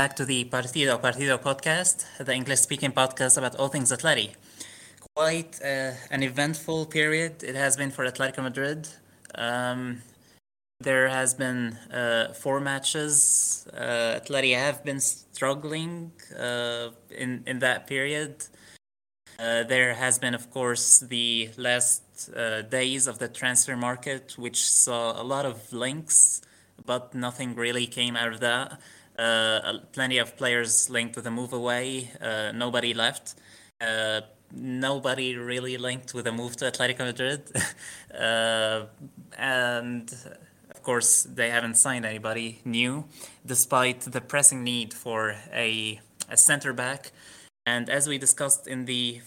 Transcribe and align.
Back 0.00 0.16
to 0.16 0.24
the 0.24 0.44
Partido 0.46 0.98
Partido 0.98 1.36
podcast, 1.38 1.96
the 2.28 2.34
English 2.40 2.60
speaking 2.60 2.90
podcast 2.90 3.36
about 3.36 3.54
all 3.56 3.68
things 3.68 3.92
Atleti. 3.92 4.28
Quite 5.14 5.52
uh, 5.62 5.92
an 6.10 6.22
eventful 6.22 6.86
period 6.86 7.32
it 7.50 7.54
has 7.54 7.76
been 7.76 7.90
for 7.90 8.02
Atletico 8.10 8.42
Madrid. 8.42 8.88
Um, 9.34 10.00
there 10.88 11.06
has 11.10 11.34
been 11.34 11.76
uh, 12.00 12.32
four 12.32 12.60
matches. 12.60 13.68
Uh, 13.74 14.20
Atleti 14.20 14.52
have 14.56 14.82
been 14.82 15.00
struggling 15.00 16.12
uh, 16.48 16.88
in, 17.10 17.42
in 17.46 17.58
that 17.58 17.86
period. 17.86 18.32
Uh, 19.38 19.64
there 19.64 19.92
has 19.92 20.18
been, 20.18 20.34
of 20.34 20.50
course, 20.50 21.00
the 21.00 21.50
last 21.58 22.02
uh, 22.34 22.62
days 22.62 23.06
of 23.06 23.18
the 23.18 23.28
transfer 23.28 23.76
market, 23.76 24.24
which 24.38 24.60
saw 24.66 25.20
a 25.20 25.24
lot 25.34 25.44
of 25.44 25.70
links, 25.74 26.40
but 26.86 27.14
nothing 27.14 27.54
really 27.54 27.86
came 27.86 28.16
out 28.16 28.32
of 28.32 28.40
that. 28.40 28.80
Uh, 29.20 29.80
plenty 29.92 30.16
of 30.16 30.34
players 30.38 30.88
linked 30.88 31.14
with 31.14 31.26
a 31.26 31.30
move 31.30 31.52
away. 31.52 32.10
Uh, 32.22 32.52
nobody 32.54 32.94
left. 32.94 33.34
Uh, 33.78 34.22
nobody 34.50 35.36
really 35.36 35.76
linked 35.76 36.14
with 36.14 36.26
a 36.26 36.32
move 36.32 36.56
to 36.56 36.64
Atletico 36.64 37.00
Madrid. 37.00 37.42
uh, 38.18 38.86
and 39.36 40.10
of 40.70 40.82
course, 40.82 41.24
they 41.24 41.50
haven't 41.50 41.74
signed 41.74 42.06
anybody 42.06 42.60
new, 42.64 43.04
despite 43.44 44.00
the 44.00 44.22
pressing 44.22 44.64
need 44.64 44.94
for 44.94 45.36
a, 45.52 46.00
a 46.30 46.36
center 46.38 46.72
back. 46.72 47.12
And 47.66 47.90
as 47.90 48.08
we 48.08 48.16
discussed 48.16 48.66
in 48.66 48.86
the 48.86 49.20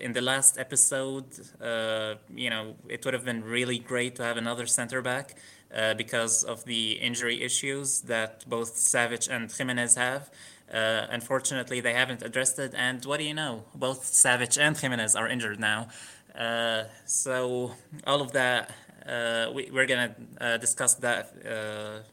in 0.00 0.12
the 0.12 0.20
last 0.20 0.58
episode, 0.58 1.26
uh, 1.60 2.14
you 2.34 2.50
know, 2.50 2.74
it 2.88 3.04
would 3.04 3.14
have 3.14 3.24
been 3.24 3.44
really 3.44 3.78
great 3.78 4.16
to 4.16 4.24
have 4.24 4.36
another 4.36 4.66
center 4.66 5.00
back 5.00 5.36
uh, 5.74 5.94
because 5.94 6.44
of 6.44 6.64
the 6.64 6.92
injury 6.92 7.42
issues 7.42 8.02
that 8.02 8.48
both 8.48 8.74
Savic 8.74 9.28
and 9.30 9.48
Giménez 9.48 9.96
have. 9.96 10.30
Uh, 10.72 11.06
unfortunately, 11.10 11.80
they 11.80 11.94
haven't 11.94 12.22
addressed 12.22 12.58
it. 12.58 12.74
And 12.76 13.04
what 13.04 13.18
do 13.18 13.24
you 13.24 13.34
know? 13.34 13.64
Both 13.74 14.04
Savic 14.04 14.58
and 14.58 14.76
Giménez 14.76 15.18
are 15.18 15.28
injured 15.28 15.58
now. 15.60 15.88
Uh, 16.34 16.84
so 17.06 17.72
all 18.06 18.20
of 18.20 18.32
that, 18.32 18.70
uh, 19.06 19.50
we, 19.52 19.70
we're 19.72 19.86
gonna 19.86 20.14
uh, 20.40 20.56
discuss 20.58 20.94
that 20.96 21.34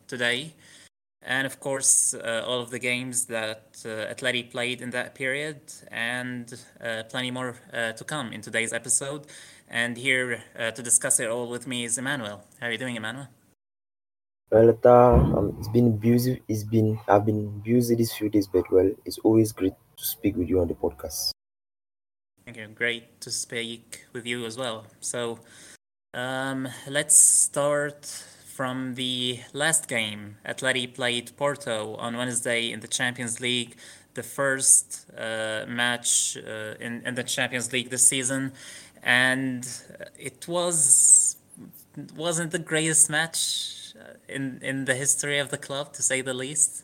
today 0.07 0.53
and 1.27 1.47
of 1.47 1.59
course 1.59 2.13
all 2.13 2.61
of 2.61 2.69
the 2.69 2.77
games 2.77 3.25
that 3.25 3.73
Atleti 3.73 4.51
played 4.51 4.79
in 4.79 4.91
that 4.91 5.15
period, 5.15 5.59
and 5.91 6.53
plenty 7.09 7.31
more 7.31 7.57
to 7.73 8.03
come 8.05 8.31
in 8.31 8.41
today's 8.41 8.71
episode. 8.71 9.25
And 9.67 9.97
here 9.97 10.43
uh, 10.57 10.71
to 10.71 10.83
discuss 10.83 11.19
it 11.19 11.29
all 11.29 11.49
with 11.49 11.67
me 11.67 11.85
is 11.85 11.97
Emmanuel. 11.97 12.43
How 12.59 12.67
are 12.67 12.71
you 12.71 12.77
doing, 12.77 12.95
Emmanuel? 12.95 13.27
Well, 14.51 14.77
um, 14.85 15.55
it's 15.59 15.67
been 15.69 15.97
busy. 15.97 16.41
It's 16.47 16.63
been 16.63 16.99
I've 17.07 17.25
been 17.25 17.59
busy 17.59 17.95
these 17.95 18.13
few 18.13 18.29
days, 18.29 18.47
but 18.47 18.71
well, 18.71 18.91
it's 19.03 19.17
always 19.19 19.51
great 19.51 19.73
to 19.97 20.05
speak 20.05 20.37
with 20.37 20.49
you 20.49 20.59
on 20.59 20.67
the 20.67 20.75
podcast. 20.75 21.31
Thank 22.45 22.57
you. 22.57 22.67
Great 22.67 23.19
to 23.21 23.31
speak 23.31 24.05
with 24.13 24.25
you 24.27 24.45
as 24.45 24.55
well. 24.55 24.85
So 24.99 25.39
um, 26.13 26.67
let's 26.87 27.17
start 27.17 28.05
from 28.05 28.93
the 28.93 29.39
last 29.51 29.87
game. 29.87 30.37
Atleti 30.45 30.93
played 30.93 31.35
Porto 31.37 31.95
on 31.95 32.15
Wednesday 32.15 32.71
in 32.71 32.81
the 32.81 32.87
Champions 32.87 33.41
League, 33.41 33.75
the 34.13 34.23
first 34.23 35.09
uh, 35.17 35.65
match 35.67 36.37
uh, 36.37 36.75
in, 36.79 37.01
in 37.03 37.15
the 37.15 37.23
Champions 37.23 37.73
League 37.73 37.89
this 37.89 38.07
season, 38.07 38.53
and 39.01 39.67
it 40.19 40.47
was 40.47 41.37
wasn't 42.15 42.51
the 42.51 42.59
greatest 42.59 43.09
match 43.09 43.84
in 44.27 44.59
in 44.61 44.85
the 44.85 44.95
history 44.95 45.39
of 45.39 45.49
the 45.49 45.57
club, 45.57 45.93
to 45.93 46.01
say 46.01 46.21
the 46.21 46.33
least. 46.33 46.83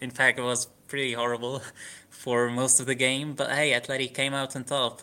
In 0.00 0.10
fact, 0.10 0.38
it 0.38 0.42
was 0.42 0.66
pretty 0.88 1.12
horrible 1.14 1.62
for 2.10 2.48
most 2.48 2.80
of 2.80 2.86
the 2.86 2.94
game. 2.94 3.34
But 3.34 3.50
hey, 3.50 3.72
Atleti 3.72 4.12
came 4.12 4.34
out 4.34 4.56
on 4.56 4.64
top, 4.64 5.02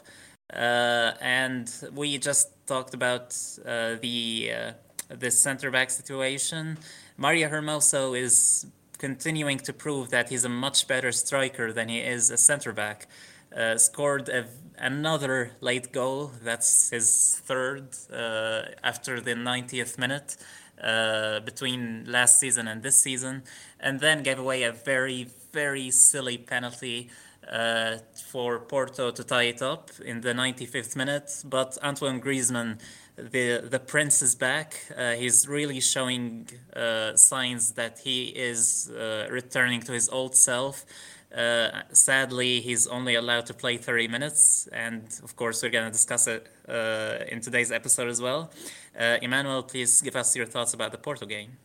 uh, 0.53 1.13
and 1.21 1.71
we 1.93 2.17
just 2.17 2.47
talked 2.67 2.93
about 2.93 3.35
uh, 3.65 3.95
the 4.01 4.51
uh, 4.57 4.71
the 5.09 5.31
center 5.31 5.71
back 5.71 5.89
situation. 5.89 6.77
Mario 7.17 7.49
Hermoso 7.49 8.17
is 8.19 8.65
continuing 8.97 9.59
to 9.59 9.73
prove 9.73 10.09
that 10.09 10.29
he's 10.29 10.45
a 10.45 10.49
much 10.49 10.87
better 10.87 11.11
striker 11.11 11.73
than 11.73 11.89
he 11.89 11.99
is 11.99 12.29
a 12.29 12.37
center 12.37 12.71
back. 12.71 13.07
Uh, 13.55 13.77
scored 13.77 14.29
a, 14.29 14.47
another 14.77 15.51
late 15.61 15.91
goal. 15.91 16.31
That's 16.41 16.89
his 16.89 17.39
third 17.43 17.89
uh, 18.11 18.63
after 18.83 19.19
the 19.19 19.35
90th 19.35 19.99
minute. 19.99 20.37
Uh, 20.81 21.39
between 21.41 22.05
last 22.07 22.39
season 22.39 22.67
and 22.67 22.83
this 22.83 22.97
season, 22.97 23.43
and 23.79 23.99
then 23.99 24.23
gave 24.23 24.39
away 24.39 24.63
a 24.63 24.71
very, 24.71 25.27
very 25.51 25.91
silly 25.91 26.37
penalty 26.37 27.09
uh, 27.51 27.97
for 28.31 28.59
Porto 28.59 29.11
to 29.11 29.23
tie 29.23 29.43
it 29.43 29.61
up 29.61 29.91
in 30.03 30.21
the 30.21 30.33
95th 30.33 30.95
minute. 30.95 31.43
But 31.45 31.77
Antoine 31.83 32.21
Griezmann, 32.21 32.79
the 33.17 33.67
the 33.69 33.79
prince, 33.79 34.21
is 34.21 34.35
back. 34.35 34.79
Uh, 34.95 35.11
he's 35.11 35.47
really 35.47 35.81
showing 35.81 36.49
uh, 36.75 37.15
signs 37.15 37.73
that 37.73 37.99
he 37.99 38.25
is 38.25 38.89
uh, 38.91 39.27
returning 39.29 39.81
to 39.81 39.91
his 39.91 40.09
old 40.09 40.35
self. 40.35 40.85
Uh, 41.33 41.81
sadly, 41.91 42.61
he's 42.61 42.85
only 42.87 43.15
allowed 43.15 43.45
to 43.47 43.53
play 43.53 43.77
30 43.77 44.07
minutes, 44.07 44.67
and 44.71 45.03
of 45.23 45.35
course, 45.35 45.63
we're 45.63 45.71
going 45.71 45.85
to 45.85 45.91
discuss 45.91 46.27
it 46.27 46.47
uh, 46.69 47.25
in 47.27 47.41
today's 47.41 47.71
episode 47.71 48.07
as 48.07 48.21
well. 48.21 48.51
Uh, 48.97 49.17
Emmanuel, 49.21 49.63
please 49.63 50.01
give 50.01 50.15
us 50.15 50.35
your 50.35 50.45
thoughts 50.45 50.73
about 50.73 50.91
the 50.91 50.97
Porto 50.97 51.25
game. 51.25 51.57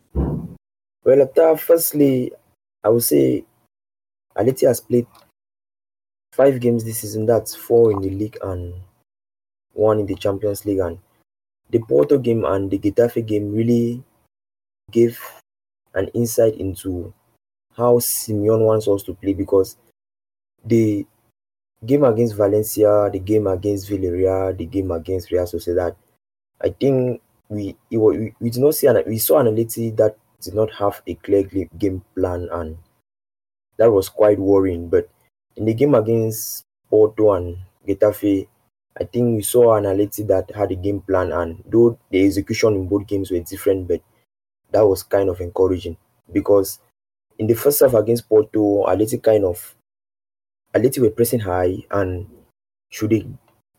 Well, 1.05 1.57
firstly, 1.57 2.33
I 2.83 2.89
would 2.89 3.03
say 3.03 3.45
Atleti 4.37 4.67
has 4.67 4.81
played 4.81 5.07
five 6.33 6.61
games 6.61 6.85
this 6.85 7.01
season. 7.01 7.27
That's 7.27 7.55
four 7.55 7.93
in 7.93 8.01
the 8.01 8.11
league 8.11 8.39
and 8.43 8.75
one 9.73 9.99
in 9.99 10.07
the 10.07 10.15
Champions 10.15 10.65
League. 10.65 10.79
And 10.79 10.99
the 11.71 11.81
Porto 11.81 12.19
game 12.19 12.45
and 12.45 12.71
the 12.71 12.79
Getafe 12.79 13.27
game 13.27 13.53
really 13.53 14.03
gave 14.91 15.21
an 15.95 16.09
insight 16.09 16.55
into 16.57 17.13
how 17.79 17.99
Simeone 18.01 18.65
wants 18.67 18.89
us 18.89 19.03
to 19.05 19.15
play 19.15 19.35
because 19.35 19.77
the 20.65 21.07
game 21.85 22.05
against 22.05 22.37
Valencia, 22.37 23.11
the 23.13 23.19
game 23.21 23.47
against 23.47 23.89
Villarreal, 23.91 24.57
the 24.57 24.67
game 24.67 24.91
against 24.91 25.31
Real 25.33 25.45
Sociedad, 25.47 25.97
I 26.61 26.71
think 26.71 27.23
we 27.49 27.77
we, 27.91 28.35
we 28.41 28.51
did 28.51 28.63
not 28.63 28.75
see 28.75 28.89
an, 28.89 29.03
we 29.07 29.19
saw 29.19 29.39
an 29.41 29.47
Atleti 29.49 29.97
that 29.97 30.17
did 30.41 30.55
not 30.55 30.71
have 30.75 31.03
a 31.07 31.15
clear 31.15 31.45
game 31.79 32.03
plan 32.15 32.49
and 32.53 32.79
that 33.77 33.91
was 33.93 34.09
quite 34.09 34.39
worrying. 34.39 34.89
But 34.89 35.09
in 35.57 35.65
the 35.65 35.75
game 35.75 35.95
against 35.95 36.65
Porto 36.91 37.33
and 37.33 37.59
Getafe, 37.87 38.47
I 39.01 39.05
think 39.05 39.37
we 39.37 39.43
saw 39.43 39.75
an 39.77 39.85
Atleti 39.85 40.27
that 40.29 40.51
had 40.55 40.73
a 40.73 40.77
game 40.77 41.01
plan 41.01 41.33
and 41.33 41.63
though 41.67 41.99
the 42.11 42.25
execution 42.25 42.75
in 42.75 42.89
both 42.89 43.07
games 43.07 43.31
were 43.31 43.41
different, 43.41 43.89
but 43.89 44.01
that 44.73 44.87
was 44.87 45.03
kind 45.03 45.29
of 45.29 45.41
encouraging 45.41 45.97
because 46.33 46.81
in 47.39 47.47
the 47.47 47.55
first 47.55 47.81
half 47.81 47.95
against 47.95 48.29
Porto, 48.29 48.85
Atleti 48.87 49.23
kind 49.23 49.45
of 49.45 49.75
Atleti 50.75 50.99
were 50.99 51.11
pressing 51.11 51.41
high, 51.41 51.77
and 51.91 52.27
should 52.91 53.11
they 53.11 53.27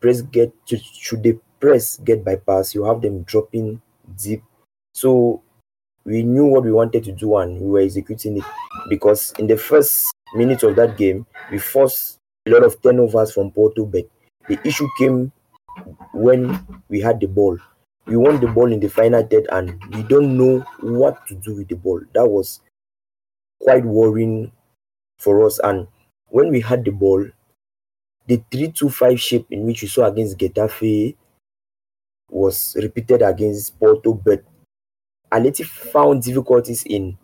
press 0.00 0.22
get 0.22 0.52
should 0.66 1.22
they 1.22 1.38
press 1.60 1.98
get 1.98 2.24
bypass, 2.24 2.74
you 2.74 2.84
have 2.84 3.02
them 3.02 3.22
dropping 3.22 3.80
deep. 4.16 4.42
So 4.94 5.42
we 6.04 6.22
knew 6.22 6.46
what 6.46 6.64
we 6.64 6.72
wanted 6.72 7.04
to 7.04 7.12
do, 7.12 7.36
and 7.36 7.60
we 7.60 7.70
were 7.70 7.80
executing 7.80 8.38
it 8.38 8.44
because 8.88 9.32
in 9.38 9.46
the 9.46 9.56
first 9.56 10.12
minute 10.34 10.62
of 10.62 10.76
that 10.76 10.96
game, 10.96 11.26
we 11.50 11.58
forced 11.58 12.18
a 12.46 12.50
lot 12.50 12.64
of 12.64 12.80
turnovers 12.82 13.32
from 13.32 13.50
Porto, 13.50 13.84
but 13.84 14.04
the 14.48 14.58
issue 14.66 14.88
came 14.98 15.30
when 16.12 16.58
we 16.88 17.00
had 17.00 17.20
the 17.20 17.26
ball. 17.26 17.58
We 18.06 18.16
won 18.16 18.40
the 18.40 18.48
ball 18.48 18.72
in 18.72 18.80
the 18.80 18.88
final 18.88 19.22
third, 19.22 19.46
and 19.52 19.80
we 19.94 20.02
don't 20.02 20.36
know 20.36 20.60
what 20.80 21.26
to 21.28 21.34
do 21.34 21.56
with 21.56 21.68
the 21.68 21.76
ball. 21.76 22.00
That 22.14 22.26
was 22.26 22.60
quite 23.60 23.84
worrying 23.84 24.52
for 25.18 25.44
us. 25.46 25.58
And 25.60 25.86
when 26.28 26.50
we 26.50 26.60
had 26.60 26.84
the 26.84 26.90
ball, 26.90 27.26
the 28.26 28.42
3-2-5 28.52 29.18
shape 29.18 29.46
in 29.50 29.64
which 29.64 29.82
we 29.82 29.88
saw 29.88 30.06
against 30.06 30.38
Getafe 30.38 31.16
was 32.30 32.76
repeated 32.80 33.22
against 33.22 33.78
Porto, 33.78 34.14
but 34.14 34.44
Atleti 35.32 35.64
found 35.64 36.22
difficulties 36.22 36.84
in 36.84 37.18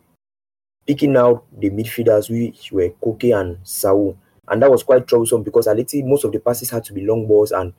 picking 0.85 1.17
out 1.17 1.45
the 1.57 1.69
midfielders, 1.69 2.29
which 2.29 2.71
were 2.71 2.89
Koke 3.01 3.37
and 3.37 3.57
Saul. 3.63 4.17
And 4.47 4.61
that 4.61 4.71
was 4.71 4.83
quite 4.83 5.07
troublesome 5.07 5.43
because 5.43 5.67
Atleti, 5.67 6.05
most 6.05 6.23
of 6.23 6.31
the 6.31 6.39
passes 6.39 6.69
had 6.69 6.83
to 6.85 6.93
be 6.93 7.05
long 7.05 7.27
balls, 7.27 7.51
and 7.51 7.73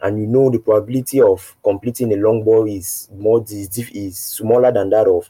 and 0.00 0.20
you 0.20 0.26
know 0.26 0.50
the 0.50 0.58
probability 0.58 1.20
of 1.20 1.56
completing 1.62 2.12
a 2.12 2.16
long 2.16 2.44
ball 2.44 2.66
is 2.66 3.08
more 3.12 3.44
is, 3.48 3.76
is 3.92 4.18
smaller 4.18 4.70
than 4.70 4.90
that 4.90 5.08
of 5.08 5.28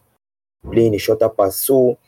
playing 0.71 0.95
a 0.95 0.99
shorter 0.99 1.29
pass. 1.29 1.57
So 1.57 1.99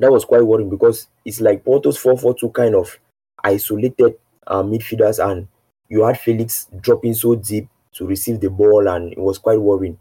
that 0.00 0.10
was 0.10 0.24
quite 0.24 0.42
worrying 0.42 0.70
because 0.70 1.06
it's 1.24 1.40
like 1.40 1.64
Porto's 1.64 1.98
4 1.98 2.18
4 2.18 2.34
2 2.34 2.50
kind 2.50 2.74
of 2.74 2.98
isolated 3.44 4.14
uh, 4.46 4.62
midfielders, 4.62 5.24
and 5.24 5.46
you 5.88 6.04
had 6.04 6.18
Felix 6.18 6.66
dropping 6.80 7.14
so 7.14 7.34
deep 7.36 7.68
to 7.92 8.06
receive 8.06 8.40
the 8.40 8.50
ball, 8.50 8.88
and 8.88 9.12
it 9.12 9.18
was 9.18 9.38
quite 9.38 9.60
worrying. 9.60 9.98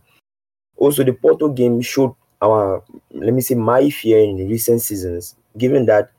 Also, 0.78 1.04
the 1.04 1.14
Porto 1.14 1.50
game 1.50 1.82
showed 1.82 2.16
our, 2.42 2.82
let 3.12 3.34
me 3.34 3.42
say, 3.42 3.56
my 3.56 3.90
fear 3.90 4.20
in 4.20 4.38
recent 4.50 4.82
seasons, 4.82 5.36
given 5.58 5.86
that 5.86 6.12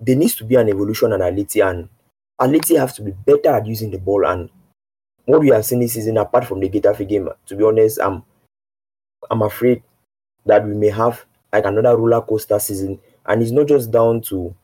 there 0.00 0.16
needs 0.16 0.34
to 0.34 0.44
be 0.44 0.56
an 0.56 0.68
evolution 0.68 1.12
on 1.12 1.20
Atleti, 1.20 1.64
and 1.64 1.88
Atleti 2.40 2.76
have 2.76 2.94
to 2.96 3.02
be 3.02 3.12
better 3.12 3.50
at 3.50 3.66
using 3.66 3.92
the 3.92 3.98
ball. 3.98 4.26
And 4.26 4.50
what 5.26 5.40
we 5.40 5.50
have 5.50 5.64
seen 5.64 5.78
this 5.78 5.92
season, 5.92 6.16
apart 6.16 6.46
from 6.46 6.58
the 6.58 6.68
Getafe 6.68 7.08
game, 7.08 7.28
to 7.46 7.54
be 7.54 7.62
honest, 7.62 8.00
I'm, 8.00 8.24
I'm 9.30 9.42
afraid 9.42 9.84
that 10.46 10.66
we 10.66 10.74
may 10.74 10.88
have 10.88 11.24
like 11.52 11.64
another 11.64 11.96
roller 11.96 12.22
coaster 12.22 12.58
season. 12.58 12.98
And 13.26 13.42
it's 13.42 13.50
not 13.50 13.68
just 13.68 13.90
down 13.90 14.20
to 14.22 14.54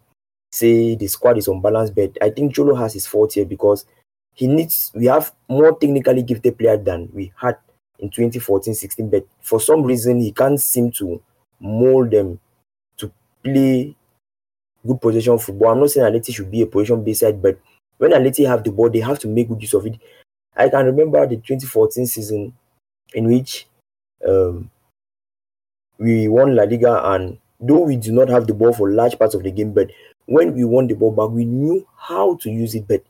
say 0.50 0.94
the 0.94 1.06
squad 1.06 1.38
is 1.38 1.48
unbalanced, 1.48 1.94
but 1.94 2.16
I 2.22 2.30
think 2.30 2.54
Cholo 2.54 2.74
has 2.74 2.94
his 2.94 3.06
fault 3.06 3.34
here 3.34 3.44
because 3.44 3.84
he 4.34 4.46
needs 4.46 4.92
we 4.94 5.06
have 5.06 5.32
more 5.48 5.76
technically 5.76 6.22
gifted 6.22 6.56
players 6.56 6.84
than 6.84 7.08
we 7.12 7.32
had 7.36 7.56
in 7.98 8.10
2014-16, 8.10 9.10
but 9.10 9.26
for 9.40 9.60
some 9.60 9.82
reason 9.82 10.20
he 10.20 10.32
can't 10.32 10.60
seem 10.60 10.90
to 10.92 11.20
mold 11.60 12.12
them 12.12 12.38
to 12.96 13.10
play 13.42 13.96
good 14.86 15.00
possession 15.00 15.38
football. 15.38 15.72
I'm 15.72 15.80
not 15.80 15.90
saying 15.90 16.06
Atleti 16.06 16.34
should 16.34 16.50
be 16.50 16.62
a 16.62 16.66
position 16.66 17.02
based 17.02 17.20
side, 17.20 17.42
but 17.42 17.58
when 17.98 18.12
Atleti 18.12 18.46
have 18.46 18.62
the 18.62 18.70
ball, 18.70 18.88
they 18.88 19.00
have 19.00 19.18
to 19.20 19.28
make 19.28 19.48
good 19.48 19.60
use 19.60 19.74
of 19.74 19.86
it. 19.86 19.98
I 20.56 20.68
can 20.68 20.86
remember 20.86 21.26
the 21.26 21.36
2014 21.36 22.06
season 22.06 22.52
in 23.14 23.26
which 23.26 23.66
um, 24.26 24.70
we 25.98 26.28
won 26.28 26.54
La 26.54 26.64
Liga, 26.64 27.02
and 27.12 27.38
though 27.60 27.82
we 27.82 27.96
did 27.96 28.14
not 28.14 28.28
have 28.28 28.46
the 28.46 28.54
ball 28.54 28.72
for 28.72 28.90
large 28.90 29.18
parts 29.18 29.34
of 29.34 29.42
the 29.42 29.50
game, 29.50 29.72
but 29.72 29.90
when 30.26 30.54
we 30.54 30.64
won 30.64 30.86
the 30.86 30.94
ball 30.94 31.10
back, 31.10 31.30
we 31.34 31.44
knew 31.44 31.86
how 31.96 32.36
to 32.36 32.50
use 32.50 32.74
it. 32.74 32.86
But 32.86 33.02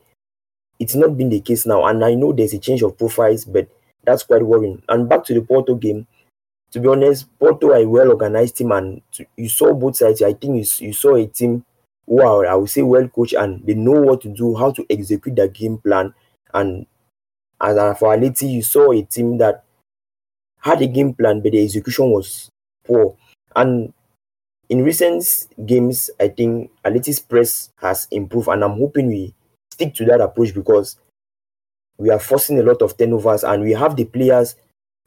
it's 0.79 0.95
not 0.95 1.17
been 1.17 1.29
the 1.29 1.41
case 1.41 1.65
now, 1.65 1.85
and 1.85 2.03
I 2.03 2.15
know 2.15 2.33
there's 2.33 2.53
a 2.53 2.59
change 2.59 2.81
of 2.81 2.97
profiles, 2.97 3.45
but 3.45 3.67
that's 4.03 4.23
quite 4.23 4.43
worrying. 4.43 4.81
And 4.89 5.07
back 5.07 5.23
to 5.25 5.33
the 5.33 5.41
Porto 5.41 5.75
game, 5.75 6.07
to 6.71 6.79
be 6.79 6.87
honest, 6.87 7.27
Porto 7.39 7.69
are 7.71 7.77
a 7.77 7.85
well 7.85 8.09
organized 8.09 8.57
team, 8.57 8.71
and 8.71 9.01
to, 9.13 9.25
you 9.37 9.49
saw 9.49 9.73
both 9.73 9.97
sides. 9.97 10.21
I 10.21 10.33
think 10.33 10.55
you, 10.55 10.87
you 10.87 10.93
saw 10.93 11.15
a 11.15 11.27
team 11.27 11.65
who 12.07 12.21
are, 12.21 12.45
I 12.47 12.55
would 12.55 12.69
say, 12.69 12.81
well 12.81 13.07
coached, 13.07 13.33
and 13.33 13.65
they 13.65 13.75
know 13.75 14.01
what 14.01 14.21
to 14.21 14.29
do, 14.29 14.55
how 14.55 14.71
to 14.71 14.85
execute 14.89 15.35
their 15.35 15.47
game 15.47 15.77
plan. 15.77 16.13
And 16.53 16.87
as 17.61 17.75
for 17.99 18.15
Atleti, 18.15 18.51
you 18.51 18.61
saw 18.61 18.91
a 18.91 19.03
team 19.03 19.37
that 19.37 19.63
had 20.61 20.81
a 20.81 20.87
game 20.87 21.13
plan, 21.13 21.41
but 21.41 21.51
the 21.51 21.63
execution 21.63 22.09
was 22.09 22.49
poor. 22.89 23.15
And 23.55 23.93
in 24.69 24.83
recent 24.83 25.47
games, 25.65 26.09
I 26.19 26.29
think 26.29 26.71
Atleti's 26.83 27.19
press 27.19 27.69
has 27.77 28.07
improved, 28.11 28.49
and 28.49 28.63
I'm 28.63 28.77
hoping 28.77 29.07
we 29.07 29.33
stick 29.71 29.93
to 29.95 30.05
that 30.05 30.21
approach 30.21 30.53
because 30.53 30.97
we 31.97 32.09
are 32.09 32.19
forcing 32.19 32.59
a 32.59 32.63
lot 32.63 32.81
of 32.81 32.97
turnovers, 32.97 33.43
and 33.43 33.63
we 33.63 33.73
have 33.73 33.95
the 33.95 34.05
players. 34.05 34.55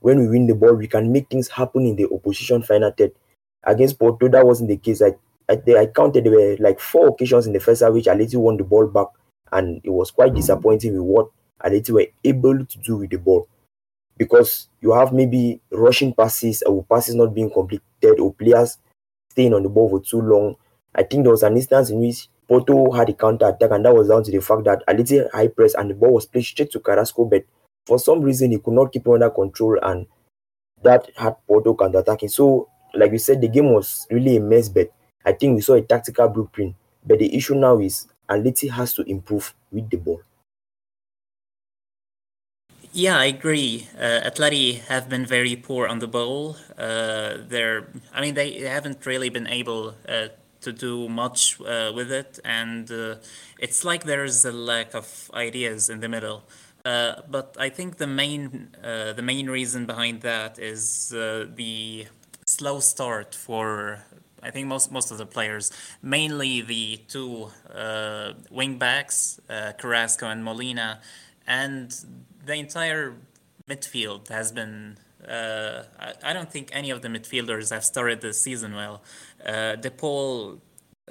When 0.00 0.18
we 0.18 0.28
win 0.28 0.46
the 0.46 0.54
ball, 0.54 0.74
we 0.74 0.88
can 0.88 1.12
make 1.12 1.28
things 1.28 1.48
happen 1.48 1.86
in 1.86 1.96
the 1.96 2.08
opposition 2.12 2.62
final 2.62 2.90
third. 2.90 3.12
Against 3.64 3.98
Porto, 3.98 4.28
that 4.28 4.44
wasn't 4.44 4.70
the 4.70 4.76
case. 4.76 5.00
I, 5.00 5.14
I, 5.48 5.60
I 5.78 5.86
counted 5.86 6.24
there 6.24 6.32
were 6.32 6.56
like 6.58 6.80
four 6.80 7.08
occasions 7.08 7.46
in 7.46 7.52
the 7.52 7.60
first 7.60 7.82
half 7.82 7.92
which 7.92 8.06
Atleti 8.06 8.36
won 8.36 8.56
the 8.56 8.64
ball 8.64 8.86
back, 8.86 9.06
and 9.52 9.80
it 9.84 9.90
was 9.90 10.10
quite 10.10 10.34
disappointing 10.34 10.94
with 10.94 11.02
what 11.02 11.28
Atleti 11.64 11.90
were 11.90 12.06
able 12.24 12.64
to 12.64 12.78
do 12.78 12.96
with 12.96 13.10
the 13.10 13.18
ball 13.18 13.46
because 14.22 14.68
you 14.80 14.92
have 14.92 15.12
maybe 15.12 15.60
rushing 15.70 16.14
passes 16.14 16.62
or 16.62 16.84
passes 16.84 17.14
not 17.14 17.34
being 17.34 17.50
completed 17.50 18.20
or 18.20 18.32
players 18.34 18.78
staying 19.30 19.54
on 19.54 19.62
the 19.62 19.68
ball 19.68 19.88
for 19.88 20.00
too 20.00 20.20
long. 20.20 20.56
I 20.94 21.02
think 21.02 21.24
there 21.24 21.32
was 21.32 21.42
an 21.42 21.56
instance 21.56 21.90
in 21.90 22.00
which 22.00 22.28
Porto 22.48 22.90
had 22.92 23.08
a 23.08 23.14
counter 23.14 23.48
attack, 23.48 23.70
and 23.70 23.84
that 23.84 23.94
was 23.94 24.08
down 24.08 24.22
to 24.24 24.30
the 24.30 24.40
fact 24.40 24.64
that 24.64 24.82
a 24.86 24.94
little 24.94 25.28
high 25.32 25.48
press 25.48 25.74
and 25.74 25.90
the 25.90 25.94
ball 25.94 26.14
was 26.14 26.26
played 26.26 26.44
straight 26.44 26.70
to 26.72 26.80
Carrasco, 26.80 27.24
but 27.24 27.44
for 27.86 27.98
some 27.98 28.20
reason 28.20 28.50
he 28.50 28.58
could 28.58 28.74
not 28.74 28.92
keep 28.92 29.06
it 29.06 29.10
under 29.12 29.30
control, 29.30 29.78
and 29.82 30.06
that 30.82 31.08
had 31.16 31.36
Porto 31.46 31.74
counter 31.74 31.98
attacking. 31.98 32.28
So, 32.28 32.68
like 32.94 33.12
we 33.12 33.18
said, 33.18 33.40
the 33.40 33.48
game 33.48 33.72
was 33.72 34.06
really 34.10 34.36
a 34.36 34.40
mess, 34.40 34.68
but 34.68 34.92
I 35.24 35.32
think 35.32 35.56
we 35.56 35.62
saw 35.62 35.74
a 35.74 35.82
tactical 35.82 36.28
blueprint. 36.28 36.74
But 37.06 37.18
the 37.18 37.34
issue 37.34 37.54
now 37.54 37.78
is 37.78 38.06
Aliti 38.28 38.70
has 38.70 38.94
to 38.94 39.02
improve 39.02 39.54
with 39.70 39.88
the 39.90 39.96
ball. 39.96 40.20
Yeah, 42.92 43.16
I 43.18 43.26
agree. 43.26 43.88
Uh, 43.98 44.20
Atleti 44.28 44.80
have 44.82 45.08
been 45.08 45.24
very 45.24 45.56
poor 45.56 45.86
on 45.86 45.98
the 46.00 46.06
ball. 46.06 46.56
Uh, 46.76 47.38
they're, 47.48 47.86
I 48.12 48.20
mean, 48.20 48.34
they 48.34 48.60
haven't 48.60 49.06
really 49.06 49.30
been 49.30 49.46
able 49.46 49.94
uh, 50.06 50.28
to 50.60 50.72
do 50.72 51.08
much 51.08 51.58
uh, 51.62 51.90
with 51.94 52.12
it, 52.12 52.38
and 52.44 52.90
uh, 52.90 53.14
it's 53.58 53.82
like 53.84 54.04
there's 54.04 54.44
a 54.44 54.52
lack 54.52 54.94
of 54.94 55.30
ideas 55.32 55.88
in 55.88 56.00
the 56.00 56.08
middle. 56.08 56.44
Uh, 56.84 57.22
but 57.30 57.56
I 57.58 57.70
think 57.70 57.96
the 57.96 58.06
main 58.06 58.68
uh, 58.82 59.12
the 59.14 59.22
main 59.22 59.48
reason 59.48 59.86
behind 59.86 60.20
that 60.22 60.58
is 60.58 61.08
the 61.10 62.06
slow 62.44 62.80
start 62.80 63.34
for 63.34 64.04
I 64.42 64.50
think 64.50 64.66
most 64.66 64.90
most 64.90 65.10
of 65.12 65.18
the 65.18 65.26
players, 65.26 65.70
mainly 66.02 66.60
the 66.60 67.00
two 67.08 67.50
uh, 67.72 68.32
wing 68.50 68.78
backs, 68.78 69.40
uh, 69.48 69.72
Carrasco 69.78 70.26
and 70.28 70.44
Molina, 70.44 71.00
and 71.46 71.94
the 72.44 72.54
entire 72.54 73.14
midfield 73.68 74.28
has 74.28 74.52
been. 74.52 74.98
Uh, 75.26 75.84
I, 75.98 76.14
I 76.24 76.32
don't 76.32 76.50
think 76.50 76.70
any 76.72 76.90
of 76.90 77.02
the 77.02 77.08
midfielders 77.08 77.70
have 77.70 77.84
started 77.84 78.20
the 78.20 78.32
season 78.32 78.74
well. 78.74 79.02
Uh, 79.44 79.76
De 79.76 79.90
Paul 79.90 80.60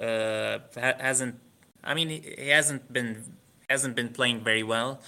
uh, 0.00 0.58
ha- 0.74 0.98
hasn't. 0.98 1.38
I 1.82 1.94
mean, 1.94 2.08
he 2.08 2.48
hasn't 2.48 2.92
been 2.92 3.24
hasn't 3.68 3.96
been 3.96 4.10
playing 4.10 4.40
very 4.40 4.62
well. 4.62 5.00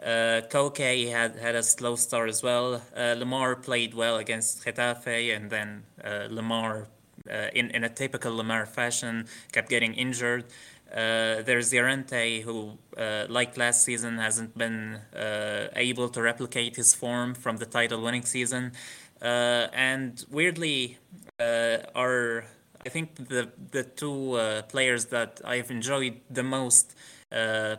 Uh, 0.00 0.40
Koke 0.48 1.10
had 1.10 1.36
had 1.36 1.54
a 1.54 1.62
slow 1.62 1.96
start 1.96 2.28
as 2.28 2.42
well. 2.42 2.82
Uh, 2.94 3.14
Lemar 3.16 3.62
played 3.62 3.94
well 3.94 4.16
against 4.18 4.64
Getafe, 4.64 5.36
and 5.36 5.50
then 5.50 5.84
uh, 6.02 6.28
Lemar, 6.30 6.86
uh, 7.30 7.48
in 7.54 7.70
in 7.70 7.84
a 7.84 7.88
typical 7.88 8.32
Lemar 8.32 8.66
fashion, 8.66 9.26
kept 9.52 9.68
getting 9.68 9.94
injured. 9.94 10.44
Uh, 10.92 11.42
there's 11.42 11.72
Llorente, 11.72 12.40
who, 12.40 12.76
uh, 12.96 13.26
like 13.28 13.56
last 13.56 13.84
season, 13.84 14.18
hasn't 14.18 14.58
been 14.58 14.98
uh, 15.14 15.68
able 15.76 16.08
to 16.08 16.20
replicate 16.20 16.74
his 16.74 16.94
form 16.94 17.34
from 17.34 17.58
the 17.58 17.66
title-winning 17.66 18.24
season, 18.24 18.72
uh, 19.22 19.68
and 19.72 20.24
weirdly, 20.30 20.98
uh, 21.38 21.78
are 21.94 22.44
I 22.84 22.88
think 22.88 23.28
the 23.28 23.50
the 23.70 23.84
two 23.84 24.38
players 24.68 25.06
that 25.06 25.40
I've 25.44 25.70
enjoyed 25.70 26.22
the 26.30 26.42
most 26.42 26.94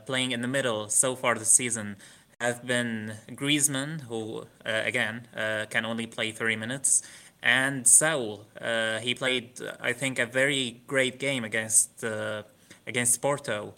playing 0.06 0.32
in 0.32 0.42
the 0.42 0.48
middle 0.48 0.88
so 0.90 1.16
far 1.16 1.36
this 1.36 1.52
season 1.52 1.98
have 2.40 2.66
been 2.66 3.16
Griezmann, 3.30 4.02
who 4.02 4.46
again 4.64 5.28
can 5.70 5.86
only 5.86 6.06
play 6.06 6.32
30 6.32 6.56
minutes, 6.56 7.02
and 7.42 7.88
Saul. 7.88 8.46
He 9.02 9.16
played, 9.16 9.60
I 9.82 9.92
think, 9.94 10.20
a 10.20 10.28
very 10.28 10.82
great 10.86 11.20
game 11.20 11.44
against 11.44 12.06
against 12.88 13.22
Porto. 13.22 13.74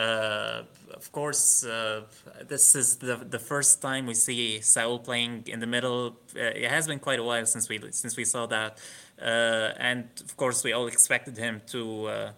Uh, 0.00 0.62
of 0.94 1.12
course, 1.12 1.64
uh, 1.64 2.02
this 2.48 2.74
is 2.74 2.96
the 2.96 3.16
the 3.16 3.38
first 3.38 3.82
time 3.82 4.06
we 4.06 4.14
see 4.14 4.60
Saul 4.60 4.98
playing 4.98 5.44
in 5.46 5.60
the 5.60 5.66
middle. 5.66 6.16
Uh, 6.34 6.64
it 6.64 6.70
has 6.70 6.86
been 6.86 6.98
quite 6.98 7.18
a 7.18 7.22
while 7.22 7.44
since 7.44 7.68
we 7.68 7.78
since 7.90 8.16
we 8.16 8.24
saw 8.24 8.46
that, 8.46 8.78
uh, 9.20 9.72
and 9.78 10.04
of 10.20 10.36
course, 10.36 10.64
we 10.64 10.72
all 10.72 10.86
expected 10.86 11.36
him 11.36 11.60
to 11.66 12.06
uh, 12.06 12.32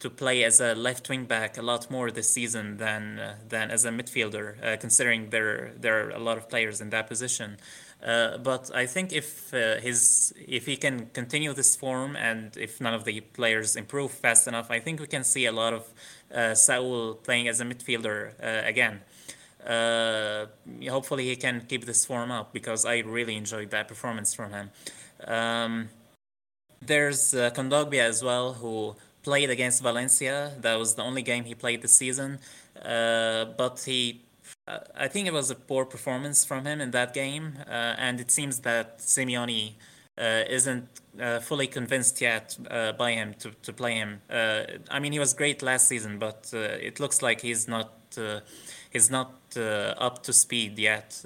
to 0.00 0.10
play 0.10 0.42
as 0.42 0.60
a 0.60 0.74
left 0.74 1.08
wing 1.08 1.26
back 1.26 1.56
a 1.58 1.62
lot 1.62 1.90
more 1.90 2.10
this 2.10 2.32
season 2.32 2.78
than 2.78 3.20
uh, 3.20 3.36
than 3.48 3.70
as 3.70 3.84
a 3.84 3.90
midfielder, 3.90 4.80
considering 4.80 5.30
there 5.30 5.72
there 5.78 6.08
are 6.08 6.10
a 6.10 6.18
lot 6.18 6.38
of 6.38 6.48
players 6.48 6.80
in 6.80 6.90
that 6.90 7.06
position. 7.06 7.56
Uh, 8.04 8.38
but 8.38 8.70
I 8.74 8.86
think 8.86 9.12
if 9.12 9.52
uh, 9.54 9.80
his 9.80 10.32
if 10.36 10.66
he 10.66 10.76
can 10.76 11.06
continue 11.12 11.52
this 11.54 11.74
form 11.74 12.14
and 12.14 12.56
if 12.56 12.80
none 12.80 12.94
of 12.94 13.04
the 13.04 13.20
players 13.20 13.74
improve 13.74 14.10
fast 14.10 14.46
enough, 14.46 14.70
I 14.70 14.80
think 14.80 15.00
we 15.00 15.06
can 15.06 15.24
see 15.24 15.46
a 15.46 15.52
lot 15.52 15.72
of 15.72 15.94
uh, 16.34 16.54
Saul 16.54 17.14
playing 17.14 17.48
as 17.48 17.60
a 17.60 17.64
midfielder 17.64 18.32
uh, 18.42 18.66
again. 18.66 19.00
Uh, 19.66 20.46
hopefully 20.88 21.24
he 21.26 21.36
can 21.36 21.62
keep 21.68 21.84
this 21.86 22.04
form 22.04 22.30
up 22.30 22.52
because 22.52 22.84
I 22.84 22.98
really 22.98 23.34
enjoyed 23.34 23.70
that 23.70 23.88
performance 23.88 24.32
from 24.32 24.52
him. 24.52 24.70
Um, 25.26 25.88
there's 26.80 27.34
uh, 27.34 27.50
Kondogbia 27.50 28.02
as 28.02 28.22
well, 28.22 28.52
who 28.54 28.94
played 29.22 29.50
against 29.50 29.82
Valencia. 29.82 30.52
That 30.60 30.78
was 30.78 30.94
the 30.94 31.02
only 31.02 31.22
game 31.22 31.44
he 31.44 31.54
played 31.54 31.82
this 31.82 31.96
season. 31.96 32.38
Uh, 32.80 33.46
but 33.56 33.82
he, 33.84 34.22
I 34.68 35.06
think 35.08 35.28
it 35.28 35.32
was 35.32 35.50
a 35.50 35.54
poor 35.54 35.84
performance 35.84 36.44
from 36.44 36.64
him 36.64 36.80
in 36.80 36.90
that 36.90 37.14
game. 37.14 37.58
Uh, 37.68 37.94
and 37.98 38.20
it 38.20 38.30
seems 38.30 38.60
that 38.60 38.98
Simeone 38.98 39.74
uh, 40.18 40.42
isn't 40.48 40.88
uh, 41.20 41.40
fully 41.40 41.66
convinced 41.66 42.20
yet 42.20 42.56
uh, 42.70 42.92
by 42.92 43.12
him 43.12 43.34
to, 43.38 43.50
to 43.62 43.72
play 43.72 43.94
him. 43.94 44.22
Uh, 44.28 44.62
I 44.90 44.98
mean, 44.98 45.12
he 45.12 45.18
was 45.18 45.34
great 45.34 45.62
last 45.62 45.88
season, 45.88 46.18
but 46.18 46.50
uh, 46.54 46.58
it 46.58 46.98
looks 47.00 47.22
like 47.22 47.42
he's 47.42 47.68
not 47.68 47.92
he's 48.90 49.10
not 49.10 49.34
up 49.56 50.22
to 50.22 50.32
speed 50.32 50.78
yet. 50.78 51.22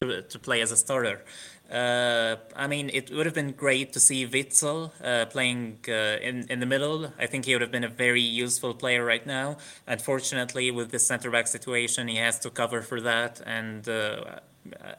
To, 0.00 0.22
to 0.22 0.38
play 0.38 0.60
as 0.60 0.70
a 0.70 0.76
starter. 0.76 1.24
Uh, 1.70 2.36
I 2.56 2.66
mean, 2.66 2.90
it 2.94 3.10
would 3.10 3.26
have 3.26 3.34
been 3.34 3.52
great 3.52 3.92
to 3.92 4.00
see 4.00 4.26
Witsel 4.26 4.90
uh, 5.04 5.26
playing 5.26 5.80
uh, 5.88 6.16
in 6.22 6.46
in 6.48 6.60
the 6.60 6.66
middle. 6.66 7.12
I 7.18 7.26
think 7.26 7.44
he 7.44 7.54
would 7.54 7.60
have 7.60 7.70
been 7.70 7.84
a 7.84 7.88
very 7.88 8.22
useful 8.22 8.74
player 8.74 9.04
right 9.04 9.26
now. 9.26 9.58
Unfortunately, 9.86 10.70
with 10.70 10.90
the 10.90 10.98
center 10.98 11.30
back 11.30 11.46
situation, 11.46 12.08
he 12.08 12.16
has 12.16 12.38
to 12.40 12.50
cover 12.50 12.80
for 12.80 13.00
that. 13.02 13.42
And 13.44 13.86
uh, 13.86 14.40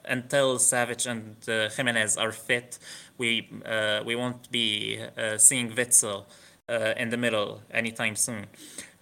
until 0.05 0.57
Savic 0.59 1.07
and 1.07 1.35
uh, 1.47 1.69
Giménez 1.69 2.17
are 2.21 2.31
fit, 2.31 2.77
we 3.17 3.49
uh, 3.65 4.03
we 4.05 4.15
won't 4.15 4.51
be 4.51 4.99
uh, 5.17 5.37
seeing 5.37 5.71
Witsel 5.71 6.25
uh, 6.69 6.93
in 6.97 7.09
the 7.09 7.17
middle 7.17 7.61
anytime 7.71 8.15
soon. 8.15 8.45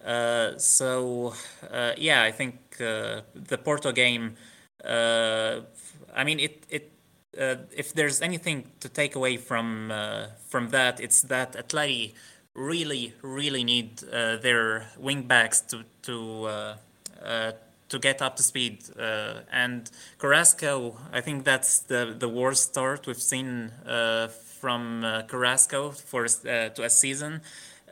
Uh, 0.04 0.56
so 0.58 1.34
uh, 1.70 1.92
yeah, 1.98 2.22
I 2.22 2.32
think 2.32 2.80
uh, 2.80 3.22
the 3.34 3.58
Porto 3.58 3.92
game. 3.92 4.36
Uh, 4.84 5.60
I 6.14 6.24
mean, 6.24 6.40
it 6.40 6.64
it 6.70 6.92
uh, 7.36 7.56
if 7.76 7.92
there's 7.92 8.22
anything 8.22 8.64
to 8.80 8.88
take 8.88 9.14
away 9.14 9.36
from 9.36 9.90
uh, 9.90 10.28
from 10.48 10.70
that, 10.70 11.00
it's 11.00 11.22
that 11.22 11.52
Atleti 11.52 12.14
really 12.54 13.14
really 13.22 13.64
need 13.64 14.02
uh, 14.04 14.36
their 14.36 14.86
wing 14.98 15.22
backs 15.22 15.60
to 15.60 15.84
to 16.02 16.44
uh, 16.44 16.76
uh, 17.22 17.52
to 17.88 17.98
get 17.98 18.22
up 18.22 18.36
to 18.36 18.42
speed. 18.42 18.84
Uh, 18.98 19.40
and 19.52 19.90
Carrasco, 20.18 20.96
I 21.12 21.20
think 21.20 21.44
that's 21.44 21.80
the 21.80 22.14
the 22.18 22.28
worst 22.28 22.70
start 22.70 23.06
we've 23.06 23.22
seen 23.22 23.72
from 24.60 25.04
Carrasco 25.28 25.90
for 25.90 26.26
to 26.26 26.82
a 26.82 26.90
season. 26.90 27.42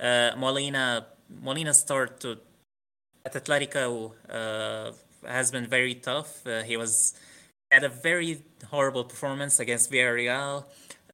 Molina 0.00 1.07
Molina 1.43 1.75
start 1.75 2.21
to 2.21 2.38
at 3.25 3.35
Atletico 3.35 4.12
has 5.26 5.50
been 5.50 5.66
very 5.66 5.95
tough. 5.95 6.43
He 6.64 6.76
was 6.76 7.14
had 7.70 7.85
a 7.85 7.88
very 7.88 8.42
horrible 8.70 9.04
performance 9.04 9.61
against 9.61 9.90
Villarreal. 9.90 10.64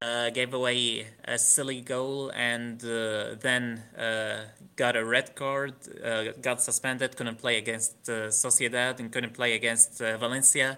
Uh, 0.03 0.31
gave 0.31 0.53
away 0.53 1.07
a 1.27 1.39
silly 1.39 1.81
goal 1.81 2.33
and 2.35 2.85
uh, 2.85 3.37
then 3.41 3.81
uh, 3.97 4.47
got 4.75 4.97
a 4.97 5.05
red 5.05 5.37
card. 5.37 5.75
Uh, 6.05 6.33
got 6.41 6.61
suspended. 6.61 7.17
Couldn't 7.17 7.39
play 7.39 7.57
against 7.57 8.09
uh, 8.09 8.27
Sociedad 8.27 8.99
and 8.99 9.13
couldn't 9.13 9.33
play 9.33 9.55
against 9.55 10.03
uh, 10.03 10.19
Valencia. 10.19 10.77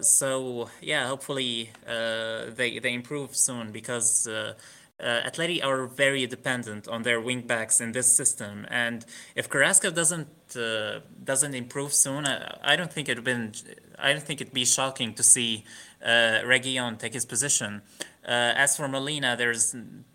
So 0.00 0.68
yeah, 0.82 1.06
hopefully 1.06 1.70
they 1.86 2.80
they 2.82 2.92
improve 2.92 3.36
soon 3.36 3.70
because 3.70 4.28
Atleti 5.00 5.64
are 5.64 5.86
very 5.86 6.26
dependent 6.26 6.88
on 6.88 7.02
their 7.02 7.20
wing 7.20 7.42
backs 7.42 7.80
in 7.80 7.92
this 7.92 8.12
system, 8.14 8.66
and 8.68 9.06
if 9.36 9.48
Carrasco 9.48 9.90
doesn't 9.92 10.28
uh, 10.56 11.00
doesn't 11.24 11.54
improve 11.54 11.92
soon, 11.92 12.26
I, 12.26 12.58
I 12.62 12.76
don't 12.76 12.92
think 12.92 13.08
it'd 13.08 13.24
been 13.24 13.52
I 13.98 14.12
don't 14.12 14.22
think 14.22 14.40
it'd 14.40 14.54
be 14.54 14.64
shocking 14.64 15.14
to 15.14 15.22
see 15.22 15.64
uh, 16.04 16.42
Reguilón 16.44 16.98
take 16.98 17.14
his 17.14 17.26
position. 17.26 17.82
Uh, 18.26 18.52
as 18.56 18.76
for 18.76 18.88
Molina, 18.88 19.36
there's 19.36 19.74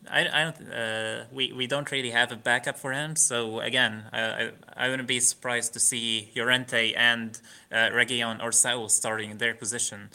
I, 0.10 0.28
I 0.32 0.44
don't 0.44 0.72
uh, 0.72 1.24
we 1.32 1.52
we 1.52 1.68
don't 1.68 1.92
really 1.92 2.12
have 2.12 2.32
a 2.32 2.36
backup 2.36 2.78
for 2.78 2.92
him. 2.94 3.16
So 3.16 3.60
again, 3.60 4.04
I 4.13 4.22
I, 4.22 4.52
I 4.78 4.90
wouldn't 4.90 5.08
be 5.08 5.20
surprised 5.20 5.74
to 5.74 5.80
see 5.80 6.32
Llorente 6.36 6.94
and 6.94 7.40
uh, 7.72 7.90
Reguilón 7.92 8.42
or 8.44 8.52
Saul 8.52 8.90
starting 8.90 9.32
in 9.32 9.38
their 9.38 9.56
position. 9.56 10.10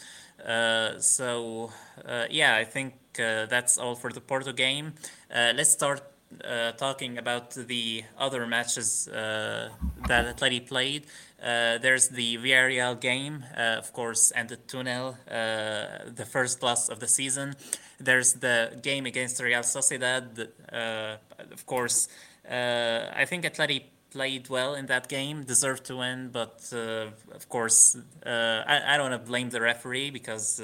Uh, 0.45 0.99
so 1.01 1.73
uh, 2.05 2.27
yeah, 2.31 2.55
I 2.55 2.65
think 2.65 2.95
uh, 3.19 3.47
that's 3.47 3.79
all 3.79 3.97
for 3.97 4.13
the 4.13 4.21
Porto 4.21 4.53
game. 4.53 4.95
Uh, 5.35 5.53
let's 5.55 5.71
start 5.71 6.03
uh, 6.45 6.73
talking 6.73 7.19
about 7.19 7.51
the 7.53 8.05
other 8.19 8.47
matches 8.47 9.09
uh, 9.09 9.71
that 10.07 10.37
Atleti 10.37 10.67
played. 10.67 11.07
Uh, 11.43 11.79
there's 11.79 12.09
the 12.09 12.37
Villarreal 12.37 13.01
game, 13.01 13.45
uh, 13.57 13.77
of 13.79 13.93
course, 13.93 14.33
ended 14.35 14.67
2 14.69 14.85
0, 14.85 15.17
uh, 15.31 16.11
the 16.15 16.27
first 16.27 16.63
loss 16.63 16.89
of 16.89 17.01
the 17.01 17.09
season. 17.09 17.55
There's 17.99 18.35
the 18.35 18.79
game 18.83 19.07
against 19.07 19.41
Real 19.41 19.61
Sociedad, 19.63 20.49
uh, 20.73 21.17
of 21.39 21.67
course. 21.67 22.09
I 22.49 23.25
think 23.27 23.45
Atleti 23.45 23.85
played 24.11 24.49
well 24.49 24.75
in 24.75 24.87
that 24.87 25.09
game, 25.09 25.45
deserved 25.45 25.85
to 25.87 25.97
win, 25.97 26.31
but 26.33 26.73
of 26.73 27.49
course, 27.49 27.97
I, 28.25 28.81
I 28.87 28.97
don't 28.97 29.11
want 29.11 29.23
to 29.23 29.29
blame 29.31 29.51
the 29.51 29.61
referee 29.61 30.11
because. 30.11 30.61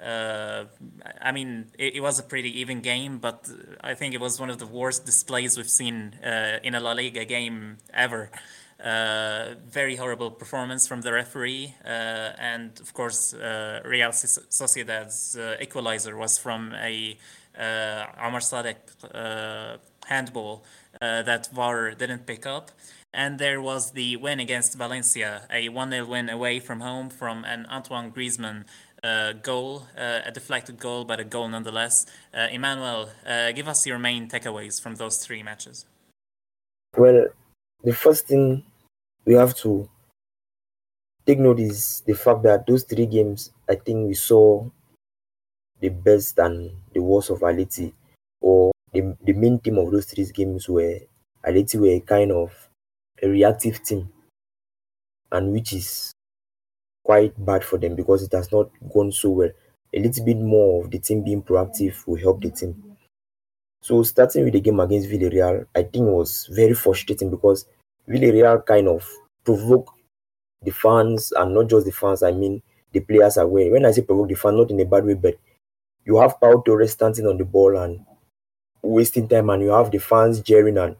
Uh, 0.00 0.64
I 1.20 1.32
mean, 1.32 1.66
it, 1.78 1.96
it 1.96 2.00
was 2.00 2.18
a 2.18 2.22
pretty 2.22 2.60
even 2.60 2.80
game, 2.80 3.18
but 3.18 3.48
I 3.82 3.94
think 3.94 4.14
it 4.14 4.20
was 4.20 4.38
one 4.38 4.50
of 4.50 4.58
the 4.58 4.66
worst 4.66 5.06
displays 5.06 5.56
we've 5.56 5.70
seen 5.70 6.14
uh, 6.24 6.58
in 6.62 6.74
a 6.74 6.80
La 6.80 6.92
Liga 6.92 7.24
game 7.24 7.78
ever. 7.92 8.30
Uh, 8.82 9.54
very 9.66 9.96
horrible 9.96 10.30
performance 10.30 10.86
from 10.86 11.00
the 11.00 11.12
referee, 11.12 11.74
uh, 11.84 11.88
and 12.38 12.78
of 12.78 12.94
course, 12.94 13.34
uh, 13.34 13.80
Real 13.84 14.12
Soc- 14.12 14.44
Sociedad's 14.50 15.36
uh, 15.36 15.56
equalizer 15.60 16.16
was 16.16 16.38
from 16.38 16.72
a 16.74 17.18
Umar 17.56 18.40
Sadiq 18.40 18.76
handball. 20.06 20.64
that 21.00 21.48
VAR 21.52 21.90
didn't 21.94 22.24
pick 22.24 22.46
up. 22.46 22.70
And 23.12 23.38
there 23.38 23.60
was 23.60 23.92
the 23.92 24.16
win 24.16 24.38
against 24.38 24.76
Valencia, 24.76 25.46
a 25.50 25.70
1 25.70 25.90
0 25.90 26.06
win 26.06 26.28
away 26.28 26.60
from 26.60 26.80
home 26.80 27.08
from 27.08 27.44
an 27.44 27.66
Antoine 27.66 28.12
Griezmann 28.12 28.64
uh, 29.02 29.32
goal, 29.32 29.86
uh, 29.96 30.20
a 30.24 30.30
deflected 30.32 30.78
goal, 30.78 31.04
but 31.04 31.20
a 31.20 31.24
goal 31.24 31.48
nonetheless. 31.48 32.06
Uh, 32.34 32.48
Emmanuel, 32.50 33.10
uh, 33.26 33.52
give 33.52 33.68
us 33.68 33.86
your 33.86 33.98
main 33.98 34.28
takeaways 34.28 34.80
from 34.80 34.96
those 34.96 35.18
three 35.18 35.42
matches. 35.42 35.86
Well, 36.96 37.28
the 37.82 37.92
first 37.92 38.26
thing 38.26 38.64
we 39.24 39.34
have 39.34 39.54
to 39.56 39.88
take 41.26 41.38
note 41.38 41.60
is 41.60 42.02
the 42.06 42.14
fact 42.14 42.42
that 42.42 42.66
those 42.66 42.84
three 42.84 43.06
games, 43.06 43.50
I 43.68 43.76
think 43.76 44.08
we 44.08 44.14
saw 44.14 44.68
the 45.80 45.90
best 45.90 46.38
and 46.38 46.72
the 46.92 47.00
worst 47.00 47.30
of 47.30 47.40
Aleti, 47.40 47.92
or 48.40 48.72
the, 48.92 49.16
the 49.22 49.32
main 49.32 49.60
team 49.60 49.78
of 49.78 49.90
those 49.90 50.06
three 50.06 50.26
games 50.32 50.68
were 50.68 50.98
Aleti 51.46 51.78
were 51.78 51.88
a 51.88 52.00
kind 52.00 52.32
of 52.32 52.68
a 53.22 53.28
reactive 53.28 53.82
team, 53.82 54.10
and 55.30 55.52
which 55.52 55.72
is 55.72 56.12
quite 57.08 57.34
bad 57.50 57.64
for 57.64 57.78
them 57.78 57.94
because 57.96 58.22
it 58.22 58.32
has 58.32 58.50
not 58.52 58.70
gone 58.94 59.12
so 59.12 59.30
well. 59.30 59.50
A 59.94 59.98
little 60.04 60.24
bit 60.24 60.38
more 60.38 60.84
of 60.84 60.90
the 60.92 60.98
team 60.98 61.24
being 61.24 61.42
proactive 61.42 62.06
will 62.06 62.20
help 62.26 62.42
the 62.42 62.50
team. 62.50 62.72
So 63.82 64.02
starting 64.04 64.44
with 64.44 64.52
the 64.54 64.60
game 64.60 64.80
against 64.80 65.08
Villarreal, 65.10 65.66
I 65.74 65.82
think 65.82 66.06
was 66.06 66.48
very 66.52 66.74
frustrating 66.74 67.30
because 67.30 67.66
Villarreal 68.08 68.64
kind 68.66 68.88
of 68.88 69.08
provoked 69.44 69.90
the 70.62 70.70
fans 70.72 71.32
and 71.32 71.54
not 71.54 71.68
just 71.68 71.86
the 71.86 71.92
fans, 71.92 72.22
I 72.22 72.32
mean 72.32 72.62
the 72.92 73.00
players 73.00 73.36
well. 73.36 73.70
When 73.70 73.86
I 73.86 73.92
say 73.92 74.02
provoke 74.02 74.28
the 74.28 74.34
fans, 74.36 74.56
not 74.58 74.70
in 74.70 74.80
a 74.80 74.84
bad 74.86 75.04
way, 75.06 75.14
but 75.14 75.36
you 76.06 76.18
have 76.20 76.40
Pau 76.40 76.62
Torres 76.66 76.92
standing 76.92 77.26
on 77.26 77.38
the 77.38 77.44
ball 77.44 77.76
and 77.78 78.04
wasting 78.82 79.28
time 79.28 79.50
and 79.50 79.62
you 79.62 79.70
have 79.70 79.90
the 79.90 79.98
fans 79.98 80.40
jeering 80.40 80.78
and 80.78 80.96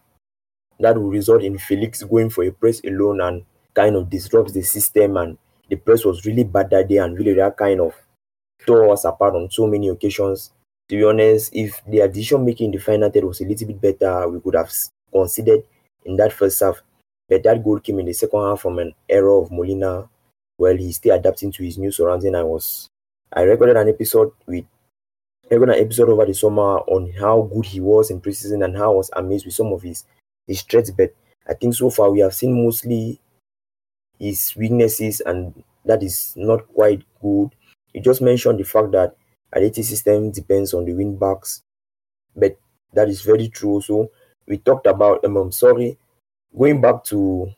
that 0.80 0.96
will 0.96 1.10
result 1.10 1.42
in 1.42 1.58
Felix 1.58 2.02
going 2.04 2.30
for 2.30 2.44
a 2.44 2.52
press 2.52 2.80
alone 2.84 3.20
and 3.20 3.44
kind 3.74 3.96
of 3.96 4.10
disrupts 4.10 4.52
the 4.52 4.62
system 4.62 5.16
and 5.16 5.38
the 5.68 5.76
press 5.76 6.04
was 6.04 6.24
really 6.24 6.44
bad 6.44 6.70
that 6.70 6.88
day 6.88 6.98
and 6.98 7.16
really 7.16 7.34
that 7.34 7.56
kind 7.56 7.80
of 7.80 7.94
tore 8.66 8.90
us 8.92 9.04
apart 9.04 9.34
on 9.34 9.50
so 9.50 9.66
many 9.66 9.88
occasions. 9.88 10.52
To 10.88 10.96
be 10.96 11.04
honest, 11.04 11.54
if 11.54 11.82
the 11.86 12.08
decision 12.08 12.44
making 12.44 12.66
in 12.66 12.70
the 12.72 12.78
final 12.78 13.10
third 13.10 13.24
was 13.24 13.40
a 13.40 13.44
little 13.44 13.66
bit 13.66 13.80
better, 13.80 14.28
we 14.28 14.40
could 14.40 14.54
have 14.54 14.72
considered 15.12 15.62
in 16.04 16.16
that 16.16 16.32
first 16.32 16.60
half. 16.60 16.80
But 17.28 17.42
that 17.42 17.62
goal 17.62 17.78
came 17.80 17.98
in 17.98 18.06
the 18.06 18.14
second 18.14 18.40
half 18.40 18.60
from 18.62 18.78
an 18.78 18.94
error 19.08 19.38
of 19.38 19.50
Molina 19.50 20.08
while 20.56 20.76
he's 20.76 20.96
still 20.96 21.14
adapting 21.14 21.52
to 21.52 21.62
his 21.62 21.76
new 21.78 21.90
surrounding. 21.92 22.34
I 22.34 22.42
was 22.42 22.88
I 23.32 23.42
recorded 23.42 23.76
an 23.76 23.88
episode 23.88 24.32
with 24.46 24.64
I 25.50 25.54
recorded 25.54 25.76
an 25.76 25.84
episode 25.84 26.08
over 26.08 26.24
the 26.24 26.34
summer 26.34 26.78
on 26.80 27.12
how 27.12 27.42
good 27.42 27.66
he 27.66 27.80
was 27.80 28.10
in 28.10 28.20
preseason 28.20 28.64
and 28.64 28.76
how 28.76 28.92
I 28.92 28.96
was 28.96 29.10
amazed 29.14 29.44
with 29.44 29.54
some 29.54 29.72
of 29.72 29.82
his 29.82 30.04
his 30.46 30.62
threats. 30.62 30.90
But 30.90 31.14
I 31.46 31.54
think 31.54 31.74
so 31.74 31.90
far 31.90 32.10
we 32.10 32.20
have 32.20 32.34
seen 32.34 32.64
mostly 32.64 33.20
his 34.18 34.54
weaknesses, 34.56 35.20
and 35.20 35.62
that 35.84 36.02
is 36.02 36.34
not 36.36 36.66
quite 36.74 37.02
good. 37.20 37.50
You 37.94 38.00
just 38.00 38.20
mentioned 38.22 38.58
the 38.58 38.64
fact 38.64 38.92
that 38.92 39.16
Aleti 39.54 39.84
system 39.84 40.30
depends 40.30 40.74
on 40.74 40.84
the 40.84 40.92
wing 40.92 41.16
backs, 41.16 41.62
but 42.36 42.58
that 42.92 43.08
is 43.08 43.22
very 43.22 43.48
true. 43.48 43.80
So 43.80 44.10
we 44.46 44.58
talked 44.58 44.86
about. 44.86 45.24
Um, 45.24 45.36
I'm 45.36 45.52
sorry, 45.52 45.98
going 46.56 46.80
back 46.80 47.04
to 47.04 47.50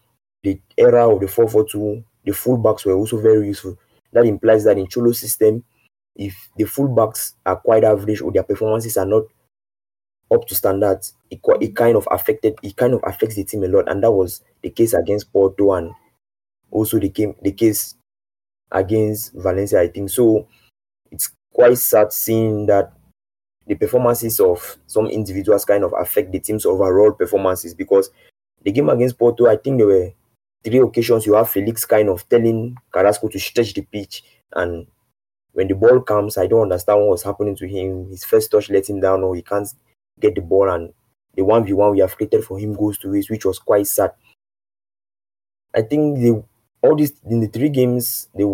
the 0.42 0.60
era 0.76 1.12
of 1.12 1.20
the 1.20 1.26
4-4-2, 1.26 2.02
the 2.24 2.32
fullbacks 2.32 2.84
were 2.84 2.94
also 2.94 3.20
very 3.20 3.46
useful. 3.46 3.76
That 4.12 4.26
implies 4.26 4.64
that 4.64 4.78
in 4.78 4.88
Cholo 4.88 5.12
system, 5.12 5.64
if 6.16 6.34
the 6.56 6.64
fullbacks 6.64 7.34
are 7.46 7.56
quite 7.56 7.84
average 7.84 8.20
or 8.20 8.32
their 8.32 8.42
performances 8.42 8.96
are 8.96 9.06
not 9.06 9.24
up 10.32 10.46
to 10.46 10.54
standards, 10.54 11.14
it, 11.30 11.40
it 11.60 11.74
kind 11.76 11.96
of 11.96 12.06
affected 12.10 12.54
it 12.62 12.76
kind 12.76 12.94
of 12.94 13.00
affects 13.04 13.34
the 13.36 13.44
team 13.44 13.64
a 13.64 13.68
lot, 13.68 13.88
and 13.90 14.02
that 14.02 14.10
was 14.10 14.42
the 14.62 14.70
case 14.70 14.94
against 14.94 15.32
Porto 15.32 15.72
and 15.72 15.92
also 16.70 16.98
the 16.98 17.08
game 17.08 17.34
the 17.42 17.52
case 17.52 17.94
against 18.72 19.32
Valencia, 19.34 19.80
I 19.80 19.88
think. 19.88 20.10
So 20.10 20.46
it's 21.10 21.30
quite 21.52 21.78
sad 21.78 22.12
seeing 22.12 22.66
that 22.66 22.92
the 23.66 23.74
performances 23.74 24.40
of 24.40 24.78
some 24.86 25.06
individuals 25.06 25.64
kind 25.64 25.84
of 25.84 25.92
affect 25.98 26.32
the 26.32 26.40
team's 26.40 26.66
overall 26.66 27.12
performances 27.12 27.74
because 27.74 28.10
the 28.62 28.72
game 28.72 28.88
against 28.88 29.18
Porto, 29.18 29.46
I 29.46 29.56
think 29.56 29.78
there 29.78 29.86
were 29.86 30.10
three 30.64 30.78
occasions 30.78 31.26
you 31.26 31.34
have 31.34 31.50
Felix 31.50 31.84
kind 31.84 32.08
of 32.08 32.28
telling 32.28 32.76
Carrasco 32.92 33.28
to 33.28 33.38
stretch 33.38 33.74
the 33.74 33.82
pitch 33.82 34.22
and 34.54 34.86
when 35.52 35.68
the 35.68 35.74
ball 35.74 36.00
comes, 36.00 36.38
I 36.38 36.46
don't 36.46 36.62
understand 36.62 37.00
what 37.00 37.08
was 37.10 37.22
happening 37.22 37.56
to 37.56 37.66
him. 37.66 38.08
His 38.08 38.24
first 38.24 38.50
touch 38.50 38.70
let 38.70 38.88
him 38.88 39.00
down 39.00 39.22
or 39.22 39.34
he 39.34 39.42
can't 39.42 39.68
get 40.20 40.34
the 40.34 40.40
ball 40.40 40.70
and 40.70 40.92
the 41.34 41.42
1v1 41.42 41.92
we 41.92 42.00
have 42.00 42.16
created 42.16 42.44
for 42.44 42.58
him 42.58 42.74
goes 42.74 42.98
to 42.98 43.10
waste, 43.10 43.30
which 43.30 43.44
was 43.44 43.58
quite 43.58 43.86
sad. 43.86 44.12
I 45.74 45.82
think 45.82 46.18
the 46.18 46.42
all 46.82 46.96
these 46.96 47.12
in 47.28 47.40
the 47.40 47.48
three 47.48 47.68
games, 47.68 48.28
they 48.34 48.44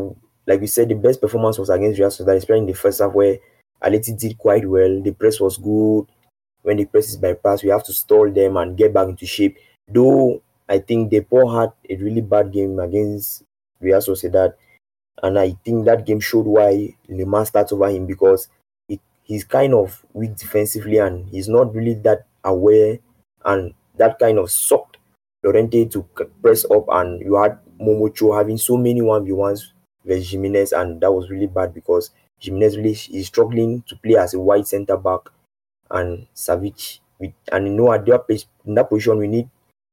like 0.46 0.60
we 0.60 0.66
said, 0.66 0.88
the 0.88 0.94
best 0.94 1.20
performance 1.20 1.58
was 1.58 1.70
against 1.70 1.98
Real 1.98 2.08
Sociedad, 2.08 2.36
especially 2.36 2.60
in 2.60 2.66
the 2.66 2.72
first 2.72 3.00
half 3.00 3.12
where 3.12 3.38
Aleti 3.82 4.18
did 4.18 4.38
quite 4.38 4.68
well. 4.68 5.02
The 5.02 5.12
press 5.12 5.40
was 5.40 5.58
good. 5.58 6.06
When 6.62 6.76
the 6.76 6.84
press 6.84 7.08
is 7.08 7.18
bypassed, 7.18 7.62
we 7.62 7.70
have 7.70 7.84
to 7.84 7.92
stall 7.92 8.30
them 8.30 8.56
and 8.56 8.76
get 8.76 8.92
back 8.92 9.08
into 9.08 9.26
shape. 9.26 9.56
Though 9.88 10.42
I 10.68 10.78
think 10.78 11.10
De 11.10 11.20
Paul 11.20 11.54
had 11.56 11.72
a 11.88 11.96
really 11.96 12.20
bad 12.20 12.52
game 12.52 12.78
against 12.78 13.44
Real 13.80 13.98
Sociedad, 13.98 14.54
and 15.22 15.38
I 15.38 15.56
think 15.64 15.84
that 15.84 16.06
game 16.06 16.20
showed 16.20 16.46
why 16.46 16.94
Lemar 17.08 17.46
starts 17.46 17.72
over 17.72 17.88
him 17.88 18.06
because 18.06 18.48
he, 18.88 19.00
he's 19.22 19.44
kind 19.44 19.74
of 19.74 20.04
weak 20.12 20.36
defensively 20.36 20.98
and 20.98 21.28
he's 21.28 21.48
not 21.48 21.74
really 21.74 21.94
that 21.94 22.26
aware, 22.44 22.98
and 23.44 23.74
that 23.96 24.18
kind 24.18 24.38
of 24.38 24.50
sucked 24.50 24.96
Llorente 25.42 25.86
to 25.86 26.02
press 26.42 26.64
up, 26.70 26.86
and 26.88 27.20
you 27.20 27.36
had 27.36 27.58
Momocho 27.80 28.36
having 28.36 28.58
so 28.58 28.76
many 28.76 29.00
1v1s 29.00 29.72
with 30.04 30.24
Giménez, 30.24 30.78
and 30.78 31.00
that 31.00 31.12
was 31.12 31.30
really 31.30 31.46
bad 31.46 31.74
because 31.74 32.10
Giménez 32.40 32.76
really 32.76 32.96
is 33.18 33.26
struggling 33.26 33.82
to 33.88 33.96
play 33.96 34.16
as 34.16 34.34
a 34.34 34.40
wide 34.40 34.66
centre 34.66 34.96
back, 34.96 35.20
and 35.90 36.26
Savic, 36.34 37.00
and 37.52 37.66
you 37.66 37.72
know, 37.72 37.90
that, 37.92 38.44
in 38.64 38.74
that 38.74 38.88
position, 38.88 39.18
we 39.18 39.28
need 39.28 39.48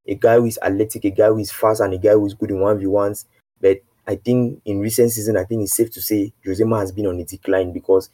a 0.07 0.15
guy 0.15 0.35
who 0.35 0.45
is 0.45 0.59
athletic, 0.61 1.05
a 1.05 1.11
guy 1.11 1.27
who 1.27 1.39
is 1.39 1.51
fast, 1.51 1.81
and 1.81 1.93
a 1.93 1.97
guy 1.97 2.11
who 2.11 2.25
is 2.25 2.33
good 2.33 2.51
in 2.51 2.57
1v1s. 2.57 3.25
But 3.61 3.79
I 4.05 4.15
think 4.15 4.61
in 4.65 4.79
recent 4.79 5.11
season, 5.11 5.37
I 5.37 5.45
think 5.45 5.63
it's 5.63 5.75
safe 5.75 5.91
to 5.91 6.01
say 6.01 6.33
Josema 6.45 6.79
has 6.79 6.91
been 6.91 7.07
on 7.07 7.19
a 7.19 7.23
decline 7.23 7.71
because 7.71 8.09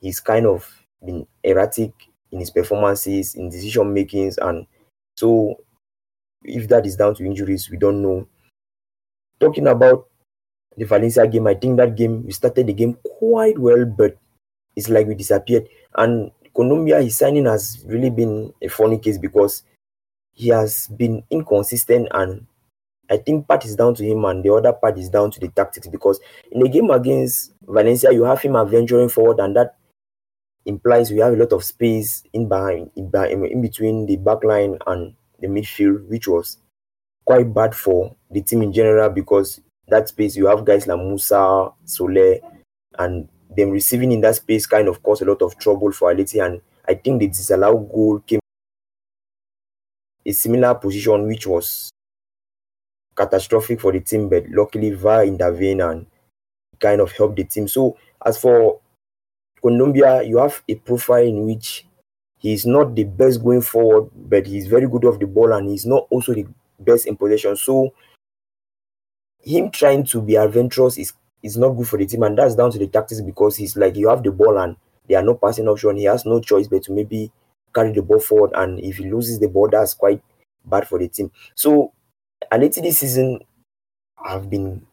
he's 0.00 0.20
kind 0.20 0.46
of 0.46 0.68
been 1.04 1.26
erratic 1.42 1.92
in 2.30 2.40
his 2.40 2.50
performances, 2.50 3.34
in 3.34 3.48
decision 3.48 3.92
makings, 3.92 4.38
and 4.38 4.66
so 5.16 5.56
if 6.44 6.68
that 6.68 6.86
is 6.86 6.96
down 6.96 7.14
to 7.14 7.24
injuries, 7.24 7.70
we 7.70 7.76
don't 7.76 8.02
know 8.02 8.26
talking 9.42 9.66
about 9.66 10.06
the 10.76 10.84
Valencia 10.84 11.26
game, 11.26 11.46
I 11.48 11.54
think 11.54 11.76
that 11.76 11.96
game 11.96 12.24
we 12.24 12.32
started 12.32 12.66
the 12.68 12.72
game 12.72 12.96
quite 13.18 13.58
well, 13.58 13.84
but 13.84 14.16
it's 14.76 14.88
like 14.88 15.06
we 15.06 15.14
disappeared. 15.14 15.68
And 15.96 16.30
Kondogbia, 16.54 17.02
his 17.02 17.18
signing 17.18 17.46
has 17.46 17.82
really 17.86 18.10
been 18.10 18.54
a 18.62 18.68
funny 18.68 18.98
case 18.98 19.18
because 19.18 19.64
he 20.32 20.48
has 20.48 20.86
been 20.88 21.24
inconsistent 21.30 22.08
and 22.12 22.46
I 23.10 23.18
think 23.18 23.46
part 23.46 23.64
is 23.66 23.76
down 23.76 23.94
to 23.96 24.04
him 24.04 24.24
and 24.24 24.42
the 24.42 24.52
other 24.54 24.72
part 24.72 24.96
is 24.96 25.10
down 25.10 25.30
to 25.32 25.40
the 25.40 25.48
tactics 25.48 25.88
because 25.88 26.20
in 26.50 26.60
the 26.60 26.68
game 26.68 26.90
against 26.90 27.52
Valencia, 27.66 28.12
you 28.12 28.24
have 28.24 28.40
him 28.40 28.56
adventuring 28.56 29.10
forward 29.10 29.40
and 29.40 29.56
that 29.56 29.76
implies 30.64 31.10
we 31.10 31.18
have 31.18 31.34
a 31.34 31.36
lot 31.36 31.52
of 31.52 31.64
space 31.64 32.22
in 32.32 32.48
behind 32.48 32.90
in, 32.96 33.10
in 33.44 33.60
between 33.60 34.06
the 34.06 34.16
back 34.16 34.44
line 34.44 34.78
and 34.86 35.14
the 35.40 35.48
midfield, 35.48 36.06
which 36.08 36.28
was 36.28 36.58
quite 37.24 37.52
bad 37.52 37.74
for 37.74 38.14
the 38.30 38.42
team 38.42 38.62
in 38.62 38.72
general 38.72 39.08
because 39.10 39.60
that 39.88 40.08
space 40.08 40.36
you 40.36 40.46
have 40.46 40.64
guys 40.64 40.86
like 40.86 40.98
Musah, 40.98 41.72
Soler, 41.84 42.36
and 42.98 43.28
them 43.56 43.70
receiving 43.70 44.12
in 44.12 44.20
that 44.22 44.36
space 44.36 44.66
kind 44.66 44.88
of 44.88 45.02
caused 45.02 45.22
a 45.22 45.24
lot 45.26 45.42
of 45.42 45.58
trouble 45.58 45.92
for 45.92 46.12
Aleti. 46.12 46.44
And 46.44 46.60
I 46.88 46.94
think 46.94 47.20
the 47.20 47.28
disallowed 47.28 47.90
goal 47.90 48.20
came 48.26 48.40
a 50.24 50.32
similar 50.32 50.74
position 50.74 51.26
which 51.26 51.46
was 51.46 51.90
catastrophic 53.16 53.80
for 53.80 53.92
the 53.92 54.00
team, 54.00 54.28
but 54.28 54.44
luckily 54.48 54.90
VAR 54.90 55.24
intervened 55.24 55.82
and 55.82 56.06
kind 56.78 57.00
of 57.00 57.12
helped 57.12 57.36
the 57.36 57.44
team. 57.44 57.68
So 57.68 57.96
as 58.24 58.38
for 58.38 58.80
Kondogbia, 59.62 60.26
you 60.26 60.38
have 60.38 60.62
a 60.68 60.74
profile 60.76 61.24
in 61.24 61.44
which 61.44 61.86
he's 62.38 62.66
not 62.66 62.94
the 62.94 63.04
best 63.04 63.42
going 63.42 63.62
forward, 63.62 64.10
but 64.14 64.46
he's 64.46 64.66
very 64.66 64.88
good 64.88 65.04
off 65.04 65.18
the 65.18 65.26
ball 65.26 65.52
and 65.52 65.68
he's 65.68 65.86
not 65.86 66.06
also 66.10 66.34
the 66.34 66.46
best 66.84 67.06
in 67.06 67.16
possession. 67.16 67.56
So 67.56 67.92
him 69.40 69.70
trying 69.70 70.04
to 70.04 70.20
be 70.22 70.36
adventurous 70.36 70.98
is 70.98 71.12
is 71.42 71.56
not 71.56 71.70
good 71.70 71.88
for 71.88 71.96
the 71.96 72.06
team, 72.06 72.22
and 72.22 72.38
that's 72.38 72.54
down 72.54 72.70
to 72.70 72.78
the 72.78 72.86
tactics 72.86 73.20
because 73.20 73.56
he's 73.56 73.76
like 73.76 73.96
you 73.96 74.08
have 74.08 74.22
the 74.22 74.30
ball 74.30 74.58
and 74.58 74.76
there 75.08 75.18
are 75.18 75.24
no 75.24 75.34
passing 75.34 75.68
option. 75.68 75.96
He 75.96 76.04
has 76.04 76.24
no 76.24 76.40
choice 76.40 76.68
but 76.68 76.84
to 76.84 76.92
maybe 76.92 77.30
carry 77.74 77.92
the 77.92 78.02
ball 78.02 78.20
forward, 78.20 78.52
and 78.54 78.78
if 78.80 78.96
he 78.98 79.10
loses 79.10 79.40
the 79.40 79.48
ball, 79.48 79.68
that's 79.70 79.94
quite 79.94 80.22
bad 80.64 80.86
for 80.88 80.98
the 80.98 81.08
team. 81.08 81.30
So 81.54 81.92
Aleti 82.52 82.82
this 82.82 82.98
season 83.00 83.40
have 84.24 84.48
been 84.50 84.86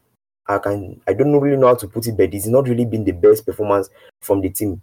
I 0.46 0.58
can 0.58 1.00
I 1.06 1.14
don't 1.14 1.38
really 1.40 1.56
know 1.56 1.68
how 1.68 1.76
to 1.76 1.88
put 1.88 2.06
it, 2.08 2.16
but 2.16 2.34
it's 2.34 2.46
not 2.48 2.68
really 2.68 2.84
been 2.86 3.04
the 3.04 3.12
best 3.12 3.46
performance 3.46 3.88
from 4.20 4.40
the 4.40 4.50
team 4.50 4.82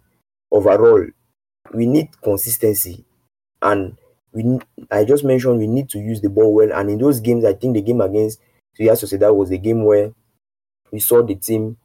overall. 0.50 1.06
We 1.74 1.86
need 1.86 2.10
consistency, 2.22 3.04
and 3.62 3.96
we 4.32 4.58
I 4.90 5.04
just 5.04 5.24
mentioned 5.24 5.58
we 5.58 5.66
need 5.66 5.88
to 5.90 5.98
use 5.98 6.20
the 6.20 6.30
ball 6.30 6.54
well. 6.54 6.72
And 6.72 6.90
in 6.90 6.98
those 6.98 7.20
games, 7.20 7.44
I 7.44 7.54
think 7.54 7.74
the 7.74 7.82
game 7.82 8.00
against 8.00 8.40
Real 8.78 8.94
Sociedad 8.94 9.34
was 9.34 9.50
the 9.50 9.58
game 9.58 9.84
where 9.84 10.12
we 10.92 11.00
saw 11.00 11.22
the 11.22 11.34
team 11.34 11.76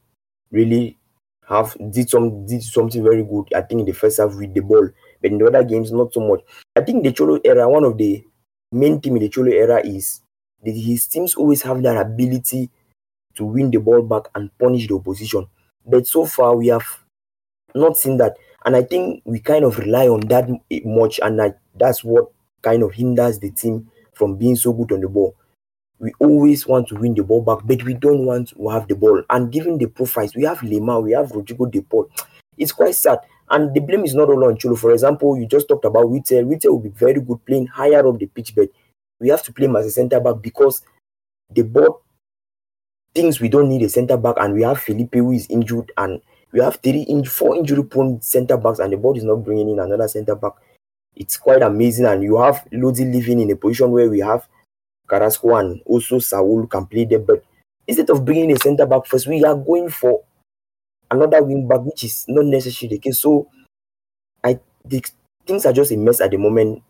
really 0.51 0.97
have 1.47 1.75
did 1.91 2.09
some 2.09 2.45
did 2.45 2.63
something 2.63 3.03
very 3.03 3.23
good. 3.23 3.53
I 3.55 3.61
think 3.61 3.81
in 3.81 3.85
the 3.85 3.93
first 3.93 4.19
half 4.19 4.35
with 4.35 4.53
the 4.53 4.61
ball, 4.61 4.89
but 5.21 5.31
in 5.31 5.37
the 5.37 5.47
other 5.47 5.63
games 5.63 5.91
not 5.91 6.13
so 6.13 6.21
much. 6.21 6.41
I 6.75 6.81
think 6.81 7.03
the 7.03 7.11
Cholo 7.11 7.39
era, 7.43 7.69
one 7.69 7.83
of 7.83 7.97
the 7.97 8.23
main 8.71 9.01
thing 9.01 9.15
in 9.17 9.23
the 9.23 9.29
Cholo 9.29 9.51
era 9.51 9.81
is 9.85 10.21
that 10.63 10.71
his 10.71 11.07
teams 11.07 11.35
always 11.35 11.61
have 11.63 11.81
that 11.83 11.97
ability 11.97 12.69
to 13.35 13.45
win 13.45 13.71
the 13.71 13.79
ball 13.79 14.01
back 14.01 14.29
and 14.35 14.55
punish 14.57 14.87
the 14.87 14.95
opposition. 14.95 15.47
But 15.85 16.07
so 16.07 16.25
far 16.25 16.55
we 16.55 16.67
have 16.67 16.85
not 17.75 17.97
seen 17.97 18.17
that, 18.17 18.37
and 18.65 18.75
I 18.75 18.83
think 18.83 19.21
we 19.25 19.39
kind 19.39 19.65
of 19.65 19.77
rely 19.79 20.07
on 20.07 20.21
that 20.27 20.49
much, 20.85 21.19
and 21.23 21.41
I, 21.41 21.53
that's 21.75 22.03
what 22.03 22.31
kind 22.61 22.83
of 22.83 22.93
hinders 22.93 23.39
the 23.39 23.51
team 23.51 23.89
from 24.13 24.35
being 24.35 24.55
so 24.55 24.71
good 24.73 24.91
on 24.91 25.01
the 25.01 25.07
ball 25.09 25.35
we 26.03 26.11
always 26.19 26.67
want 26.67 26.89
to 26.89 26.95
win 26.95 27.13
the 27.13 27.23
ball 27.23 27.41
back, 27.41 27.59
but 27.65 27.81
we 27.83 27.93
don't 27.93 28.25
want 28.25 28.49
to 28.49 28.69
have 28.69 28.89
the 28.89 28.95
ball. 28.95 29.23
And 29.29 29.49
given 29.49 29.77
the 29.77 29.87
profiles, 29.87 30.35
we 30.35 30.43
have 30.43 30.59
Lemar, 30.59 31.01
we 31.01 31.13
have 31.13 31.31
Rodrigo 31.31 31.65
De 31.65 31.81
Paul. 31.81 32.09
It's 32.57 32.73
quite 32.73 32.95
sad. 32.95 33.19
And 33.49 33.73
the 33.73 33.79
blame 33.79 34.03
is 34.03 34.13
not 34.13 34.27
all 34.27 34.43
on 34.45 34.57
Cholo. 34.57 34.75
For 34.75 34.91
example, 34.91 35.37
you 35.37 35.47
just 35.47 35.69
talked 35.69 35.85
about 35.85 36.07
Witsel. 36.07 36.43
Witsel 36.45 36.71
will 36.71 36.79
be 36.79 36.89
very 36.89 37.21
good 37.21 37.45
playing 37.45 37.67
higher 37.67 38.05
up 38.05 38.19
the 38.19 38.25
pitch, 38.25 38.53
but 38.53 38.69
we 39.21 39.29
have 39.29 39.43
to 39.43 39.53
play 39.53 39.65
him 39.65 39.77
as 39.77 39.85
a 39.85 39.91
centre 39.91 40.19
back 40.19 40.41
because 40.41 40.83
the 41.49 41.61
ball 41.61 42.01
thinks 43.15 43.39
we 43.39 43.47
don't 43.47 43.69
need 43.69 43.83
a 43.83 43.89
centre 43.89 44.17
back, 44.17 44.35
and 44.39 44.53
we 44.53 44.63
have 44.63 44.81
Felipe 44.81 45.15
who 45.15 45.31
is 45.31 45.47
injured, 45.47 45.91
and 45.97 46.19
we 46.51 46.59
have 46.59 46.79
three, 46.83 47.03
in, 47.03 47.23
four 47.23 47.55
injury 47.55 47.83
prone 47.83 48.21
centre 48.21 48.57
backs, 48.57 48.79
and 48.79 48.91
the 48.91 48.97
board 48.97 49.17
is 49.17 49.23
not 49.23 49.37
bringing 49.37 49.69
in 49.69 49.79
another 49.79 50.07
centre 50.09 50.35
back. 50.35 50.53
It's 51.15 51.37
quite 51.37 51.61
amazing, 51.61 52.05
and 52.05 52.23
you 52.23 52.37
have 52.37 52.65
Lodi 52.71 53.05
living 53.05 53.39
in 53.39 53.51
a 53.51 53.55
position 53.55 53.91
where 53.91 54.09
we 54.09 54.19
have 54.19 54.47
Carrasco 55.07 55.55
and 55.55 55.81
also 55.85 56.19
Saul 56.19 56.67
can 56.67 56.85
play 56.85 57.05
there. 57.05 57.19
But 57.19 57.43
instead 57.87 58.09
of 58.09 58.25
bringing 58.25 58.51
a 58.51 58.59
centre 58.59 58.85
back 58.85 59.05
first, 59.05 59.27
we 59.27 59.43
are 59.43 59.55
going 59.55 59.89
for 59.89 60.21
another 61.11 61.43
wing 61.43 61.67
back, 61.67 61.81
which 61.81 62.03
is 62.03 62.25
not 62.27 62.45
necessarily 62.45 62.97
the 62.97 62.99
case. 62.99 63.19
So 63.19 63.47
I 64.43 64.59
the 64.85 65.03
things 65.45 65.65
are 65.65 65.73
just 65.73 65.91
a 65.91 65.97
mess 65.97 66.21
at 66.21 66.31
the 66.31 66.37
moment. 66.37 66.81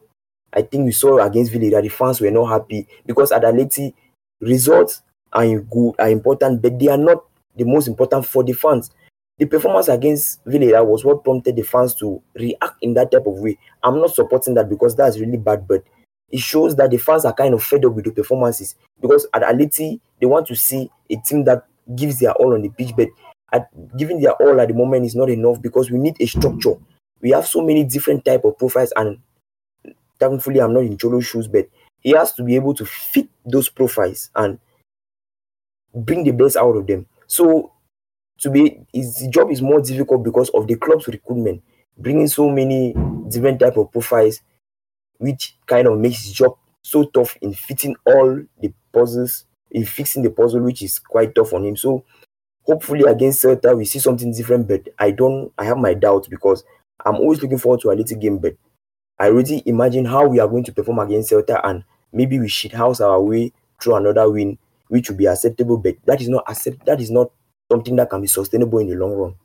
I 0.53 0.61
think 0.61 0.85
we 0.85 0.91
saw 0.91 1.17
against 1.19 1.51
Villarreal, 1.51 1.81
the 1.81 1.89
fans 1.89 2.21
were 2.21 2.31
not 2.31 2.45
happy 2.45 2.87
because 3.05 3.31
at 3.31 3.41
Atleti, 3.41 3.93
results 4.39 5.01
are 5.31 5.45
good, 5.59 5.95
are 5.97 6.09
important, 6.09 6.61
but 6.61 6.77
they 6.77 6.87
are 6.87 6.97
not 6.97 7.23
the 7.55 7.65
most 7.65 7.87
important 7.87 8.25
for 8.25 8.43
the 8.43 8.53
fans. 8.53 8.91
The 9.39 9.45
performance 9.45 9.87
against 9.87 10.45
Villarreal 10.45 10.85
was 10.85 11.03
what 11.03 11.23
prompted 11.23 11.55
the 11.55 11.63
fans 11.63 11.95
to 11.95 12.21
react 12.35 12.75
in 12.81 12.93
that 12.93 13.11
type 13.11 13.25
of 13.25 13.39
way. 13.39 13.57
I'm 13.81 13.99
not 13.99 14.13
supporting 14.13 14.53
that 14.55 14.69
because 14.69 14.95
that's 14.95 15.19
really 15.19 15.37
bad, 15.37 15.67
but 15.67 15.83
it 16.29 16.39
shows 16.39 16.75
that 16.75 16.91
the 16.91 16.97
fans 16.97 17.25
are 17.25 17.33
kind 17.33 17.53
of 17.53 17.63
fed 17.63 17.85
up 17.85 17.93
with 17.93 18.05
the 18.05 18.11
performances 18.11 18.75
because 19.01 19.27
at 19.33 19.43
Atleti 19.43 19.99
they 20.19 20.25
want 20.25 20.47
to 20.47 20.55
see 20.55 20.89
a 21.09 21.15
team 21.17 21.43
that 21.45 21.65
gives 21.95 22.19
their 22.19 22.33
all 22.33 22.53
on 22.53 22.61
the 22.61 22.69
pitch, 22.69 22.91
but 22.95 23.07
at 23.51 23.69
giving 23.97 24.19
their 24.19 24.33
all 24.33 24.59
at 24.59 24.67
the 24.67 24.73
moment 24.73 25.05
is 25.05 25.15
not 25.15 25.29
enough 25.29 25.61
because 25.61 25.91
we 25.91 25.97
need 25.99 26.15
a 26.19 26.25
structure. 26.25 26.75
We 27.21 27.31
have 27.31 27.47
so 27.47 27.61
many 27.61 27.83
different 27.83 28.25
type 28.25 28.43
of 28.45 28.57
profiles, 28.57 28.93
and 28.95 29.19
thankfully 30.19 30.59
I'm 30.59 30.73
not 30.73 30.83
in 30.83 30.97
Cholo's 30.97 31.25
shoes, 31.25 31.47
but 31.47 31.69
he 32.01 32.11
has 32.11 32.33
to 32.33 32.43
be 32.43 32.55
able 32.55 32.73
to 32.75 32.85
fit 32.85 33.29
those 33.45 33.69
profiles 33.69 34.29
and 34.35 34.59
bring 35.93 36.23
the 36.23 36.31
best 36.31 36.57
out 36.57 36.75
of 36.75 36.87
them. 36.87 37.05
So 37.27 37.71
to 38.39 38.49
be 38.49 38.79
his 38.93 39.27
job 39.29 39.51
is 39.51 39.61
more 39.61 39.81
difficult 39.81 40.23
because 40.23 40.49
of 40.49 40.67
the 40.67 40.75
club's 40.75 41.07
recruitment, 41.07 41.63
bringing 41.97 42.27
so 42.27 42.49
many 42.49 42.93
different 43.29 43.59
type 43.59 43.77
of 43.77 43.91
profiles 43.91 44.41
which 45.17 45.55
kind 45.65 45.87
of 45.87 45.97
makes 45.97 46.23
his 46.23 46.33
job 46.33 46.57
so 46.81 47.05
tough 47.05 47.37
in 47.41 47.53
fitting 47.53 47.95
all 48.05 48.41
the 48.59 48.73
puzzles, 48.91 49.45
in 49.71 49.85
fixing 49.85 50.23
the 50.23 50.29
puzzle, 50.29 50.61
which 50.61 50.81
is 50.81 50.99
quite 50.99 51.33
tough 51.33 51.53
on 51.53 51.65
him. 51.65 51.77
So 51.77 52.03
hopefully 52.63 53.03
against 53.07 53.43
Celta 53.43 53.75
we 53.77 53.85
see 53.85 53.99
something 53.99 54.31
different, 54.33 54.67
but 54.67 54.87
I 54.99 55.11
don't 55.11 55.51
I 55.57 55.65
have 55.65 55.77
my 55.77 55.93
doubts 55.93 56.27
because 56.27 56.63
I'm 57.05 57.15
always 57.15 57.41
looking 57.41 57.57
forward 57.57 57.81
to 57.81 57.91
a 57.91 57.93
little 57.95 58.17
game, 58.17 58.39
but 58.39 58.55
I 59.19 59.27
already 59.27 59.63
imagine 59.65 60.05
how 60.05 60.27
we 60.27 60.39
are 60.39 60.47
going 60.47 60.63
to 60.65 60.73
perform 60.73 60.99
against 60.99 61.31
Celta 61.31 61.61
and 61.63 61.83
maybe 62.11 62.39
we 62.39 62.49
should 62.49 62.73
house 62.73 62.99
our 63.01 63.21
way 63.21 63.51
through 63.81 63.95
another 63.95 64.29
win, 64.29 64.57
which 64.87 65.09
will 65.09 65.17
be 65.17 65.25
acceptable, 65.27 65.77
but 65.77 65.95
that 66.05 66.21
is 66.21 66.29
not 66.29 66.43
accept 66.47 66.85
that 66.85 66.99
is 66.99 67.11
not 67.11 67.31
something 67.71 67.95
that 67.95 68.09
can 68.09 68.21
be 68.21 68.27
sustainable 68.27 68.79
in 68.79 68.87
the 68.87 68.95
long 68.95 69.13
run. 69.13 69.35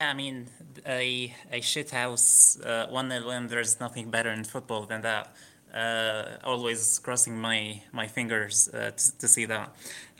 I 0.00 0.14
mean, 0.14 0.46
a 0.86 1.34
a 1.50 1.60
shit 1.60 1.90
house 1.90 2.58
uh, 2.60 2.86
one 2.88 3.08
nil 3.08 3.26
win. 3.26 3.48
There's 3.48 3.80
nothing 3.80 4.10
better 4.10 4.30
in 4.30 4.44
football 4.44 4.86
than 4.86 5.02
that. 5.02 5.34
Uh, 5.74 6.38
always 6.44 6.98
crossing 7.00 7.36
my 7.36 7.82
my 7.92 8.06
fingers 8.06 8.68
uh, 8.72 8.92
to, 8.96 9.18
to 9.18 9.28
see 9.28 9.44
that. 9.46 9.74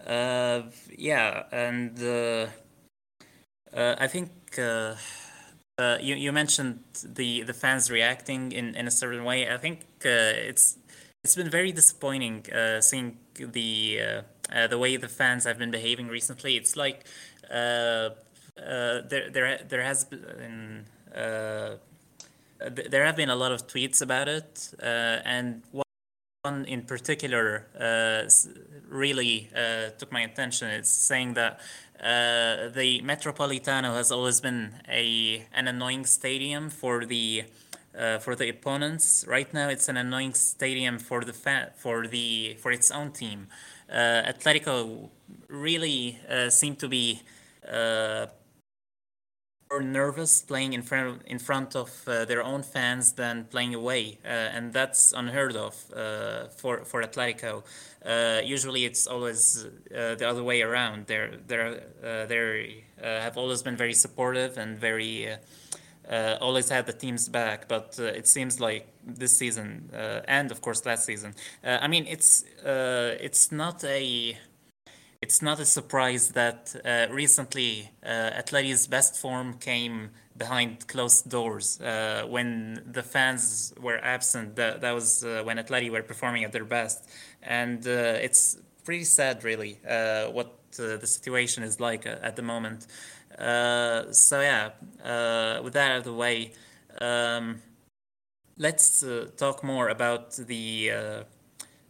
Uh, 0.04 0.62
yeah, 0.96 1.44
and 1.52 1.96
uh, 2.02 2.46
uh, 3.72 3.94
I 3.98 4.08
think 4.08 4.30
you 4.56 6.14
you 6.16 6.32
mentioned 6.32 6.80
the 7.04 7.42
the 7.42 7.54
fans 7.54 7.88
reacting 7.88 8.52
in, 8.52 8.74
in 8.74 8.88
a 8.88 8.90
certain 8.90 9.24
way. 9.24 9.48
I 9.48 9.58
think 9.58 9.86
it's 10.04 10.76
it's 11.22 11.36
been 11.36 11.50
very 11.50 11.70
disappointing 11.70 12.46
seeing 12.80 13.18
the 13.36 14.22
the 14.68 14.78
way 14.78 14.96
the 14.96 15.08
fans 15.08 15.44
have 15.44 15.58
been 15.58 15.70
behaving 15.70 16.08
recently. 16.08 16.56
It's 16.56 16.76
like 16.76 17.04
uh, 18.58 19.02
there 19.08 19.30
there 19.30 19.60
there 19.68 19.82
has 19.82 20.04
been 20.04 20.84
uh, 21.14 21.76
there 22.58 23.04
have 23.04 23.16
been 23.16 23.30
a 23.30 23.36
lot 23.36 23.52
of 23.52 23.66
tweets 23.66 24.02
about 24.02 24.28
it, 24.28 24.70
uh, 24.82 25.20
and 25.24 25.62
one 26.42 26.64
in 26.64 26.82
particular 26.82 27.66
uh, 27.78 28.28
really 28.88 29.48
uh, 29.54 29.90
took 29.98 30.10
my 30.10 30.22
attention. 30.22 30.68
It's 30.68 30.90
saying 30.90 31.34
that 31.34 31.60
the 32.00 33.00
Metropolitano 33.04 33.94
has 33.94 34.10
always 34.10 34.40
been 34.40 34.74
a 34.88 35.46
an 35.54 35.68
annoying 35.68 36.04
stadium 36.04 36.68
for 36.70 37.04
the 37.04 37.44
for 38.20 38.34
the 38.34 38.48
opponents. 38.48 39.24
Right 39.28 39.52
now, 39.54 39.68
it's 39.68 39.88
an 39.88 39.96
annoying 39.96 40.34
stadium 40.34 40.98
for 40.98 41.24
the 41.24 41.32
fa- 41.32 41.72
for 41.76 42.08
the 42.08 42.56
for 42.60 42.72
its 42.72 42.90
own 42.90 43.12
team. 43.12 43.46
Atletico 43.90 45.08
really 45.48 46.18
seemed 46.48 46.78
to 46.80 46.88
be 46.88 47.20
more 49.70 49.82
nervous 49.82 50.40
playing 50.40 50.72
in 50.72 50.82
front 50.82 51.22
in 51.26 51.38
front 51.38 51.76
of 51.76 51.90
uh, 52.06 52.24
their 52.24 52.42
own 52.42 52.62
fans 52.62 53.12
than 53.12 53.44
playing 53.44 53.74
away, 53.74 54.18
uh, 54.24 54.28
and 54.28 54.72
that's 54.72 55.12
unheard 55.12 55.56
of 55.56 55.74
uh, 55.94 56.48
for 56.48 56.84
for 56.84 57.02
Atletico. 57.02 57.62
Uh, 58.04 58.40
usually, 58.44 58.84
it's 58.84 59.06
always 59.06 59.66
uh, 59.94 60.14
the 60.14 60.26
other 60.28 60.42
way 60.42 60.62
around. 60.62 61.06
They're 61.06 61.36
they're 61.46 61.82
uh, 62.02 62.26
they 62.26 62.84
have 63.02 63.36
always 63.36 63.62
been 63.62 63.76
very 63.76 63.94
supportive 63.94 64.56
and 64.56 64.78
very 64.78 65.36
always 66.40 66.68
had 66.68 66.86
the 66.86 66.92
team's 66.92 67.28
back. 67.28 67.68
But 67.68 67.98
it 67.98 68.26
seems 68.26 68.60
like 68.60 68.88
this 69.04 69.38
season 69.38 69.90
and 69.92 70.50
of 70.50 70.60
course 70.60 70.84
last 70.86 71.04
season. 71.04 71.34
I 71.64 71.88
mean, 71.88 72.06
it's 72.06 72.44
it's 72.64 73.52
not 73.52 73.84
a 73.84 74.36
it's 75.20 75.42
not 75.42 75.58
a 75.58 75.64
surprise 75.64 76.30
that 76.30 76.74
uh, 76.84 77.12
recently 77.12 77.90
uh, 78.04 78.30
Atleti's 78.40 78.86
best 78.86 79.16
form 79.16 79.54
came 79.54 80.10
behind 80.36 80.86
closed 80.86 81.28
doors 81.28 81.80
uh, 81.80 82.24
when 82.28 82.82
the 82.92 83.02
fans 83.02 83.74
were 83.80 83.98
absent. 84.02 84.54
That, 84.56 84.80
that 84.80 84.92
was 84.92 85.24
uh, 85.24 85.42
when 85.44 85.58
Atleti 85.58 85.90
were 85.90 86.02
performing 86.02 86.44
at 86.44 86.52
their 86.52 86.64
best. 86.64 87.08
And 87.42 87.84
uh, 87.86 88.18
it's 88.22 88.58
pretty 88.84 89.04
sad, 89.04 89.42
really, 89.42 89.80
uh, 89.88 90.26
what 90.26 90.54
the 90.76 91.04
situation 91.06 91.64
is 91.64 91.80
like 91.80 92.06
at 92.06 92.36
the 92.36 92.42
moment. 92.42 92.86
So, 93.38 94.40
yeah, 94.40 94.70
with 95.60 95.72
that 95.74 95.92
out 95.92 95.98
of 95.98 96.04
the 96.04 96.14
way, 96.14 96.52
um, 97.00 97.62
let's 98.58 99.04
talk 99.36 99.62
more 99.62 99.88
about 99.88 100.32
the, 100.32 101.24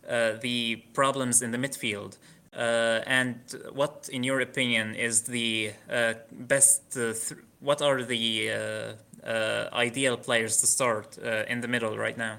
the 0.07 0.77
problems 0.93 1.43
in 1.43 1.51
the 1.51 1.59
midfield. 1.59 2.17
Uh, 2.59 3.03
and 3.07 3.39
what, 3.73 4.09
in 4.13 4.25
your 4.25 4.41
opinion, 4.41 4.95
is 4.97 5.23
the 5.23 5.71
uh, 5.91 6.15
best? 6.33 6.97
Uh, 6.97 7.13
th- 7.13 7.41
what 7.61 7.81
are 7.83 8.03
the 8.03 8.51
uh, 8.51 9.27
uh, 9.27 9.69
ideal 9.73 10.17
players 10.17 10.61
to 10.61 10.67
start 10.67 11.19
uh, 11.25 11.45
in 11.49 11.61
the 11.61 11.69
middle 11.69 11.97
right 11.97 12.19
now? 12.19 12.39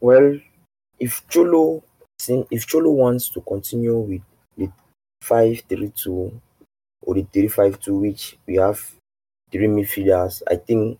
Well, 0.00 0.40
if 0.98 1.26
Cholo, 1.28 1.84
if 2.50 2.66
Cholo 2.66 2.90
wants 2.90 3.28
to 3.30 3.40
continue 3.42 3.96
with 3.96 4.22
the 5.28 5.60
five-three-two 5.68 6.40
or 7.02 7.14
the 7.14 7.26
three-five-two, 7.32 7.96
which 7.96 8.38
we 8.46 8.56
have 8.56 8.80
three 9.50 9.66
midfielders, 9.66 10.42
I 10.50 10.56
think 10.56 10.98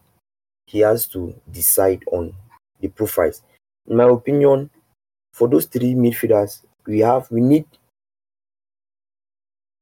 he 0.67 0.81
has 0.81 1.07
to 1.09 1.35
decide 1.51 2.03
on 2.13 2.35
the 2.81 2.89
profiles. 2.89 3.43
In 3.87 3.97
my 3.97 4.05
opinion, 4.05 4.71
for 5.33 5.49
those 5.49 5.67
three 5.67 5.95
midfielders, 5.95 6.63
we 6.87 7.01
have 7.01 7.31
we 7.31 7.41
need 7.41 7.67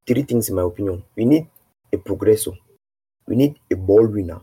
three 0.07 0.23
things 0.23 0.49
in 0.49 0.55
my 0.55 0.63
opinion. 0.63 1.03
We 1.15 1.25
need 1.25 1.47
a 1.93 1.97
progressor. 1.97 2.57
we 3.27 3.35
need 3.35 3.59
a 3.71 3.75
ball 3.75 4.05
winner 4.07 4.41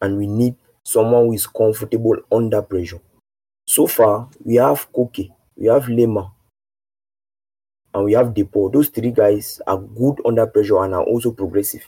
and 0.00 0.18
we 0.18 0.26
need 0.26 0.54
someone 0.84 1.26
who 1.26 1.32
is 1.32 1.46
comfortable 1.46 2.16
under 2.30 2.62
pressure. 2.62 3.00
So 3.66 3.86
far, 3.86 4.28
we 4.44 4.56
have 4.56 4.92
Koke, 4.92 5.30
we 5.56 5.66
have 5.66 5.84
Lemar, 5.84 6.30
and 7.94 8.04
we 8.04 8.12
have 8.12 8.34
De 8.34 8.44
Paul. 8.44 8.70
Those 8.70 8.88
three 8.88 9.10
guys 9.10 9.60
are 9.66 9.78
good 9.78 10.20
under 10.24 10.46
pressure 10.46 10.82
and 10.82 10.94
are 10.94 11.04
also 11.04 11.30
progressive. 11.32 11.84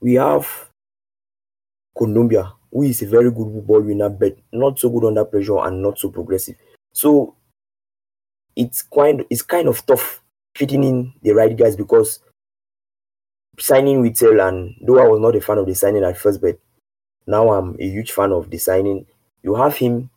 We 0.00 0.14
have 0.14 0.70
Kondogbia, 1.96 2.52
who 2.72 2.82
is 2.82 3.02
a 3.02 3.06
very 3.06 3.30
good 3.30 3.66
ball 3.66 3.82
winner, 3.82 4.08
but 4.08 4.36
not 4.52 4.78
so 4.78 4.88
good 4.88 5.06
under 5.06 5.24
pressure 5.24 5.58
and 5.58 5.82
not 5.82 5.98
so 5.98 6.10
progressive. 6.10 6.56
So 6.92 7.36
it's 8.56 8.82
quite 8.82 9.26
it's 9.30 9.42
kind 9.42 9.68
of 9.68 9.84
tough 9.86 10.22
fitting 10.56 10.84
in 10.84 11.12
the 11.22 11.32
right 11.32 11.56
guys 11.56 11.76
because 11.76 12.20
signing 13.58 14.02
Witsel 14.02 14.46
and 14.46 14.74
though 14.86 14.98
I 14.98 15.06
was 15.06 15.20
not 15.20 15.36
a 15.36 15.40
fan 15.40 15.58
of 15.58 15.66
the 15.66 15.74
signing 15.74 16.04
at 16.04 16.18
first, 16.18 16.40
but 16.40 16.58
now 17.26 17.52
I'm 17.52 17.76
a 17.78 17.84
huge 17.84 18.12
fan 18.12 18.32
of 18.32 18.50
the 18.50 18.58
signing. 18.58 19.06
You 19.42 19.54
have 19.54 19.76
him 19.76 20.10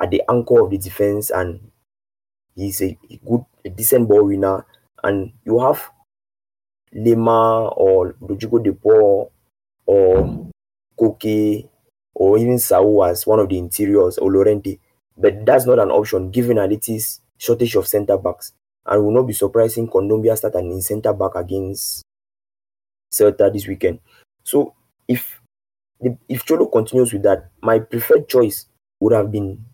at 0.00 0.10
the 0.10 0.22
anchor 0.28 0.62
of 0.64 0.70
the 0.70 0.78
defense 0.78 1.30
and 1.30 1.70
he's 2.58 2.82
a, 2.82 2.98
a 3.10 3.16
good 3.24 3.44
a 3.64 3.70
decent 3.70 4.08
ball 4.08 4.24
winner 4.24 4.66
and 5.04 5.32
you 5.44 5.60
have 5.60 5.90
Lemar 6.94 7.72
or 7.76 8.16
Rodrigo 8.20 8.58
De 8.58 8.72
Paul 8.72 9.30
or 9.86 10.50
Koke 10.98 11.68
or 12.14 12.38
even 12.38 12.58
Saul 12.58 13.04
as 13.04 13.26
one 13.26 13.38
of 13.38 13.48
the 13.48 13.58
interiors 13.58 14.18
or 14.18 14.32
Llorente. 14.32 14.80
But 15.16 15.46
that's 15.46 15.66
not 15.66 15.78
an 15.78 15.90
option 15.90 16.30
given 16.30 16.56
Aliti's 16.56 17.20
shortage 17.38 17.76
of 17.76 17.86
centre 17.86 18.18
backs. 18.18 18.52
And 18.86 19.04
will 19.04 19.12
not 19.12 19.26
be 19.26 19.34
surprising 19.34 19.88
Kondogbia 19.88 20.36
start 20.36 20.54
an 20.54 20.70
in 20.72 20.80
centre 20.82 21.12
back 21.12 21.34
against 21.34 22.02
Celta 23.12 23.52
this 23.52 23.66
weekend. 23.66 24.00
So 24.42 24.74
if 25.06 25.40
if 26.28 26.44
Cholo 26.44 26.66
continues 26.66 27.12
with 27.12 27.22
that, 27.24 27.50
my 27.60 27.78
preferred 27.80 28.28
choice 28.28 28.66
would 29.00 29.12
have 29.12 29.30
been 29.30 29.64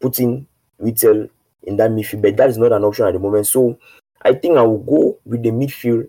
putting 0.00 0.46
Witsel 0.80 1.30
in 1.62 1.76
that 1.76 1.90
midfield, 1.90 2.22
but 2.22 2.36
that 2.36 2.50
is 2.50 2.58
not 2.58 2.72
an 2.72 2.84
option 2.84 3.06
at 3.06 3.12
the 3.12 3.18
moment. 3.18 3.46
So 3.46 3.78
I 4.22 4.34
think 4.34 4.56
I 4.56 4.62
will 4.62 4.78
go 4.78 5.18
with 5.24 5.42
the 5.42 5.50
midfield 5.50 6.08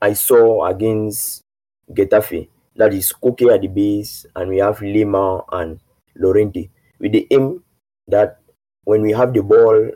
I 0.00 0.12
saw 0.12 0.66
against 0.66 1.42
Getafe. 1.90 2.48
That 2.76 2.92
is 2.92 3.12
Koke 3.12 3.52
at 3.54 3.60
the 3.62 3.68
base, 3.68 4.26
and 4.34 4.50
we 4.50 4.58
have 4.58 4.78
Lemar 4.78 5.44
and 5.52 5.80
Llorente 6.16 6.68
with 6.98 7.12
the 7.12 7.26
aim 7.30 7.62
that 8.08 8.40
when 8.84 9.02
we 9.02 9.12
have 9.12 9.32
the 9.32 9.42
ball, 9.42 9.90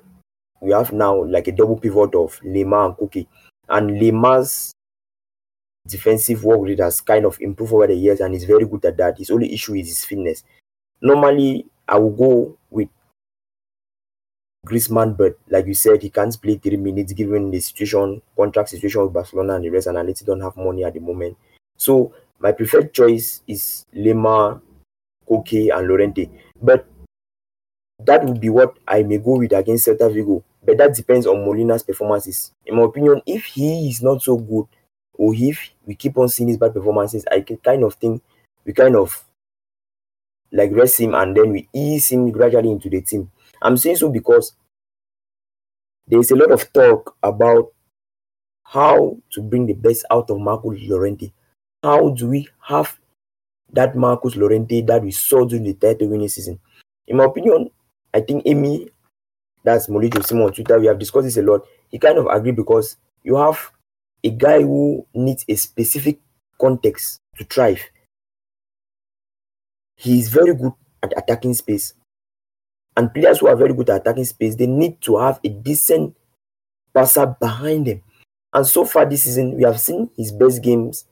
we 0.61 0.73
have 0.73 0.93
now 0.93 1.25
like 1.25 1.49
a 1.49 1.53
double 1.53 1.79
pivot 1.79 2.15
of 2.15 2.41
Lemar 2.41 2.87
and 2.87 2.97
Koke. 2.97 3.27
And 3.69 4.01
Lemar's 4.01 4.73
defensive 5.87 6.45
work 6.45 6.61
rate 6.63 6.81
has 6.81 7.01
kind 7.01 7.25
of 7.25 7.39
improved 7.41 7.73
over 7.73 7.87
the 7.87 7.95
years 7.95 8.21
and 8.21 8.33
he's 8.33 8.45
very 8.45 8.65
good 8.65 8.85
at 8.85 8.97
that. 8.97 9.19
His 9.19 9.31
only 9.31 9.53
issue 9.53 9.75
is 9.75 9.89
his 9.89 10.05
fitness. 10.05 10.43
Normally, 11.01 11.67
I 11.87 11.99
will 11.99 12.11
go 12.11 12.59
with 12.71 12.89
Griezmann, 14.67 15.17
but 15.17 15.39
like 15.49 15.67
you 15.67 15.75
said, 15.75 16.03
he 16.03 16.11
can't 16.11 16.41
play 16.41 16.57
three 16.57 16.77
minutes 16.77 17.13
given 17.13 17.51
the 17.51 17.61
situation, 17.61 18.21
contract 18.37 18.71
situation 18.71 19.03
with 19.03 19.13
Barcelona 19.13 19.55
and 19.55 19.65
the 19.65 19.71
rest, 19.71 19.87
and 19.87 19.97
Atleti 19.97 20.25
don't 20.25 20.41
have 20.41 20.57
money 20.57 20.85
at 20.85 20.95
the 20.95 21.01
moment. 21.01 21.37
So 21.77 22.13
my 22.41 22.53
preferred 22.53 22.93
choice 22.93 23.43
is 23.47 23.87
Lemar, 23.95 24.61
Koke, 25.29 25.75
and 25.75 25.89
Llorente. 25.89 26.29
But 26.61 26.87
that 28.05 28.25
would 28.25 28.41
be 28.41 28.49
what 28.49 28.77
I 28.87 29.03
may 29.03 29.19
go 29.19 29.39
with 29.39 29.53
against 29.53 29.87
Celta 29.87 30.13
Vigo. 30.13 30.45
But 30.65 30.79
that 30.79 30.95
depends 30.95 31.27
on 31.27 31.45
Molina's 31.45 31.83
performances. 31.83 32.53
In 32.67 32.77
my 32.77 32.83
opinion, 32.83 33.23
if 33.27 33.45
he 33.47 33.89
is 33.89 34.03
not 34.03 34.23
so 34.23 34.37
good, 34.37 34.67
or 35.15 35.35
if 35.35 35.71
we 35.87 35.95
keep 35.95 36.17
on 36.19 36.29
seeing 36.29 36.49
his 36.49 36.59
bad 36.59 36.75
performances, 36.75 37.25
I 37.31 37.41
can 37.41 37.57
kind 37.59 37.83
of 37.85 37.95
think 37.95 38.23
we 38.65 38.73
kind 38.73 38.97
of 38.97 39.25
like 40.53 40.71
rest 40.73 41.01
him 41.01 41.15
and 41.15 41.37
then 41.37 41.51
we 41.51 41.69
ease 41.73 42.11
him 42.11 42.31
gradually 42.31 42.71
into 42.71 42.89
the 42.89 43.01
team. 43.01 43.31
I'm 43.63 43.77
saying 43.77 43.97
so 43.97 44.09
because 44.11 44.53
there's 46.07 46.31
a 46.31 46.37
lot 46.37 46.51
of 46.51 46.73
talk 46.73 47.17
about 47.23 47.73
how 48.65 49.19
to 49.31 49.43
bring 49.43 49.67
the 49.67 49.75
best 49.75 50.05
out 50.11 50.31
of 50.31 50.39
Marcos 50.41 50.81
Llorente. 50.83 51.33
How 51.83 52.11
do 52.11 52.29
we 52.29 52.49
have 52.63 52.99
that 53.73 53.97
Marcos 53.97 54.37
Llorente 54.37 54.83
that 54.83 55.03
we 55.03 55.11
saw 55.11 55.45
during 55.45 55.65
the 55.65 55.75
title 55.75 56.09
winning 56.09 56.29
season? 56.29 56.59
In 57.07 57.17
my 57.17 57.25
opinion, 57.25 57.71
I 58.13 58.21
think 58.21 58.43
Amy, 58.47 58.91
that's 59.65 59.87
Molito 59.87 60.25
Simon 60.25 60.47
on 60.47 60.53
Twitter, 60.53 60.79
we 60.79 60.87
have 60.87 60.99
discussed 60.99 61.25
this 61.25 61.37
a 61.37 61.43
lot. 61.43 61.67
He 61.91 61.99
kind 61.99 62.19
of 62.19 62.27
agreed 62.27 62.57
because 62.57 62.97
you 63.23 63.37
have 63.37 63.71
a 64.25 64.31
guy 64.31 64.63
who 64.63 65.07
needs 65.15 65.45
a 65.49 65.55
specific 65.55 66.21
context 66.61 67.21
to 67.37 67.45
thrive. 67.45 67.83
He 69.97 70.19
is 70.19 70.29
very 70.29 70.55
good 70.55 70.73
at 71.03 71.17
attacking 71.17 71.55
space. 71.55 71.95
And 72.97 73.13
players 73.13 73.39
who 73.39 73.49
are 73.49 73.57
very 73.57 73.75
good 73.75 73.91
at 73.91 74.01
attacking 74.01 74.25
space, 74.25 74.57
they 74.57 74.67
need 74.67 75.01
to 75.03 75.19
have 75.19 75.41
a 75.45 75.49
decent 75.49 76.17
passer 76.93 77.27
behind 77.41 77.87
them. 77.87 78.03
And 78.53 78.67
so 78.67 78.85
far 78.85 79.07
this 79.07 79.25
season, 79.25 79.57
we 79.57 79.63
have 79.63 79.81
seen 79.81 80.11
his 80.17 80.33
best 80.33 80.63
games 80.63 81.05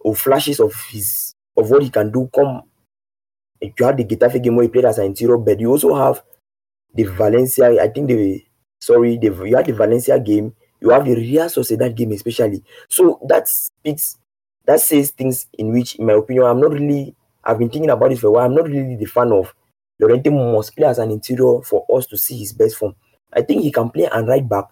or 0.00 0.14
flashes 0.14 0.60
of 0.60 0.74
his 0.90 1.34
of 1.56 1.70
what 1.70 1.82
he 1.82 1.90
can 1.90 2.10
do 2.10 2.28
come. 2.34 2.62
You 3.60 3.72
had 3.84 3.96
the 3.96 4.04
Getafe 4.04 4.42
game 4.42 4.56
where 4.56 4.64
he 4.64 4.68
played 4.68 4.84
as 4.84 4.98
an 4.98 5.06
interior, 5.06 5.38
but 5.38 5.58
you 5.58 5.70
also 5.70 5.94
have 5.94 6.22
the 6.94 7.04
Valencia. 7.04 7.82
I 7.82 7.88
think 7.88 8.08
the 8.08 8.44
sorry, 8.80 9.18
the 9.18 9.28
you 9.46 9.56
had 9.56 9.66
the 9.66 9.72
Valencia 9.72 10.20
game 10.20 10.54
you 10.80 10.90
have 10.90 11.04
the 11.04 11.14
Real 11.14 11.46
Sociedad 11.46 11.94
game, 11.94 12.12
especially. 12.12 12.62
So 12.88 13.20
that 13.28 13.48
speaks, 13.48 14.16
that 14.66 14.80
says 14.80 15.10
things 15.10 15.46
in 15.58 15.72
which, 15.72 15.96
in 15.96 16.06
my 16.06 16.14
opinion, 16.14 16.44
I'm 16.44 16.60
not 16.60 16.72
really, 16.72 17.14
I've 17.44 17.58
been 17.58 17.70
thinking 17.70 17.90
about 17.90 18.10
this 18.10 18.20
for 18.20 18.28
a 18.28 18.30
while. 18.30 18.46
I'm 18.46 18.54
not 18.54 18.66
really 18.66 18.96
the 18.96 19.06
fan 19.06 19.32
of 19.32 19.54
Llorente 19.98 20.30
must 20.30 20.76
play 20.76 20.86
as 20.86 20.98
an 20.98 21.10
interior 21.10 21.62
for 21.62 21.84
us 21.94 22.06
to 22.06 22.16
see 22.16 22.38
his 22.38 22.52
best 22.52 22.76
form. 22.76 22.94
I 23.32 23.42
think 23.42 23.62
he 23.62 23.72
can 23.72 23.90
play 23.90 24.08
and 24.10 24.28
right 24.28 24.48
back, 24.48 24.66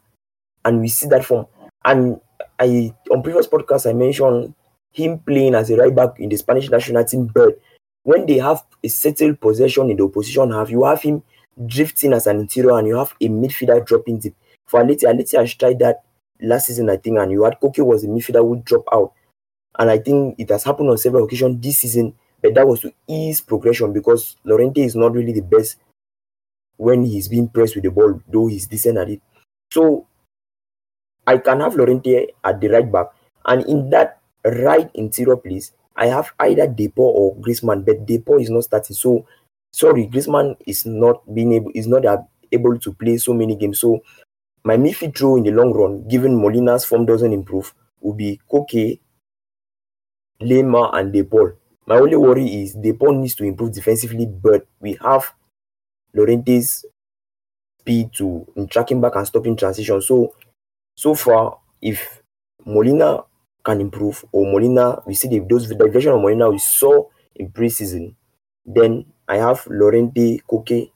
and 0.64 0.80
we 0.80 0.88
see 0.88 1.08
that 1.08 1.24
form. 1.24 1.46
And 1.84 2.20
I, 2.58 2.92
on 3.10 3.22
previous 3.22 3.46
podcasts, 3.46 3.88
I 3.88 3.92
mentioned 3.92 4.54
him 4.92 5.18
playing 5.18 5.54
as 5.54 5.70
a 5.70 5.76
right 5.76 5.94
back 5.94 6.18
in 6.18 6.28
the 6.28 6.36
Spanish 6.36 6.70
national 6.70 7.04
team, 7.04 7.30
but 7.34 7.60
when 8.04 8.24
they 8.26 8.38
have 8.38 8.62
a 8.82 8.88
settled 8.88 9.40
possession 9.40 9.90
in 9.90 9.96
the 9.96 10.04
opposition 10.04 10.52
half, 10.52 10.70
you 10.70 10.84
have 10.84 11.02
him 11.02 11.22
drifting 11.66 12.12
as 12.12 12.26
an 12.26 12.38
interior 12.40 12.78
and 12.78 12.86
you 12.86 12.96
have 12.96 13.14
a 13.20 13.28
midfielder 13.28 13.84
dropping 13.84 14.18
deep 14.18 14.34
for 14.66 14.82
Aleti, 14.82 15.04
Aleti 15.04 15.38
has 15.38 15.54
tried 15.54 15.78
that 15.78 16.02
last 16.40 16.66
season, 16.66 16.90
I 16.90 16.96
think, 16.96 17.18
and 17.18 17.30
you 17.30 17.44
had 17.44 17.58
Koke 17.60 17.84
was 17.84 18.04
a 18.04 18.08
midfielder 18.08 18.42
who 18.42 18.62
dropped 18.64 18.88
out. 18.92 19.12
And 19.78 19.90
I 19.90 19.98
think 19.98 20.34
it 20.38 20.50
has 20.50 20.64
happened 20.64 20.90
on 20.90 20.98
several 20.98 21.24
occasions 21.24 21.62
this 21.62 21.78
season, 21.78 22.14
but 22.42 22.54
that 22.54 22.66
was 22.66 22.80
to 22.80 22.92
ease 23.08 23.40
progression 23.40 23.92
because 23.92 24.36
Llorente 24.44 24.82
is 24.82 24.96
not 24.96 25.12
really 25.12 25.32
the 25.32 25.42
best 25.42 25.76
when 26.76 27.04
he's 27.04 27.28
being 27.28 27.48
pressed 27.48 27.74
with 27.74 27.84
the 27.84 27.90
ball, 27.90 28.20
though 28.28 28.46
he's 28.46 28.66
decent 28.66 28.98
at 28.98 29.08
it. 29.10 29.20
So 29.72 30.06
I 31.26 31.38
can 31.38 31.60
have 31.60 31.74
Llorente 31.74 32.28
at 32.44 32.60
the 32.60 32.68
right 32.68 32.90
back, 32.90 33.06
and 33.46 33.64
in 33.66 33.90
that 33.90 34.20
right 34.44 34.90
interior 34.94 35.36
place, 35.36 35.72
I 35.96 36.06
have 36.06 36.32
either 36.40 36.66
De 36.68 36.88
Paul 36.88 37.12
or 37.16 37.36
Griezmann, 37.42 37.84
but 37.84 38.06
De 38.06 38.18
Paul 38.18 38.40
is 38.40 38.50
not 38.50 38.64
starting. 38.64 38.94
So 38.94 39.26
sorry, 39.72 40.06
Griezmann 40.06 40.56
is 40.66 40.86
not 40.86 41.22
being 41.34 41.52
able 41.54 41.70
is 41.74 41.86
not 41.86 42.04
able 42.52 42.78
to 42.78 42.92
play 42.92 43.16
so 43.16 43.32
many 43.32 43.56
games. 43.56 43.80
So 43.80 44.02
my 44.64 44.76
midfield 44.76 45.20
role 45.20 45.36
in 45.36 45.44
the 45.44 45.50
long 45.52 45.72
run, 45.72 46.06
given 46.08 46.40
Molina's 46.40 46.84
form 46.84 47.06
doesn't 47.06 47.32
improve, 47.32 47.74
will 48.00 48.14
be 48.14 48.40
Koke, 48.50 49.00
Lemar, 50.40 50.94
and 50.94 51.12
De 51.12 51.24
Paul. 51.24 51.52
My 51.86 51.96
only 51.96 52.16
worry 52.16 52.46
is 52.62 52.74
De 52.74 52.92
Paul 52.92 53.14
needs 53.20 53.34
to 53.36 53.44
improve 53.44 53.72
defensively, 53.72 54.26
but 54.26 54.66
we 54.80 54.94
have 55.02 55.32
Llorente's 56.14 56.84
speed 57.80 58.12
to 58.14 58.46
in 58.56 58.68
tracking 58.68 59.00
back 59.00 59.16
and 59.16 59.26
stopping 59.26 59.56
transition. 59.56 60.00
So, 60.02 60.34
so 60.96 61.14
far, 61.14 61.58
if 61.82 62.22
Molina 62.66 63.24
can 63.64 63.80
improve, 63.80 64.24
or 64.32 64.46
Molina, 64.52 65.02
we 65.06 65.14
see 65.14 65.28
the, 65.28 65.40
those 65.40 65.68
the 65.68 65.76
version 65.76 66.12
of 66.12 66.20
Molina 66.20 66.50
we 66.50 66.58
saw 66.58 67.04
in 67.36 67.50
preseason, 67.50 68.14
then 68.64 69.06
I 69.28 69.36
have 69.38 69.66
Llorente, 69.68 70.38
Koke, 70.50 70.90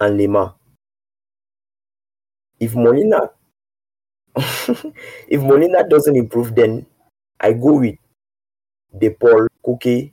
and 0.00 0.18
Lemar 0.20 0.54
if 2.60 2.74
Molina 2.74 3.30
if 5.28 5.40
Molina 5.42 5.86
doesn't 5.88 6.16
improve, 6.16 6.54
then 6.54 6.86
I 7.40 7.52
go 7.52 7.78
with 7.78 7.96
De 8.98 9.10
Paul, 9.10 9.48
Koke, 9.64 10.12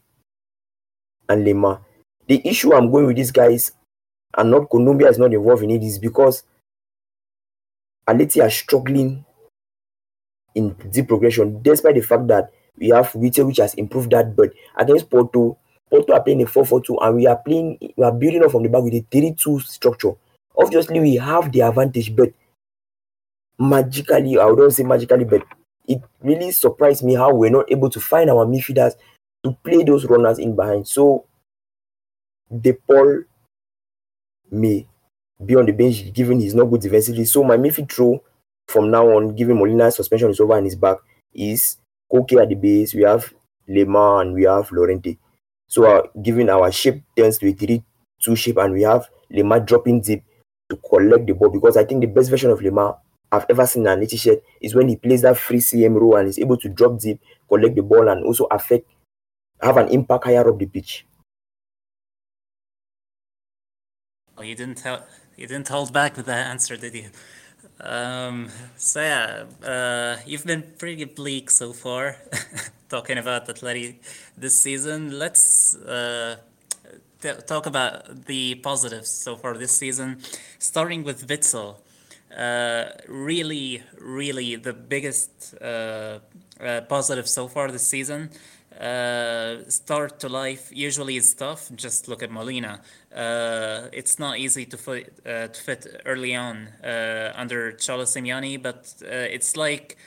and 1.29 1.45
Lemar. 1.45 1.81
The 2.27 2.41
issue 2.47 2.73
I'm 2.73 2.91
going 2.91 3.07
with 3.07 3.17
these 3.17 3.31
guys 3.31 3.71
and 4.37 4.51
not 4.51 4.69
Kondogbia 4.69 5.09
is 5.09 5.17
not 5.17 5.33
involved 5.33 5.63
in 5.63 5.71
it 5.71 5.83
is 5.83 5.99
because 5.99 6.43
Aleti 8.07 8.41
are 8.41 8.49
struggling 8.49 9.25
in 10.55 10.75
deep 10.91 11.07
progression, 11.07 11.61
despite 11.61 11.95
the 11.95 12.01
fact 12.01 12.27
that 12.27 12.51
we 12.77 12.89
have 12.89 13.11
Witsel 13.13 13.47
which 13.47 13.57
has 13.57 13.73
improved 13.75 14.11
that. 14.11 14.35
But 14.35 14.51
against 14.77 15.09
Porto, 15.09 15.57
Porto 15.89 16.13
are 16.13 16.23
playing 16.23 16.41
a 16.41 16.45
4-4-2 16.45 16.97
and 17.01 17.15
we 17.15 17.27
are 17.27 17.37
playing 17.37 17.77
we 17.95 18.03
are 18.03 18.11
building 18.11 18.43
up 18.43 18.51
from 18.51 18.63
the 18.63 18.69
back 18.69 18.83
with 18.83 18.93
a 18.93 19.01
3-2 19.11 19.61
structure. 19.63 20.13
Obviously, 20.57 20.99
we 20.99 21.15
have 21.15 21.51
the 21.51 21.61
advantage, 21.61 22.15
but 22.15 22.33
magically, 23.57 24.37
I 24.37 24.45
wouldn't 24.45 24.73
say 24.73 24.83
magically, 24.83 25.25
but 25.25 25.43
it 25.87 26.01
really 26.21 26.51
surprised 26.51 27.03
me 27.03 27.15
how 27.15 27.33
we're 27.33 27.49
not 27.49 27.71
able 27.71 27.89
to 27.89 27.99
find 27.99 28.29
our 28.29 28.45
midfielders 28.45 28.93
to 29.43 29.57
play 29.63 29.83
those 29.83 30.05
runners 30.05 30.39
in 30.39 30.55
behind. 30.55 30.87
So 30.87 31.25
De 32.49 32.73
Paul 32.73 33.23
may 34.51 34.85
be 35.43 35.55
on 35.55 35.65
the 35.65 35.71
bench 35.71 36.13
given 36.13 36.39
he's 36.39 36.55
not 36.55 36.65
good 36.65 36.81
defensively. 36.81 37.25
So 37.25 37.43
my 37.43 37.57
midfield 37.57 37.91
throw 37.91 38.23
from 38.67 38.91
now 38.91 39.07
on, 39.09 39.35
given 39.35 39.57
Molina's 39.57 39.95
suspension 39.95 40.29
is 40.29 40.39
over 40.39 40.57
and 40.57 40.65
his 40.65 40.75
back, 40.75 40.97
is 41.33 41.77
Koke 42.11 42.41
at 42.41 42.49
the 42.49 42.55
base. 42.55 42.93
We 42.93 43.03
have 43.03 43.33
Lemar 43.67 44.21
and 44.21 44.33
we 44.33 44.43
have 44.43 44.71
Llorente. 44.71 45.17
So 45.67 45.85
uh, 45.85 46.03
given 46.21 46.49
our 46.49 46.71
shape 46.71 47.01
turns 47.17 47.37
to 47.39 47.49
a 47.49 47.53
3 47.53 47.83
2 48.21 48.35
shape 48.35 48.57
and 48.57 48.73
we 48.73 48.83
have 48.83 49.07
Lemar 49.31 49.65
dropping 49.65 50.01
deep 50.01 50.23
to 50.69 50.77
collect 50.77 51.25
the 51.27 51.33
ball 51.33 51.49
because 51.49 51.77
I 51.77 51.85
think 51.85 52.01
the 52.01 52.07
best 52.07 52.29
version 52.29 52.51
of 52.51 52.59
Lemar 52.59 52.97
I've 53.31 53.45
ever 53.49 53.65
seen 53.65 53.87
an 53.87 54.05
shirt 54.07 54.43
is 54.59 54.75
when 54.75 54.89
he 54.89 54.97
plays 54.97 55.21
that 55.21 55.37
free 55.37 55.59
CM 55.59 55.99
role 55.99 56.17
and 56.17 56.27
is 56.27 56.37
able 56.37 56.57
to 56.57 56.69
drop 56.69 56.99
deep, 56.99 57.21
collect 57.47 57.75
the 57.75 57.81
ball, 57.81 58.09
and 58.09 58.25
also 58.25 58.45
affect, 58.51 58.89
have 59.61 59.77
an 59.77 59.87
impact 59.89 60.25
higher 60.25 60.49
up 60.49 60.59
the 60.59 60.65
pitch. 60.65 61.05
Well, 64.35 64.45
you 64.45 64.55
didn't 64.55 64.79
tell, 64.79 65.05
you 65.37 65.47
didn't 65.47 65.69
hold 65.69 65.93
back 65.93 66.17
with 66.17 66.25
that 66.25 66.47
answer, 66.47 66.75
did 66.75 66.93
you? 66.93 67.09
Um, 67.79 68.49
so 68.75 69.01
yeah, 69.01 69.45
uh, 69.65 70.17
you've 70.25 70.45
been 70.45 70.63
pretty 70.77 71.05
bleak 71.05 71.49
so 71.49 71.73
far, 71.73 72.17
talking 72.89 73.17
about 73.17 73.47
Atleti 73.47 73.95
this 74.37 74.59
season. 74.61 75.17
Let's 75.17 75.75
uh, 75.75 76.37
t- 77.21 77.31
talk 77.47 77.65
about 77.65 78.25
the 78.25 78.55
positives 78.55 79.09
so 79.09 79.35
far 79.35 79.57
this 79.57 79.71
season, 79.71 80.19
starting 80.59 81.03
with 81.03 81.27
Witsel. 81.27 81.77
Uh, 82.35 82.85
really, 83.07 83.83
really 83.99 84.55
the 84.55 84.73
biggest 84.73 85.53
uh, 85.61 86.19
uh, 86.59 86.81
positive 86.87 87.27
so 87.27 87.47
far 87.47 87.69
this 87.71 87.87
season. 87.87 88.29
Uh, 88.79 89.69
start 89.69 90.19
to 90.19 90.29
life 90.29 90.71
usually 90.73 91.17
is 91.17 91.33
tough. 91.33 91.69
Just 91.75 92.07
look 92.07 92.23
at 92.23 92.31
Molina. 92.31 92.81
Uh, 93.13 93.89
it's 93.91 94.17
not 94.17 94.37
easy 94.39 94.65
to 94.65 94.77
fit, 94.77 95.13
uh, 95.25 95.47
to 95.47 95.61
fit 95.61 96.01
early 96.05 96.33
on 96.33 96.69
under 97.35 97.73
Cholo 97.73 98.05
Simeone, 98.05 98.61
but 98.61 98.93
it's 99.01 99.57
like 99.57 99.97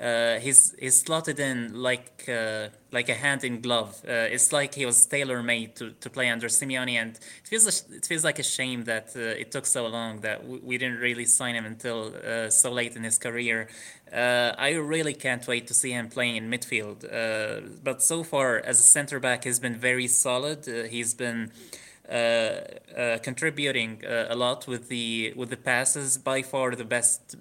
uh, 0.00 0.38
he's 0.38 0.74
he's 0.78 1.02
slotted 1.02 1.38
in 1.38 1.74
like 1.74 2.24
uh, 2.26 2.68
like 2.90 3.10
a 3.10 3.14
hand 3.14 3.44
in 3.44 3.60
glove. 3.60 4.00
Uh, 4.08 4.34
it's 4.34 4.50
like 4.50 4.74
he 4.74 4.86
was 4.86 5.04
tailor 5.04 5.42
made 5.42 5.76
to, 5.76 5.90
to 6.00 6.08
play 6.08 6.30
under 6.30 6.48
Simeone, 6.48 6.94
and 6.94 7.16
it 7.16 7.48
feels 7.48 7.66
a, 7.66 7.94
it 7.94 8.06
feels 8.06 8.24
like 8.24 8.38
a 8.38 8.42
shame 8.42 8.84
that 8.84 9.12
uh, 9.14 9.20
it 9.20 9.50
took 9.50 9.66
so 9.66 9.86
long 9.86 10.20
that 10.20 10.46
we, 10.46 10.58
we 10.60 10.78
didn't 10.78 11.00
really 11.00 11.26
sign 11.26 11.54
him 11.54 11.66
until 11.66 12.14
uh, 12.16 12.48
so 12.48 12.72
late 12.72 12.96
in 12.96 13.04
his 13.04 13.18
career. 13.18 13.68
Uh, 14.10 14.54
I 14.56 14.72
really 14.72 15.12
can't 15.12 15.46
wait 15.46 15.66
to 15.66 15.74
see 15.74 15.92
him 15.92 16.08
playing 16.08 16.36
in 16.36 16.50
midfield. 16.50 17.00
but 17.84 18.02
so 18.02 18.24
far, 18.24 18.58
as 18.58 18.80
a 18.80 18.82
center 18.82 19.20
back, 19.20 19.44
he's 19.44 19.60
been 19.60 19.76
very 19.76 20.08
solid. 20.08 20.66
he's 20.90 21.14
been. 21.14 21.52
contributing 23.22 24.02
a 24.04 24.34
lot 24.34 24.66
with 24.66 24.88
the 24.88 25.32
with 25.36 25.50
the 25.50 25.56
passes, 25.56 26.18
by 26.18 26.42
far 26.42 26.74
the 26.74 26.88
best 26.96 27.36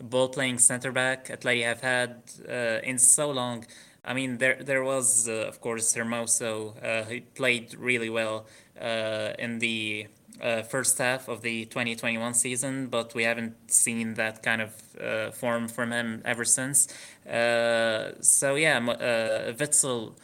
ball 0.00 0.28
playing 0.28 0.58
center 0.58 0.92
back 0.92 1.28
Atleti 1.28 1.64
have 1.64 1.80
had 1.80 2.22
uh, 2.48 2.80
in 2.82 2.98
so 2.98 3.30
long. 3.30 3.66
I 4.04 4.14
mean, 4.14 4.38
there 4.38 4.62
there 4.62 4.84
was 4.84 5.28
uh, 5.28 5.46
of 5.48 5.60
course 5.60 5.94
Hermoso. 5.94 6.74
Uh, 6.82 7.04
he 7.04 7.20
played 7.20 7.74
really 7.74 8.10
well 8.10 8.46
uh, 8.80 9.32
in 9.38 9.58
the 9.58 10.06
uh, 10.40 10.62
first 10.62 10.98
half 10.98 11.28
of 11.28 11.42
the 11.42 11.64
2021 11.66 12.34
season, 12.34 12.86
but 12.86 13.14
we 13.14 13.24
haven't 13.24 13.56
seen 13.70 14.14
that 14.14 14.42
kind 14.42 14.62
of 14.62 14.72
uh, 15.00 15.30
form 15.32 15.68
from 15.68 15.92
him 15.92 16.22
ever 16.24 16.44
since. 16.44 16.88
so 17.26 18.54
yeah, 18.54 18.78
uh, 18.78 19.52
Witsel. 19.52 20.14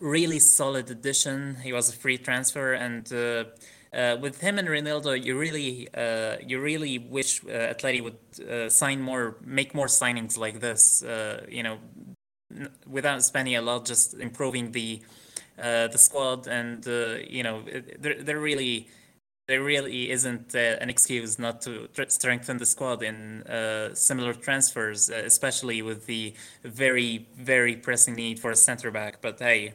really 0.00 0.40
solid 0.40 0.90
addition. 0.90 1.56
He 1.62 1.72
was 1.72 1.88
a 1.88 1.92
free 1.92 2.18
transfer, 2.18 2.74
and 2.74 3.10
uh, 3.12 3.44
with 3.92 4.40
him 4.40 4.58
and 4.58 4.68
Reinildo, 4.68 5.22
you 5.22 5.38
really, 5.38 5.88
uh, 5.94 6.36
you 6.46 6.60
really 6.60 6.98
wish 6.98 7.44
uh, 7.44 7.74
Atleti 7.74 8.02
would 8.02 8.18
uh, 8.48 8.68
sign 8.68 9.00
more, 9.00 9.36
make 9.44 9.74
more 9.74 9.86
signings 9.86 10.38
like 10.38 10.60
this. 10.60 11.02
Uh, 11.02 11.44
you 11.48 11.62
know, 11.62 11.78
without 12.86 13.22
spending 13.22 13.56
a 13.56 13.62
lot, 13.62 13.84
just 13.84 14.14
improving 14.14 14.72
the 14.72 15.02
uh, 15.58 15.86
the 15.88 15.98
squad, 15.98 16.46
and 16.46 16.86
you 17.28 17.42
know, 17.42 17.62
there, 17.98 18.22
there 18.22 18.40
really, 18.40 18.88
there 19.48 19.62
really 19.62 20.10
isn't 20.10 20.54
an 20.54 20.88
excuse 20.88 21.38
not 21.38 21.60
to 21.60 21.88
strengthen 22.08 22.56
the 22.56 22.66
squad 22.66 23.02
in 23.02 23.42
similar 23.94 24.32
transfers, 24.32 25.10
especially 25.10 25.82
with 25.82 26.06
the 26.06 26.34
very, 26.64 27.28
very 27.36 27.76
pressing 27.76 28.14
need 28.14 28.40
for 28.40 28.50
a 28.50 28.56
center 28.56 28.90
back. 28.90 29.20
But 29.20 29.38
hey 29.38 29.74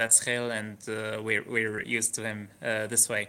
that's 0.00 0.24
Gil, 0.24 0.50
and 0.50 0.78
uh, 0.88 1.20
we're 1.22 1.44
we're 1.46 1.82
used 1.82 2.14
to 2.14 2.22
him 2.22 2.48
uh, 2.62 2.86
this 2.86 3.08
way. 3.08 3.28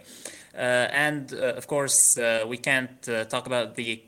Uh, 0.54 0.88
and 1.06 1.34
uh, 1.34 1.60
of 1.60 1.66
course, 1.66 2.16
uh, 2.16 2.44
we 2.48 2.56
can't 2.56 3.08
uh, 3.08 3.24
talk 3.24 3.46
about 3.46 3.74
the 3.76 4.02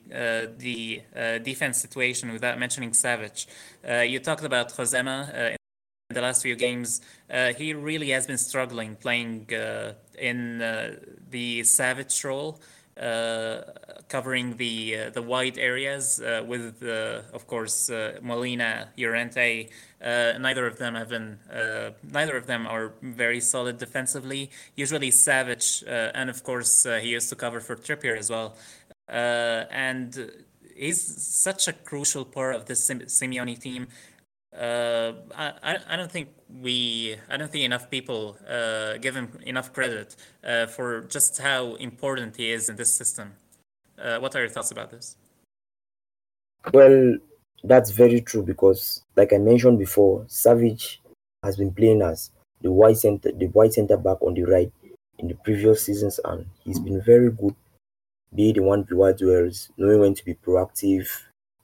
the 0.59 1.03
defense 1.51 1.77
situation 1.87 2.33
without 2.33 2.59
mentioning 2.59 2.93
Savic. 2.93 3.47
you 4.13 4.19
talked 4.19 4.45
about 4.45 4.67
Josema 4.77 5.17
in 6.11 6.15
the 6.15 6.23
last 6.23 6.43
few 6.43 6.57
games. 6.57 7.01
he 7.59 7.75
really 7.75 8.11
has 8.11 8.27
been 8.27 8.39
struggling 8.39 8.97
playing 8.97 9.47
in 10.19 10.39
the 11.35 11.61
Savic 11.61 12.25
role. 12.25 12.61
Uh, 12.97 13.63
covering 14.09 14.57
the 14.57 14.97
uh, 14.97 15.11
the 15.11 15.21
wide 15.21 15.59
areas 15.59 16.21
uh, 16.21 16.45
with, 16.47 16.81
uh, 16.85 17.23
of 17.33 17.45
course, 17.49 17.91
uh, 17.91 18.19
Molina, 18.23 18.89
Llorente. 18.97 19.69
Uh, 20.01 20.35
neither 20.39 20.65
of 20.69 20.79
them 20.79 20.95
have 20.95 21.09
been. 21.09 21.39
neither 22.13 22.37
of 22.37 22.47
them 22.47 22.69
are 22.69 22.93
very 23.03 23.41
solid 23.41 23.79
defensively. 23.79 24.49
Usually 24.77 25.11
Savic, 25.11 25.83
and 26.15 26.31
of 26.31 26.45
course 26.45 26.85
he 27.03 27.09
used 27.09 27.29
to 27.31 27.37
cover 27.37 27.59
for 27.59 27.75
Trippier 27.75 28.17
as 28.17 28.31
well. 28.31 28.55
and 29.09 30.31
he's 30.77 31.03
such 31.49 31.67
a 31.67 31.73
crucial 31.73 32.25
part 32.25 32.55
of 32.55 32.67
this 32.67 32.89
Simeone 32.89 33.59
team. 33.59 33.89
Uh, 34.57 35.15
I, 35.37 35.79
I 35.89 35.97
don't 35.97 36.11
think 36.11 36.29
we 36.63 37.17
I 37.29 37.37
don't 37.37 37.51
think 37.51 37.65
enough 37.65 37.91
people 37.91 38.37
uh, 38.49 38.99
give 38.99 39.17
him 39.17 39.37
enough 39.45 39.73
credit 39.73 40.15
uh, 40.45 40.67
for 40.67 41.03
just 41.03 41.39
how 41.39 41.75
important 41.75 42.37
he 42.37 42.53
is 42.53 42.69
in 42.69 42.77
this 42.77 42.95
system. 42.97 43.33
Uh, 43.99 44.19
what 44.19 44.37
are 44.37 44.41
your 44.41 44.49
thoughts 44.49 44.71
about 44.71 44.91
this? 44.93 45.17
Well, 46.73 47.17
that's 47.65 47.91
very 47.91 48.21
true 48.21 48.43
because, 48.43 49.03
like 49.17 49.33
I 49.33 49.39
mentioned 49.39 49.79
before, 49.79 50.25
Savic 50.29 50.99
has 51.43 51.57
been 51.57 51.73
playing 51.73 52.03
as 52.03 52.31
the 52.63 52.71
white 52.71 52.99
center, 52.99 53.33
the 53.33 53.47
white 53.47 53.75
center 53.75 53.97
back 53.97 54.23
on 54.23 54.35
the 54.35 54.45
right 54.45 54.73
in 55.19 55.29
the 55.29 55.35
previous 55.35 55.85
seasons, 55.85 56.21
and 56.25 56.47
he's 56.65 56.79
been 56.79 57.03
very 57.03 57.31
good. 57.31 57.55
Be 58.35 58.53
the 58.53 58.61
one 58.61 58.87
one 58.91 59.15
duels, 59.17 59.71
knowing 59.77 60.01
when 60.01 60.15
to 60.15 60.25
be 60.25 60.35
proactive, 60.35 61.09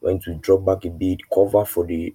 when 0.00 0.18
to 0.20 0.34
drop 0.34 0.64
back 0.64 0.84
a 0.84 0.90
bit, 0.90 1.20
cover 1.32 1.64
for 1.64 1.86
the 1.86 2.14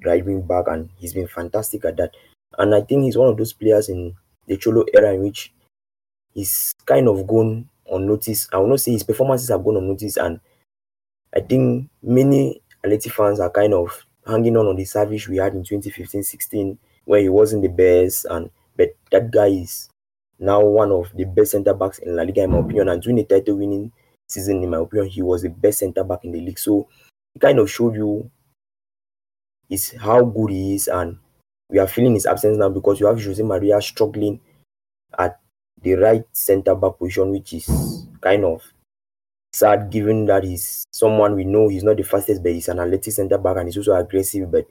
driving 0.00 0.42
back, 0.42 0.64
and 0.68 0.90
he's 0.96 1.14
been 1.14 1.28
fantastic 1.28 1.84
at 1.84 1.96
that. 1.96 2.14
And 2.58 2.74
I 2.74 2.80
think 2.82 3.04
he's 3.04 3.16
one 3.16 3.28
of 3.28 3.36
those 3.36 3.52
players 3.52 3.88
in 3.88 4.14
the 4.46 4.56
Cholo 4.56 4.84
era 4.94 5.14
in 5.14 5.22
which 5.22 5.52
he's 6.34 6.72
kind 6.86 7.08
of 7.08 7.26
gone 7.26 7.68
unnoticed. 7.90 8.48
I 8.52 8.58
will 8.58 8.68
not 8.68 8.80
say 8.80 8.92
his 8.92 9.02
performances 9.02 9.48
have 9.50 9.64
gone 9.64 9.76
unnoticed, 9.76 10.16
and 10.16 10.40
I 11.34 11.40
think 11.40 11.88
many 12.02 12.60
Atleti 12.84 13.10
fans 13.10 13.40
are 13.40 13.50
kind 13.50 13.74
of 13.74 14.04
hanging 14.26 14.56
on 14.56 14.66
on 14.66 14.76
the 14.76 14.84
Savic 14.84 15.28
we 15.28 15.38
had 15.38 15.54
in 15.54 15.62
2015-16 15.62 16.76
where 17.04 17.20
he 17.20 17.28
wasn't 17.28 17.62
the 17.62 17.68
best, 17.68 18.26
and 18.26 18.50
but 18.76 18.90
that 19.10 19.30
guy 19.30 19.48
is 19.48 19.88
now 20.38 20.64
one 20.64 20.90
of 20.90 21.10
the 21.14 21.24
best 21.24 21.52
centre 21.52 21.74
backs 21.74 21.98
in 21.98 22.16
La 22.16 22.22
Liga 22.22 22.42
in 22.44 22.50
my 22.50 22.58
opinion. 22.58 22.88
And 22.88 23.02
during 23.02 23.16
the 23.16 23.24
title 23.24 23.56
winning 23.56 23.92
season, 24.28 24.62
in 24.62 24.70
my 24.70 24.78
opinion, 24.78 25.08
he 25.08 25.22
was 25.22 25.42
the 25.42 25.48
best 25.50 25.80
centre 25.80 26.04
back 26.04 26.24
in 26.24 26.32
the 26.32 26.40
league. 26.40 26.58
So 26.58 26.88
he 27.34 27.40
kind 27.40 27.58
of 27.58 27.70
showed 27.70 27.94
you 27.94 28.30
is 29.70 29.92
how 29.92 30.24
good 30.24 30.50
he 30.50 30.74
is, 30.74 30.88
and 30.88 31.18
we 31.70 31.78
are 31.78 31.86
feeling 31.86 32.14
his 32.14 32.26
absence 32.26 32.58
now 32.58 32.68
because 32.68 33.00
you 33.00 33.06
have 33.06 33.22
Jose 33.22 33.42
Maria 33.42 33.80
struggling 33.80 34.40
at 35.18 35.40
the 35.82 35.94
right 35.94 36.24
centre 36.32 36.74
back 36.74 36.98
position, 36.98 37.30
which 37.30 37.52
is 37.54 38.06
kind 38.20 38.44
of 38.44 38.62
sad 39.52 39.90
given 39.90 40.26
that 40.26 40.44
he's 40.44 40.84
someone 40.92 41.34
we 41.34 41.44
know 41.44 41.68
he's 41.68 41.84
not 41.84 41.96
the 41.96 42.02
fastest, 42.02 42.42
but 42.42 42.52
he's 42.52 42.68
an 42.68 42.78
athletic 42.78 43.12
centre 43.12 43.38
back 43.38 43.56
and 43.56 43.68
he's 43.68 43.76
also 43.76 43.94
aggressive, 43.94 44.50
but 44.50 44.66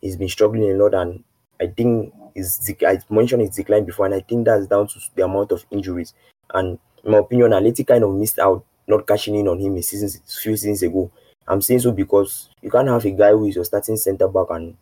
he's 0.00 0.16
been 0.16 0.28
struggling 0.28 0.70
a 0.70 0.74
lot. 0.74 0.94
And 0.94 1.22
I 1.60 1.66
think 1.66 2.12
his 2.34 2.74
I 2.86 2.98
mentioned 3.10 3.42
his 3.42 3.56
decline 3.56 3.84
before, 3.84 4.06
and 4.06 4.14
I 4.14 4.20
think 4.20 4.46
that's 4.46 4.66
down 4.66 4.88
to 4.88 5.00
the 5.14 5.24
amount 5.24 5.52
of 5.52 5.64
injuries. 5.70 6.14
And 6.52 6.78
in 7.04 7.12
my 7.12 7.18
opinion, 7.18 7.50
Atleti 7.50 7.86
kind 7.86 8.04
of 8.04 8.14
missed 8.14 8.38
out 8.38 8.64
not 8.86 9.06
cashing 9.06 9.34
in 9.34 9.48
on 9.48 9.58
him 9.58 9.76
a 9.76 9.82
season, 9.82 10.08
few 10.42 10.56
seasons 10.56 10.82
ago. 10.82 11.10
I'm 11.46 11.60
saying 11.60 11.80
so 11.80 11.92
because 11.92 12.48
you 12.62 12.70
can't 12.70 12.88
have 12.88 13.04
a 13.04 13.10
guy 13.10 13.30
who 13.30 13.46
is 13.46 13.56
your 13.56 13.64
starting 13.64 13.96
centre 13.96 14.28
back 14.28 14.46
and 14.50 14.76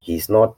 he's 0.00 0.28
not 0.28 0.54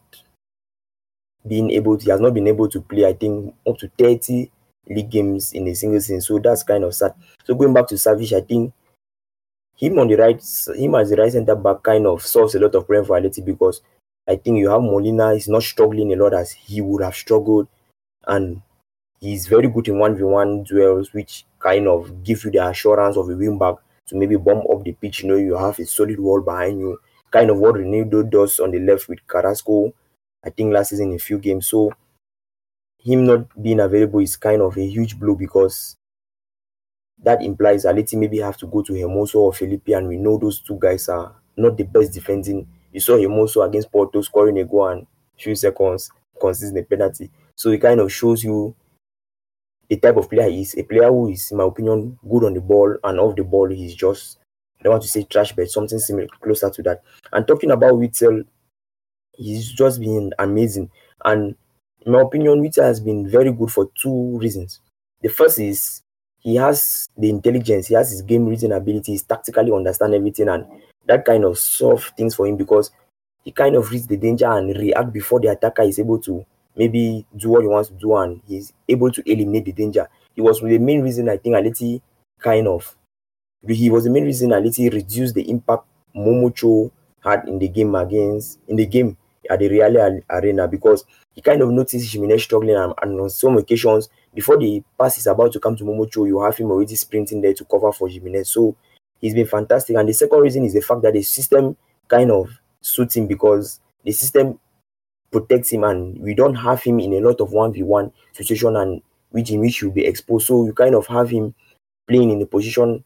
being 1.47 1.71
able 1.71 1.97
to, 1.97 2.05
he 2.05 2.11
has 2.11 2.21
not 2.21 2.35
been 2.35 2.49
able 2.49 2.69
to 2.69 2.81
play, 2.81 3.07
I 3.07 3.13
think, 3.13 3.55
up 3.67 3.79
to 3.79 3.91
30 3.99 4.51
league 4.89 5.11
games 5.11 5.53
in 5.53 5.69
a 5.69 5.75
single 5.75 6.01
season. 6.01 6.21
So 6.21 6.39
that's 6.39 6.63
kind 6.63 6.85
of 6.85 6.95
sad. 6.95 7.15
So 7.45 7.55
going 7.55 7.73
back 7.73 7.87
to 7.89 7.95
Savic, 7.95 8.37
I 8.37 8.41
think 8.41 8.73
him 9.77 9.99
on 9.99 10.09
the 10.09 10.17
right, 10.17 10.43
him 10.77 10.95
as 10.95 11.11
the 11.11 11.17
right 11.17 11.33
centre 11.33 11.55
back 11.55 11.83
kind 11.83 12.07
of 12.07 12.23
solves 12.23 12.55
a 12.55 12.61
lot 12.61 12.75
of 12.75 12.87
problem 12.87 13.07
for 13.07 13.21
Atleti 13.21 13.45
because 13.45 13.83
I 14.27 14.37
think 14.37 14.59
you 14.59 14.71
have 14.71 14.83
Molina 14.83 15.33
is 15.33 15.49
not 15.49 15.63
struggling 15.63 16.13
a 16.13 16.17
lot 16.17 16.33
as 16.35 16.53
he 16.53 16.81
would 16.81 17.03
have 17.03 17.15
struggled, 17.15 17.69
and 18.27 18.63
he's 19.21 19.47
very 19.47 19.69
good 19.69 19.89
in 19.89 19.99
one 19.99 20.17
v 20.17 20.23
one 20.23 20.63
duels, 20.63 21.13
which 21.13 21.45
kind 21.59 21.87
of 21.87 22.25
give 22.25 22.45
you 22.45 22.51
the 22.51 22.67
assurance 22.67 23.17
of 23.17 23.29
a 23.29 23.37
wing 23.37 23.59
back 23.59 23.75
to 24.09 24.17
maybe 24.17 24.37
bomb 24.37 24.63
up 24.73 24.85
the 24.85 24.93
pitch. 24.93 25.23
You 25.23 25.29
know, 25.31 25.37
you 25.37 25.57
have 25.57 25.79
a 25.79 25.87
solid 25.87 26.19
wall 26.21 26.41
behind 26.41 26.81
you, 26.81 26.99
kind 27.31 27.51
of 27.51 27.59
what 27.59 27.77
Reinildo 27.77 28.31
does 28.31 28.61
on 28.61 28.71
the 28.71 28.79
left 28.81 29.09
with 29.09 29.27
Carrasco. 29.27 29.93
I 30.45 30.51
think 30.51 30.73
last 30.73 30.91
season 30.91 31.11
in 31.11 31.17
a 31.17 31.19
few 31.19 31.39
games. 31.39 31.67
So 31.69 31.93
him 32.99 33.25
not 33.25 33.63
being 33.63 33.79
available 33.79 34.19
is 34.19 34.35
kind 34.37 34.61
of 34.61 34.77
a 34.77 34.85
huge 34.85 35.17
blow 35.21 35.37
because 35.37 35.95
that 37.23 37.43
implies 37.43 37.85
Atleti 37.85 38.19
maybe 38.19 38.39
have 38.39 38.57
to 38.59 38.67
go 38.67 38.83
to 38.83 38.93
Hermoso 38.93 39.37
or 39.37 39.53
Felipe, 39.53 39.89
and 39.89 40.09
we 40.09 40.17
know 40.17 40.39
those 40.39 40.61
two 40.61 40.79
guys 40.81 41.09
are 41.09 41.35
not 41.57 41.77
the 41.77 41.85
best 41.85 42.13
defending. 42.13 42.67
You 42.93 43.01
saw 43.01 43.15
Hermoso 43.17 43.67
against 43.67 43.91
Porto 43.91 44.21
scoring 44.23 44.59
a 44.59 44.65
goal 44.65 44.89
and 44.89 45.07
few 45.39 45.55
seconds 45.55 46.11
a 46.77 46.83
penalty. 46.83 47.31
So 47.57 47.71
it 47.71 47.81
kind 47.81 48.01
of 48.01 48.13
shows 48.13 48.45
you 48.45 48.75
the 49.89 49.97
type 49.97 50.17
of 50.17 50.31
player 50.31 50.49
he 50.49 50.63
is. 50.63 50.75
A 50.77 50.83
player 50.83 51.09
who 51.09 51.29
is, 51.29 51.51
in 51.51 51.59
my 51.59 51.65
opinion, 51.65 52.19
good 52.29 52.45
on 52.45 52.55
the 52.55 52.61
ball 52.61 52.97
and 53.05 53.21
off 53.21 53.37
the 53.37 53.45
ball. 53.45 53.69
He's 53.69 53.95
just 53.95 54.39
I 54.81 54.85
don't 54.85 54.93
want 54.93 55.03
to 55.05 55.09
say 55.09 55.23
trash, 55.25 55.53
but 55.53 55.71
something 55.71 55.99
similar 55.99 56.27
closer 56.43 56.69
to 56.69 56.83
that. 56.83 57.03
And 57.33 57.47
talking 57.47 57.71
about 57.71 57.95
Witsel, 57.95 58.45
he's 59.33 59.73
just 59.73 60.01
been 60.01 60.33
amazing. 60.39 60.91
And 61.25 61.55
in 62.05 62.13
my 62.13 62.21
opinion, 62.21 62.63
Witsel 62.63 62.85
has 62.85 63.01
been 63.01 63.27
very 63.29 63.51
good 63.51 63.71
for 63.71 63.91
two 64.01 64.39
reasons. 64.39 64.81
The 65.23 65.31
first 65.31 65.59
is 65.59 66.03
he 66.41 66.57
has 66.57 67.09
the 67.17 67.31
intelligence, 67.31 67.87
he 67.87 67.95
has 67.95 68.11
his 68.11 68.21
game 68.21 68.47
reading 68.47 68.73
abilities, 68.73 69.23
tactically 69.23 69.73
understand 69.73 70.13
everything, 70.13 70.49
and 70.49 70.67
that 71.07 71.25
kind 71.25 71.45
of 71.45 71.59
solve 71.59 72.13
things 72.17 72.35
for 72.35 72.47
him 72.47 72.57
because 72.57 72.91
he 73.43 73.53
kind 73.53 73.77
of 73.77 73.91
reads 73.91 74.07
the 74.07 74.19
danger 74.19 74.51
and 74.51 74.77
react 74.77 75.13
before 75.13 75.41
the 75.41 75.49
attacker 75.49 75.83
is 75.83 75.99
able 75.99 76.19
to 76.19 76.45
maybe 76.77 77.27
do 77.37 77.51
what 77.51 77.63
he 77.63 77.69
wants 77.69 77.89
to 77.89 77.95
do 77.95 78.17
and 78.17 78.41
he's 78.47 78.73
able 78.89 79.11
to 79.11 79.23
eliminate 79.31 79.67
the 79.67 79.73
danger. 79.73 80.09
He 80.35 80.41
was 80.41 80.61
the 80.61 80.79
main 80.79 81.03
reason 81.03 81.29
I 81.29 81.37
think 81.37 81.55
Atleti 81.55 82.01
kind 82.39 82.67
of 82.67 82.97
he 83.67 83.89
was 83.91 84.05
the 84.05 84.11
main 84.11 84.25
reason 84.25 84.51
Atleti 84.51 84.93
reduced 84.93 85.35
the 85.35 85.49
impact 85.49 85.85
Momocho 86.15 86.91
had 87.23 87.49
in 87.49 87.59
the 87.59 87.69
game 87.69 87.95
against 87.95 88.59
in 88.69 88.77
the 88.77 88.87
game 88.87 89.17
at 89.49 89.59
the 89.59 89.69
Real 89.69 90.21
Arena 90.31 90.69
because 90.69 91.05
he 91.35 91.41
kind 91.41 91.63
of 91.63 91.71
noticed 91.71 92.15
Giménez 92.15 92.41
struggling 92.41 92.77
and, 92.77 92.95
and, 93.03 93.21
on 93.21 93.31
some 93.31 93.57
occasions 93.59 94.09
before 94.35 94.57
the 94.59 94.83
pass 94.99 95.19
is 95.19 95.27
about 95.27 95.53
to 95.53 95.61
come 95.61 95.77
to 95.77 95.85
Momocho, 95.85 96.27
you 96.27 96.43
have 96.43 96.57
him 96.57 96.71
already 96.71 96.95
sprinting 96.95 97.41
there 97.41 97.55
to 97.55 97.65
cover 97.65 97.93
for 97.93 98.09
Giménez. 98.09 98.47
So 98.47 98.77
he's 99.21 99.35
been 99.35 99.47
fantastic. 99.47 99.97
And 99.97 100.09
the 100.09 100.13
second 100.13 100.41
reason 100.41 100.65
is 100.65 100.75
the 100.75 100.81
fact 100.81 101.03
that 101.03 101.13
the 101.13 101.23
system 101.23 101.77
kind 102.09 102.31
of 102.31 102.51
suits 102.81 103.17
him 103.17 103.27
because 103.27 103.81
the 104.05 104.13
system 104.13 104.59
protects 105.35 105.73
him 105.73 105.83
and 105.83 106.17
we 106.21 106.33
don't 106.33 106.55
have 106.55 106.81
him 106.81 107.01
in 107.01 107.13
a 107.13 107.21
lot 107.21 107.41
of 107.41 107.51
1v1 107.51 108.13
situation 108.33 108.77
and 108.77 109.03
which 109.31 109.51
in 109.51 109.59
which 109.59 109.81
he'll 109.81 109.91
be 109.91 110.07
exposed. 110.07 110.47
So 110.47 110.65
you 110.65 110.73
kind 110.73 110.95
of 110.95 111.09
have 111.09 111.29
him 111.29 111.57
playing 112.07 112.31
in 112.31 112.41
a 112.41 112.47
position 112.47 113.03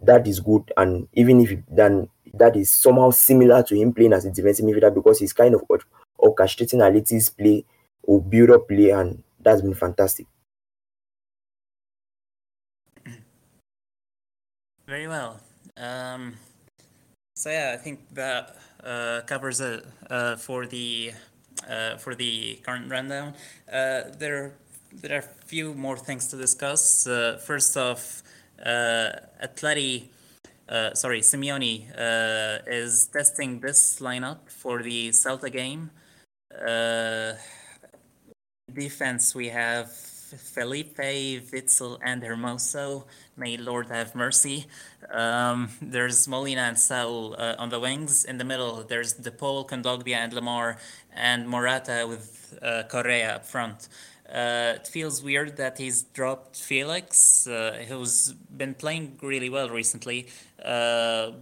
that 0.00 0.26
is 0.26 0.40
good 0.40 0.72
and 0.78 1.06
even 1.12 1.42
if 1.42 1.50
then 1.68 2.08
that 2.32 2.56
is 2.56 2.70
somehow 2.70 3.10
similar 3.10 3.62
to 3.62 3.76
him 3.76 3.92
playing 3.92 4.14
as 4.14 4.24
a 4.24 4.30
defensive 4.30 4.64
midfielder 4.64 4.94
because 4.94 5.18
he's 5.18 5.34
kind 5.34 5.54
of 5.54 5.62
orchestrating 6.18 6.80
Atleti's 6.80 7.28
play 7.28 7.62
or 8.04 8.22
build 8.22 8.50
up 8.50 8.66
play 8.66 8.88
and 8.88 9.22
that's 9.42 9.60
been 9.60 9.74
fantastic. 9.74 10.26
Very 14.86 15.08
well. 15.08 15.40
Um, 15.76 16.36
so 17.36 17.50
yeah, 17.50 17.74
I 17.74 17.82
think 17.82 18.00
that 18.14 18.56
uh, 18.82 19.20
covers 19.26 19.60
it 19.60 19.84
uh, 20.08 20.36
for 20.36 20.66
the 20.66 21.12
uh, 21.68 21.96
for 21.96 22.14
the 22.14 22.58
current 22.64 22.90
rundown. 22.90 23.34
Uh, 23.72 24.02
there 24.18 24.52
there 24.92 25.16
are 25.16 25.24
a 25.24 25.46
few 25.46 25.74
more 25.74 25.96
things 25.96 26.28
to 26.28 26.36
discuss. 26.36 27.06
Uh, 27.06 27.40
first 27.44 27.76
off, 27.76 28.22
uh, 28.64 29.10
Atleti, 29.42 30.04
sorry, 30.94 31.20
Simeone 31.20 31.90
is 32.68 33.06
testing 33.12 33.60
this 33.60 33.98
lineup 34.00 34.48
for 34.48 34.82
the 34.82 35.08
Celta 35.10 35.50
game. 35.50 35.90
defense, 38.72 39.34
we 39.34 39.48
have 39.48 39.90
Felipe, 40.36 40.96
Witsel, 40.96 41.98
and 42.02 42.22
Hermoso. 42.22 43.04
May 43.36 43.56
Lord 43.56 43.88
have 43.88 44.14
mercy. 44.14 44.66
Um, 45.10 45.70
there's 45.80 46.26
Molina 46.28 46.62
and 46.62 46.78
Saul 46.78 47.34
uh, 47.38 47.54
on 47.58 47.68
the 47.68 47.80
wings. 47.80 48.24
In 48.24 48.38
the 48.38 48.44
middle, 48.44 48.82
there's 48.82 49.12
De 49.12 49.30
Paul, 49.30 49.66
Kondogbia, 49.66 50.16
and 50.16 50.32
Lemar, 50.32 50.76
and 51.12 51.48
Morata 51.48 52.06
with 52.08 52.58
uh, 52.62 52.82
Correa 52.88 53.36
up 53.36 53.46
front. 53.46 53.88
Uh, 54.28 54.72
it 54.76 54.88
feels 54.88 55.22
weird 55.22 55.56
that 55.58 55.76
he's 55.76 56.02
dropped 56.02 56.56
Felix, 56.56 57.46
uh, 57.46 57.84
who's 57.88 58.32
been 58.32 58.74
playing 58.74 59.18
really 59.22 59.50
well 59.50 59.68
recently. 59.68 60.26
Uh, 60.64 61.32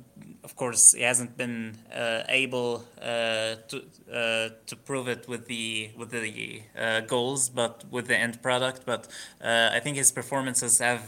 of 0.42 0.56
course, 0.56 0.92
he 0.92 1.02
hasn't 1.02 1.36
been 1.36 1.76
uh, 1.94 2.22
able 2.28 2.84
uh, 3.00 3.54
to 3.68 3.84
uh, 4.12 4.48
to 4.66 4.76
prove 4.84 5.06
it 5.06 5.28
with 5.28 5.46
the 5.46 5.90
with 5.96 6.10
the 6.10 6.62
goals, 7.06 7.48
but 7.48 7.84
with 7.90 8.08
the 8.08 8.16
end 8.16 8.42
product. 8.42 8.84
But 8.84 9.06
I 9.40 9.78
think 9.78 9.96
his 9.96 10.10
performances 10.10 10.80
have 10.80 11.04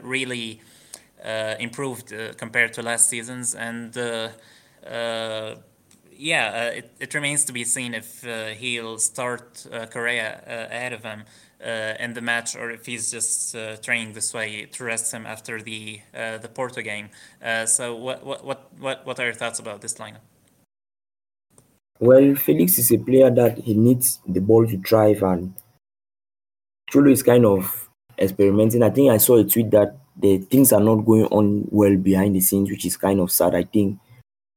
really 0.00 0.60
improved 1.58 2.14
compared 2.38 2.72
to 2.74 2.82
last 2.82 3.08
season's, 3.08 3.56
and 3.56 3.92
yeah, 6.22 6.70
uh, 6.70 6.76
it, 6.76 6.90
it 7.00 7.14
remains 7.14 7.44
to 7.46 7.52
be 7.52 7.64
seen 7.64 7.94
if 7.94 8.24
uh, 8.24 8.48
he'll 8.48 8.98
start 8.98 9.66
uh, 9.72 9.86
Correa 9.86 10.40
ahead 10.46 10.92
of 10.92 11.02
him 11.02 11.24
in 12.00 12.14
the 12.14 12.20
match 12.20 12.56
or 12.56 12.72
if 12.72 12.86
he's 12.86 13.10
just 13.10 13.54
training 13.84 14.14
this 14.14 14.34
way 14.34 14.66
to 14.66 14.82
rest 14.82 15.12
him 15.12 15.26
after 15.26 15.62
the 15.62 16.00
the 16.12 16.50
Porto 16.52 16.82
game. 16.82 17.08
so 17.66 17.94
what, 17.94 18.26
what 18.26 18.44
what 18.80 19.06
what 19.06 19.20
are 19.20 19.26
your 19.26 19.34
thoughts 19.34 19.60
about 19.60 19.80
this 19.80 19.94
lineup? 19.94 20.24
Well, 22.00 22.34
Felix 22.34 22.78
is 22.78 22.90
a 22.90 22.98
player 22.98 23.30
that 23.30 23.58
he 23.58 23.74
needs 23.74 24.18
the 24.26 24.40
ball 24.40 24.66
to 24.66 24.76
drive, 24.76 25.22
and 25.22 25.54
Cholo 26.90 27.10
is 27.12 27.22
kind 27.22 27.46
of 27.46 27.88
experimenting. 28.18 28.82
I 28.82 28.90
think 28.90 29.12
I 29.12 29.18
saw 29.18 29.36
a 29.36 29.44
tweet 29.44 29.70
that 29.70 29.96
the 30.16 30.38
things 30.38 30.72
are 30.72 30.80
not 30.80 31.06
going 31.06 31.26
on 31.26 31.68
well 31.70 31.96
behind 31.96 32.34
the 32.34 32.40
scenes, 32.40 32.70
which 32.70 32.84
is 32.84 32.96
kind 32.96 33.20
of 33.20 33.30
sad. 33.30 33.54
I 33.54 33.62
think 33.62 34.00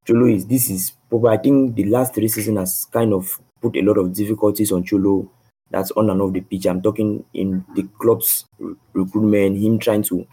Cholo 0.07 0.26
is 0.26 0.47
this 0.47 0.72
is 0.72 0.93
probably 1.20 1.38
I 1.38 1.41
think 1.41 1.76
the 1.76 1.86
last 1.86 2.13
three 2.13 2.28
seasons 2.28 2.59
has 2.59 2.88
kind 2.91 3.13
of 3.13 3.39
put 3.61 3.76
a 3.78 3.82
lot 3.82 3.97
of 3.97 4.13
difficulties 4.13 4.72
on 4.72 4.84
Cholo. 4.84 5.32
That's 5.72 5.91
on 5.91 6.09
and 6.09 6.22
off 6.22 6.34
the 6.34 6.41
pitch. 6.41 6.68
I'm 6.68 6.82
talking 6.82 7.26
in 7.34 7.66
the 7.76 7.84
club's 7.99 8.45
recruitment, 8.93 9.57
him 9.57 9.80
trying 9.80 10.03
to 10.03 10.28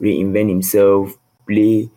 reinvent 0.00 0.48
himself, 0.48 1.16
play, 1.46 1.90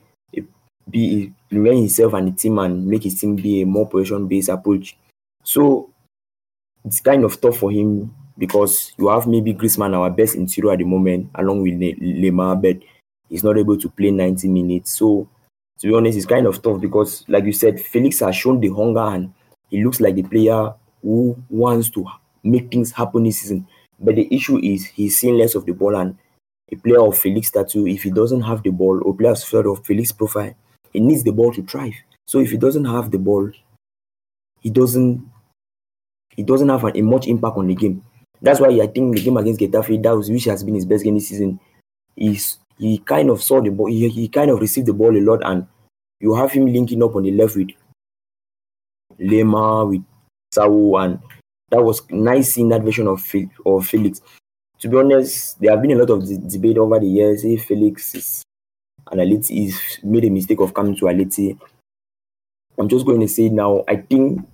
be 0.89 1.33
reinvent 1.51 1.79
himself 1.79 2.13
and 2.13 2.27
the 2.27 2.31
team, 2.31 2.59
and 2.59 2.85
make 2.85 3.03
his 3.03 3.19
team 3.19 3.35
be 3.35 3.61
a 3.61 3.65
more 3.65 3.87
position-based 3.87 4.49
approach. 4.49 4.97
So 5.43 5.89
it's 6.83 6.99
kind 6.99 7.23
of 7.23 7.39
tough 7.39 7.57
for 7.57 7.71
him 7.71 8.13
because 8.37 8.93
you 8.97 9.07
have 9.07 9.27
maybe 9.27 9.53
Griezmann, 9.53 9.95
our 9.95 10.09
best 10.09 10.35
interior 10.35 10.73
at 10.73 10.79
the 10.79 10.85
moment, 10.85 11.29
along 11.35 11.61
with 11.61 11.79
Lemar, 11.79 12.61
but 12.61 12.77
he's 13.29 13.43
not 13.43 13.57
able 13.57 13.77
to 13.77 13.89
play 13.89 14.11
90 14.11 14.49
minutes. 14.49 14.91
So 14.91 15.29
to 15.79 15.87
be 15.87 15.93
honest, 15.93 16.17
it's 16.17 16.25
kind 16.25 16.47
of 16.47 16.61
tough 16.61 16.79
because, 16.79 17.25
like 17.27 17.45
you 17.45 17.53
said, 17.53 17.79
Felix 17.79 18.19
has 18.19 18.35
shown 18.35 18.59
the 18.59 18.69
hunger 18.69 18.99
and 18.99 19.33
he 19.69 19.83
looks 19.83 19.99
like 19.99 20.15
the 20.15 20.23
player 20.23 20.73
who 21.01 21.37
wants 21.49 21.89
to 21.91 22.05
make 22.43 22.71
things 22.71 22.91
happen 22.91 23.23
this 23.23 23.41
season. 23.41 23.67
But 23.99 24.15
the 24.15 24.27
issue 24.33 24.57
is 24.57 24.85
he's 24.85 25.17
seeing 25.17 25.37
less 25.37 25.55
of 25.55 25.65
the 25.65 25.73
ball 25.73 25.95
and 25.95 26.17
a 26.71 26.75
player 26.75 27.01
of 27.01 27.17
Felix 27.17 27.51
tattoo, 27.51 27.87
if 27.87 28.03
he 28.03 28.09
doesn't 28.09 28.41
have 28.41 28.63
the 28.63 28.71
ball, 28.71 29.01
or 29.03 29.15
players 29.15 29.53
of 29.53 29.85
Felix 29.85 30.11
profile, 30.11 30.53
he 30.91 30.99
needs 30.99 31.23
the 31.23 31.31
ball 31.31 31.53
to 31.53 31.63
thrive. 31.63 31.93
So 32.25 32.39
if 32.39 32.49
he 32.49 32.57
doesn't 32.57 32.85
have 32.85 33.11
the 33.11 33.19
ball, 33.19 33.51
he 34.61 34.69
doesn't 34.71 35.29
he 36.35 36.43
doesn't 36.43 36.69
have 36.69 36.83
a 36.83 37.01
much 37.01 37.27
impact 37.27 37.57
on 37.57 37.67
the 37.67 37.75
game. 37.75 38.03
That's 38.41 38.59
why 38.59 38.67
I 38.67 38.87
think 38.87 39.15
the 39.15 39.23
game 39.23 39.37
against 39.37 39.61
Getafe, 39.61 40.01
that 40.03 40.15
was 40.15 40.29
which 40.29 40.45
has 40.45 40.63
been 40.63 40.75
his 40.75 40.85
best 40.85 41.03
game 41.03 41.15
this 41.15 41.29
season, 41.29 41.59
is 42.17 42.57
he 42.77 42.97
kind 42.99 43.29
of 43.29 43.41
saw 43.41 43.61
the 43.61 43.69
ball, 43.69 43.87
he, 43.87 44.07
he 44.09 44.27
kind 44.27 44.51
of 44.51 44.59
received 44.59 44.87
the 44.87 44.93
ball 44.93 45.15
a 45.15 45.19
lot, 45.19 45.41
and 45.45 45.67
you 46.19 46.35
have 46.35 46.51
him 46.51 46.65
linking 46.65 47.03
up 47.03 47.15
on 47.15 47.23
the 47.23 47.31
left 47.31 47.55
with 47.55 47.69
Lemar, 49.19 49.89
with 49.89 50.03
Saul, 50.53 50.97
and 50.99 51.19
that 51.69 51.83
was 51.83 52.01
nice 52.09 52.53
seeing 52.53 52.69
that 52.69 52.83
version 52.83 53.07
of, 53.07 53.25
of 53.65 53.87
Felix. 53.87 54.21
To 54.79 54.89
be 54.89 54.97
honest, 54.97 55.59
there 55.59 55.71
have 55.71 55.81
been 55.81 55.91
a 55.91 55.95
lot 55.95 56.09
of 56.09 56.49
debate 56.49 56.77
over 56.77 56.99
the 56.99 57.07
years 57.07 57.43
if 57.45 57.65
Felix 57.65 58.13
is 58.15 58.43
an 59.11 59.19
elite, 59.19 59.49
is 59.51 59.79
made 60.03 60.25
a 60.25 60.29
mistake 60.29 60.59
of 60.59 60.73
coming 60.73 60.95
to 60.97 61.05
Atleti. 61.05 61.57
I'm 62.77 62.89
just 62.89 63.05
going 63.05 63.21
to 63.21 63.27
say 63.27 63.49
now, 63.49 63.83
I 63.87 63.97
think 63.97 64.45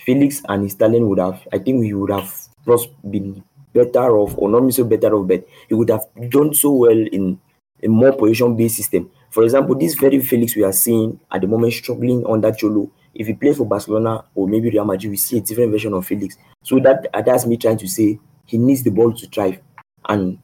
Felix 0.00 0.42
and 0.48 0.62
his 0.62 0.74
talent 0.74 1.06
would 1.06 1.18
have, 1.18 1.46
I 1.52 1.58
think 1.58 1.84
he 1.84 1.92
would 1.92 2.10
have 2.10 2.34
just 2.66 2.88
been 3.10 3.44
better 3.72 4.16
off, 4.18 4.34
or 4.36 4.48
not 4.48 4.72
so 4.72 4.84
better 4.84 5.14
off, 5.14 5.28
but 5.28 5.46
he 5.68 5.74
would 5.74 5.90
have 5.90 6.04
done 6.28 6.54
so 6.54 6.70
well 6.70 7.06
in 7.12 7.40
a 7.82 7.88
more 7.88 8.12
position 8.12 8.56
based 8.56 8.76
system. 8.76 9.10
For 9.30 9.44
example, 9.44 9.76
this 9.76 9.94
very 9.94 10.20
Felix 10.20 10.56
we 10.56 10.64
are 10.64 10.72
seeing 10.72 11.20
at 11.30 11.40
the 11.40 11.46
moment 11.46 11.72
struggling 11.72 12.26
under 12.26 12.52
Cholo. 12.52 12.90
If 13.14 13.26
he 13.26 13.34
plays 13.34 13.56
for 13.56 13.66
Barcelona 13.66 14.24
or 14.34 14.48
maybe 14.48 14.70
Real 14.70 14.84
Madrid, 14.84 15.10
we 15.10 15.16
see 15.16 15.38
a 15.38 15.40
different 15.40 15.72
version 15.72 15.94
of 15.94 16.06
Felix. 16.06 16.36
So 16.62 16.78
that 16.80 17.06
that's 17.24 17.46
me 17.46 17.56
trying 17.56 17.78
to 17.78 17.88
say 17.88 18.18
he 18.44 18.58
needs 18.58 18.82
the 18.82 18.90
ball 18.90 19.12
to 19.12 19.26
thrive. 19.26 19.60
And 20.08 20.38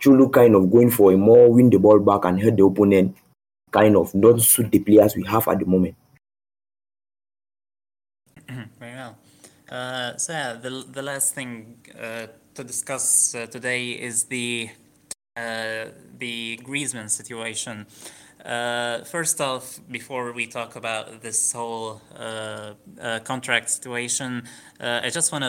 Cholo 0.00 0.28
kind 0.28 0.54
of 0.54 0.70
going 0.70 0.90
for 0.90 1.12
a 1.12 1.16
more 1.16 1.50
win 1.52 1.70
the 1.70 1.78
ball 1.78 1.98
back 1.98 2.24
and 2.24 2.40
hurt 2.40 2.56
the 2.56 2.64
opponent 2.64 3.16
kind 3.72 3.96
of 3.96 4.14
not 4.14 4.40
suit 4.40 4.70
the 4.70 4.78
players 4.78 5.16
we 5.16 5.24
have 5.24 5.48
at 5.48 5.58
the 5.58 5.66
moment. 5.66 5.94
Very 8.48 8.94
well. 8.94 9.18
Uh, 9.68 10.16
so 10.16 10.32
yeah, 10.32 10.52
the 10.54 10.84
the 10.92 11.02
last 11.02 11.34
thing 11.34 11.76
uh, 12.00 12.26
to 12.54 12.62
discuss 12.62 13.34
uh, 13.34 13.46
today 13.46 13.90
is 13.90 14.24
the 14.24 14.70
uh, 15.36 15.86
the 16.18 16.58
Griezmann 16.62 17.10
situation. 17.10 17.86
Uh, 18.44 19.02
first 19.02 19.40
off, 19.40 19.80
before 19.90 20.30
we 20.32 20.46
talk 20.46 20.76
about 20.76 21.20
this 21.20 21.52
whole 21.52 22.00
uh, 22.16 22.74
contract 23.24 23.68
situation, 23.70 24.44
I 24.78 25.10
just 25.10 25.32
want 25.32 25.42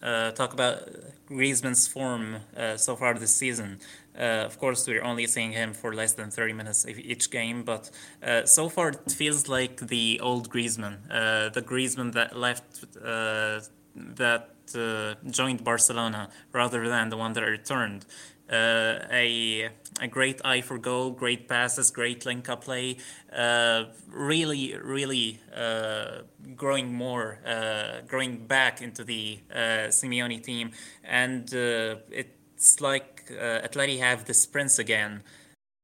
to 0.00 0.32
talk 0.36 0.52
about 0.52 0.88
Griezmann's 1.26 1.88
form 1.88 2.36
so 2.76 2.94
far 2.94 3.14
this 3.14 3.34
season. 3.34 3.80
Uh, 4.16 4.44
of 4.46 4.58
course, 4.58 4.86
we're 4.86 5.02
only 5.02 5.26
seeing 5.26 5.52
him 5.52 5.72
for 5.72 5.92
less 5.92 6.12
than 6.12 6.30
30 6.30 6.52
minutes 6.52 6.86
each 6.86 7.30
game, 7.30 7.64
but 7.64 7.90
uh, 8.22 8.44
so 8.44 8.68
far 8.68 8.90
it 8.90 9.10
feels 9.10 9.48
like 9.48 9.88
the 9.88 10.20
old 10.22 10.50
Griezmann, 10.50 10.98
uh, 11.10 11.48
the 11.48 11.62
Griezmann 11.62 12.12
that 12.12 12.36
left, 12.36 12.84
uh, 13.04 13.60
that 13.96 14.50
uh, 14.76 15.14
joined 15.30 15.64
Barcelona 15.64 16.28
rather 16.52 16.88
than 16.88 17.08
the 17.08 17.16
one 17.16 17.32
that 17.32 17.42
returned. 17.42 18.06
Uh, 18.50 18.98
a 19.10 19.70
a 20.02 20.06
great 20.06 20.40
eye 20.44 20.60
for 20.60 20.76
goal, 20.76 21.10
great 21.10 21.48
passes, 21.48 21.90
great 21.90 22.26
link 22.26 22.48
up 22.48 22.64
play. 22.64 22.98
Really, 24.06 24.76
really 24.76 25.40
growing 26.54 26.92
more, 26.92 27.38
growing 28.06 28.46
back 28.46 28.82
into 28.82 29.02
the 29.02 29.38
Simeone 29.50 30.42
team, 30.42 30.72
and 31.02 31.50
it's 31.54 32.80
like 32.82 33.13
uh, 33.30 33.66
Atleti 33.66 33.98
have 33.98 34.24
the 34.24 34.34
sprints 34.34 34.78
again 34.78 35.22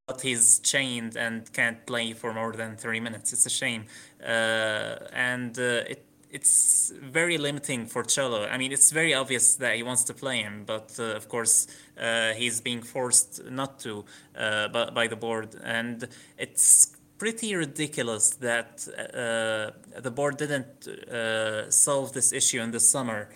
but 0.07 0.23
he's 0.23 0.59
chained 0.59 1.17
and 1.17 1.53
can't 1.53 1.87
play 1.87 2.13
for 2.13 2.35
more 2.35 2.53
than 2.53 2.75
30 2.77 2.99
minutes. 2.99 3.33
It's 3.33 3.47
a 3.47 3.51
shame. 3.51 3.85
Uh, 4.21 4.97
and 5.13 5.57
uh, 5.57 5.93
it 5.93 6.05
it's 6.33 6.93
very 7.03 7.39
limiting 7.39 7.87
for 7.87 8.03
Cholo. 8.05 8.47
I 8.47 8.57
mean, 8.57 8.73
it's 8.73 8.93
very 8.93 9.15
obvious 9.15 9.57
that 9.57 9.75
he 9.75 9.83
wants 9.83 10.05
to 10.05 10.15
play 10.15 10.43
him, 10.43 10.63
but 10.65 10.97
uh, 10.99 11.17
of 11.17 11.29
course, 11.29 11.67
uh, 12.01 12.33
he's 12.35 12.61
being 12.61 12.83
forced 12.83 13.43
not 13.51 13.81
to 13.81 14.05
uh, 14.37 14.69
by, 14.69 14.91
by 14.91 15.07
the 15.09 15.17
board. 15.17 15.57
And 15.63 16.09
it's 16.39 16.97
pretty 17.19 17.55
ridiculous 17.55 18.31
that 18.37 18.87
uh, 18.97 20.01
the 20.01 20.11
board 20.11 20.37
didn't 20.37 20.87
uh, 20.87 21.71
solve 21.71 22.13
this 22.13 22.33
issue 22.33 22.61
in 22.61 22.71
the 22.71 22.81
summer. 22.81 23.29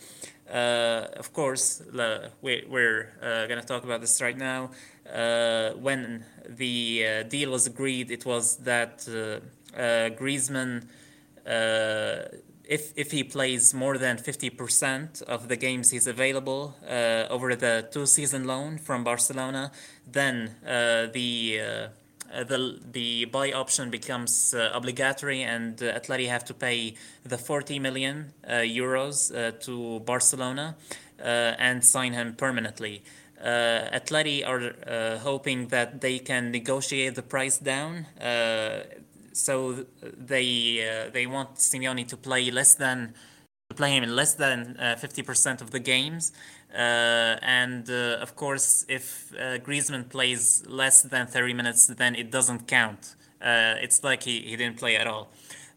Uh, 0.51 1.07
of 1.17 1.33
course, 1.33 1.83
we, 2.43 2.65
we're 2.69 3.13
uh, 3.23 3.47
going 3.47 3.61
to 3.61 3.67
talk 3.67 3.85
about 3.85 4.01
this 4.01 4.21
right 4.21 4.37
now. 4.37 4.71
Uh, 5.13 5.71
when 5.73 6.25
the 6.49 7.07
uh, 7.07 7.23
deal 7.25 7.51
was 7.51 7.67
agreed, 7.67 8.11
it 8.11 8.25
was 8.27 8.57
that 8.59 9.07
uh, 9.09 10.11
Griezmann, 10.19 10.87
if 12.67 12.93
if 12.97 13.11
he 13.11 13.23
plays 13.23 13.75
more 13.75 13.99
than 13.99 14.17
fifty 14.17 14.49
percent 14.51 15.23
of 15.29 15.49
the 15.49 15.57
games 15.57 15.91
he's 15.91 16.07
available 16.07 16.75
uh, 16.89 17.27
over 17.29 17.55
the 17.55 17.87
two-season 17.91 18.45
loan 18.45 18.79
from 18.79 19.05
Barcelona, 19.05 19.71
then 20.11 20.57
uh, 20.67 21.07
the 21.13 21.61
the 22.43 22.80
the 22.91 23.26
buy 23.26 23.53
option 23.53 23.91
becomes 23.91 24.55
uh, 24.55 24.70
obligatory, 24.74 25.43
and 25.43 25.80
uh, 25.82 25.99
Atleti 25.99 26.26
have 26.28 26.45
to 26.47 26.55
pay 26.55 26.95
the 27.22 27.39
40 27.39 27.78
million 27.78 28.32
uh, 28.47 28.55
euros 28.55 29.30
uh, 29.30 29.53
to 29.61 30.01
Barcelona 30.01 30.74
uh, 31.20 31.22
and 31.59 31.85
sign 31.85 32.12
him 32.12 32.35
permanently. 32.35 33.03
Uh, 33.41 33.91
Atleti 33.93 34.47
are 34.47 34.74
uh, 34.87 35.18
hoping 35.18 35.68
that 35.68 36.01
they 36.01 36.18
can 36.18 36.51
negotiate 36.51 37.14
the 37.14 37.22
price 37.22 37.59
down. 37.59 38.07
Uh, 38.20 38.85
so 39.32 39.85
they 40.03 40.80
uh, 40.89 41.11
they 41.11 41.26
want 41.26 41.57
Simeone 41.57 42.07
to 42.09 42.16
play 42.16 42.51
less 42.51 42.74
than 42.74 43.14
to 43.68 43.74
play 43.76 43.91
him 43.97 44.03
in 44.03 44.14
less 44.14 44.35
than 44.35 44.76
uh, 44.78 44.97
50% 45.01 45.61
of 45.61 45.70
the 45.70 45.80
games. 45.80 46.32
Uh, 46.75 47.39
and 47.43 47.89
uh, 47.89 48.18
of 48.20 48.35
course, 48.35 48.85
if 48.89 49.33
uh, 49.35 49.59
Griezmann 49.59 50.09
plays 50.09 50.64
less 50.66 51.03
than 51.03 51.27
30 51.27 51.55
minutes, 51.55 51.87
then 51.87 52.16
it 52.16 52.33
doesn't 52.33 52.66
count. 52.66 53.14
Uh, 53.41 53.77
it's 53.81 54.03
like 54.03 54.25
he, 54.25 54.41
he 54.41 54.57
didn't 54.57 54.79
play 54.79 54.97
at 54.97 55.07
all. 55.07 55.31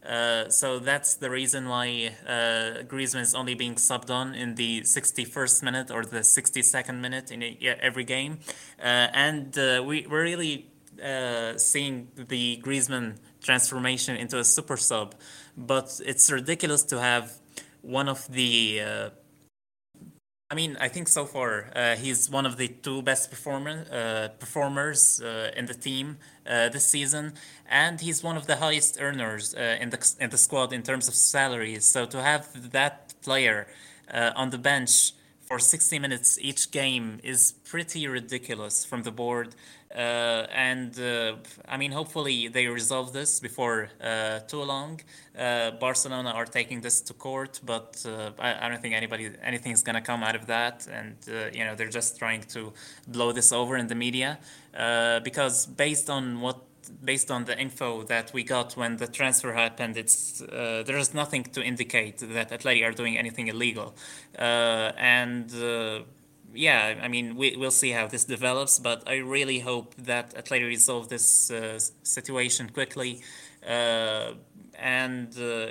Uh, 0.04 0.48
so 0.48 0.78
that's 0.78 1.14
the 1.14 1.30
reason 1.30 1.68
why 1.68 2.12
uh, 2.26 2.82
Griezmann 2.82 3.20
is 3.20 3.34
only 3.34 3.54
being 3.54 3.74
subbed 3.74 4.10
on 4.10 4.34
in 4.34 4.56
the 4.56 4.80
61st 4.80 5.62
minute 5.62 5.90
or 5.90 6.04
the 6.04 6.20
62nd 6.20 6.98
minute 7.00 7.30
in 7.30 7.56
every 7.80 8.04
game. 8.04 8.38
And 8.78 9.54
we, 9.86 10.06
we're 10.08 10.22
really 10.22 10.70
seeing 11.56 12.08
the 12.16 12.60
Griezmann 12.64 13.18
transformation 13.42 14.16
into 14.16 14.38
a 14.38 14.44
super 14.44 14.76
sub. 14.76 15.14
But 15.56 16.00
it's 16.04 16.30
ridiculous 16.30 16.82
to 16.84 17.00
have 17.00 17.32
one 17.82 18.08
of 18.08 18.26
the 18.32 19.10
I 20.50 20.54
mean, 20.54 20.78
I 20.80 20.88
think 20.88 21.08
so 21.08 21.26
far 21.26 21.70
uh, 21.76 21.96
he's 21.96 22.30
one 22.30 22.46
of 22.46 22.56
the 22.56 22.68
two 22.68 23.02
best 23.02 23.28
performer, 23.28 23.84
uh, 23.92 24.28
performers 24.38 25.20
uh, 25.20 25.50
in 25.54 25.66
the 25.66 25.74
team 25.74 26.16
uh, 26.46 26.70
this 26.70 26.86
season, 26.86 27.34
and 27.68 28.00
he's 28.00 28.22
one 28.24 28.38
of 28.38 28.46
the 28.46 28.56
highest 28.56 28.96
earners 28.98 29.54
uh, 29.54 29.76
in 29.78 29.90
the 29.90 30.14
in 30.18 30.30
the 30.30 30.38
squad 30.38 30.72
in 30.72 30.82
terms 30.82 31.06
of 31.06 31.14
salaries. 31.14 31.84
So 31.84 32.06
to 32.06 32.22
have 32.22 32.72
that 32.72 33.12
player 33.20 33.66
uh, 34.10 34.32
on 34.34 34.48
the 34.48 34.56
bench 34.56 35.12
for 35.44 35.58
60 35.58 35.98
minutes 35.98 36.38
each 36.40 36.70
game 36.70 37.20
is 37.22 37.52
pretty 37.64 38.08
ridiculous 38.08 38.86
from 38.86 39.02
the 39.02 39.10
board. 39.10 39.54
Uh, 39.94 40.46
and 40.52 40.98
uh, 41.00 41.36
I 41.66 41.78
mean, 41.78 41.92
hopefully 41.92 42.48
they 42.48 42.66
resolve 42.66 43.12
this 43.12 43.40
before 43.40 43.88
uh, 44.02 44.40
too 44.40 44.62
long. 44.62 45.00
Uh, 45.36 45.70
Barcelona 45.72 46.30
are 46.30 46.44
taking 46.44 46.82
this 46.82 47.00
to 47.00 47.14
court, 47.14 47.60
but 47.64 48.04
uh, 48.06 48.30
I, 48.38 48.66
I 48.66 48.68
don't 48.68 48.82
think 48.82 48.94
anybody 48.94 49.30
anything 49.42 49.72
is 49.72 49.82
gonna 49.82 50.02
come 50.02 50.22
out 50.22 50.36
of 50.36 50.46
that. 50.46 50.86
And 50.92 51.16
uh, 51.28 51.50
you 51.52 51.64
know, 51.64 51.74
they're 51.74 51.88
just 51.88 52.18
trying 52.18 52.42
to 52.54 52.72
blow 53.06 53.32
this 53.32 53.50
over 53.50 53.76
in 53.76 53.86
the 53.86 53.94
media 53.94 54.38
because 55.24 55.66
based 55.66 56.10
on 56.10 56.40
what 56.40 56.58
based 57.04 57.30
on 57.30 57.44
the 57.44 57.58
info 57.58 58.02
that 58.04 58.32
we 58.32 58.42
got 58.42 58.76
when 58.76 58.96
the 58.96 59.06
transfer 59.06 59.52
happened, 59.52 59.96
it's 59.96 60.42
uh, 60.42 60.82
there 60.86 60.96
is 60.96 61.14
nothing 61.14 61.44
to 61.44 61.62
indicate 61.62 62.18
that 62.18 62.50
Atleti 62.50 62.86
are 62.86 62.92
doing 62.92 63.16
anything 63.16 63.48
illegal, 63.48 63.94
uh, 64.38 64.92
and 64.96 65.54
uh, 65.54 66.00
yeah, 66.54 67.00
I 67.02 67.08
mean 67.08 67.36
we 67.36 67.56
we'll 67.56 67.70
see 67.70 67.90
how 67.90 68.06
this 68.06 68.24
develops, 68.24 68.78
but 68.78 69.08
I 69.08 69.16
really 69.16 69.60
hope 69.60 69.94
that 69.96 70.34
Atleti 70.34 70.66
resolve 70.66 71.08
this 71.08 71.50
uh, 71.50 71.78
situation 72.02 72.70
quickly, 72.70 73.22
uh, 73.66 74.32
and 74.78 75.36
uh, 75.38 75.70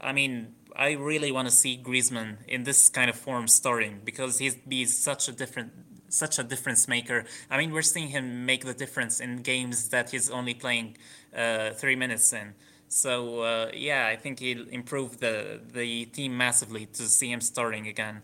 I 0.00 0.12
mean. 0.12 0.54
I 0.76 0.94
really 0.94 1.30
want 1.30 1.46
to 1.46 1.54
see 1.54 1.80
Griezmann 1.80 2.38
in 2.48 2.64
this 2.64 2.90
kind 2.90 3.08
of 3.08 3.14
form 3.14 3.46
starting 3.46 4.00
because 4.04 4.40
he's 4.40 4.56
be 4.56 4.86
such 4.86 5.28
a 5.28 5.32
different 5.32 5.70
such 6.08 6.38
a 6.38 6.42
difference 6.42 6.88
maker. 6.88 7.24
I 7.50 7.58
mean, 7.58 7.72
we're 7.72 7.82
seeing 7.82 8.08
him 8.08 8.46
make 8.46 8.64
the 8.64 8.74
difference 8.74 9.20
in 9.20 9.42
games 9.42 9.90
that 9.90 10.10
he's 10.10 10.30
only 10.30 10.54
playing 10.54 10.96
uh, 11.36 11.70
three 11.70 11.96
minutes 11.96 12.32
in. 12.32 12.54
So 12.88 13.40
uh, 13.40 13.70
yeah, 13.74 14.06
I 14.06 14.16
think 14.16 14.38
he'll 14.38 14.68
improve 14.68 15.18
the 15.18 15.60
the 15.72 16.06
team 16.06 16.36
massively 16.36 16.86
to 16.86 17.02
see 17.04 17.30
him 17.30 17.40
starting 17.40 17.88
again. 17.88 18.22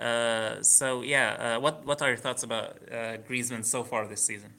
Uh, 0.00 0.62
so 0.62 1.02
yeah, 1.02 1.56
uh, 1.56 1.60
what 1.60 1.84
what 1.84 2.00
are 2.00 2.08
your 2.08 2.16
thoughts 2.16 2.42
about 2.42 2.78
uh, 2.90 3.18
Griezmann 3.28 3.64
so 3.64 3.84
far 3.84 4.06
this 4.08 4.24
season? 4.24 4.54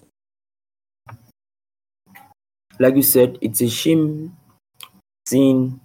Like 2.79 2.95
you 2.95 3.01
said, 3.01 3.39
it's 3.41 3.61
a 3.61 3.69
shame 3.69 4.37
seeing 5.25 5.79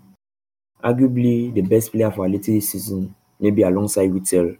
arguably 0.84 1.54
the 1.54 1.62
best 1.62 1.92
player 1.92 2.11
for 2.11 2.26
Atleti 2.28 2.57
this 2.57 2.70
season, 2.70 3.14
maybe 3.40 3.62
alongside 3.62 4.11
Witsel, 4.11 4.59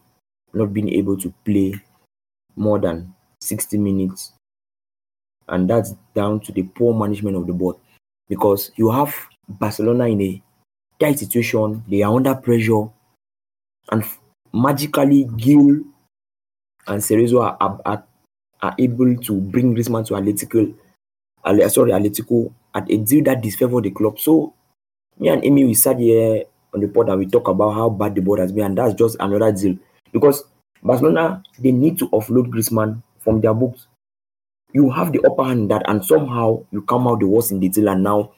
not 0.55 0.73
being 0.73 0.89
able 0.89 1.17
to 1.19 1.33
play 1.45 1.75
more 2.57 2.79
than 2.79 3.15
60 3.41 3.79
minutes. 3.79 4.33
And 5.49 5.69
that's 5.69 5.95
down 6.15 6.41
to 6.41 6.53
the 6.53 6.63
poor 6.63 6.99
management 6.99 7.37
of 7.37 7.47
the 7.47 7.53
board. 7.53 7.77
Because 8.29 8.73
you 8.77 8.91
have 8.91 9.15
Barcelona 9.49 10.07
in 10.07 10.21
a 10.23 10.43
tight 10.99 11.19
situation, 11.19 11.85
they 11.89 12.03
are 12.03 12.15
under 12.15 12.35
pressure, 12.35 12.89
and 13.93 14.05
magically 14.57 15.25
Gil 15.37 15.83
and 16.87 17.03
Cerezo 17.03 17.43
are, 17.43 17.57
are, 17.61 17.81
are, 17.85 18.05
are 18.63 18.75
able 18.79 19.17
to 19.17 19.41
bring 19.41 19.75
Griezmann 19.75 20.07
to 20.07 20.15
Atletico, 20.15 20.75
sorry, 21.71 21.93
Atletico 21.93 22.53
at 22.75 22.91
a 22.91 22.97
deal 22.97 23.25
that 23.25 23.43
disfavor 23.43 23.81
the 23.81 23.91
club. 23.91 24.19
So 24.19 24.55
me 25.19 25.29
and 25.29 25.45
Amy, 25.45 25.65
we 25.65 25.75
sat 25.75 25.99
here 25.99 26.45
on 26.75 26.81
the 26.81 26.89
pod 26.89 27.09
and 27.09 27.19
we 27.19 27.27
talk 27.27 27.49
about 27.49 27.73
how 27.73 27.89
bad 27.89 28.15
the 28.15 28.23
board 28.23 28.41
has 28.41 28.53
been, 28.53 28.65
and 28.65 28.79
that's 28.79 28.95
just 28.95 29.17
another 29.21 29.53
deal. 29.53 29.77
Because 30.13 30.45
Barcelona, 30.83 31.43
they 31.59 31.73
need 31.73 31.99
to 31.99 32.09
offload 32.09 32.49
Griezmann 32.49 33.03
from 33.19 33.41
their 33.41 33.55
books. 33.55 33.87
you 34.73 34.91
have 34.91 35.13
the 35.13 35.21
upper 35.23 35.45
hand 35.45 35.71
that, 35.71 35.83
and 35.89 36.05
somehow 36.05 36.63
you 36.71 36.83
come 36.83 37.09
out 37.09 37.21
the 37.21 37.27
worst 37.27 37.51
in 37.51 37.61
the 37.61 37.69
deal, 37.69 37.89
and 37.89 38.03
now 38.03 38.33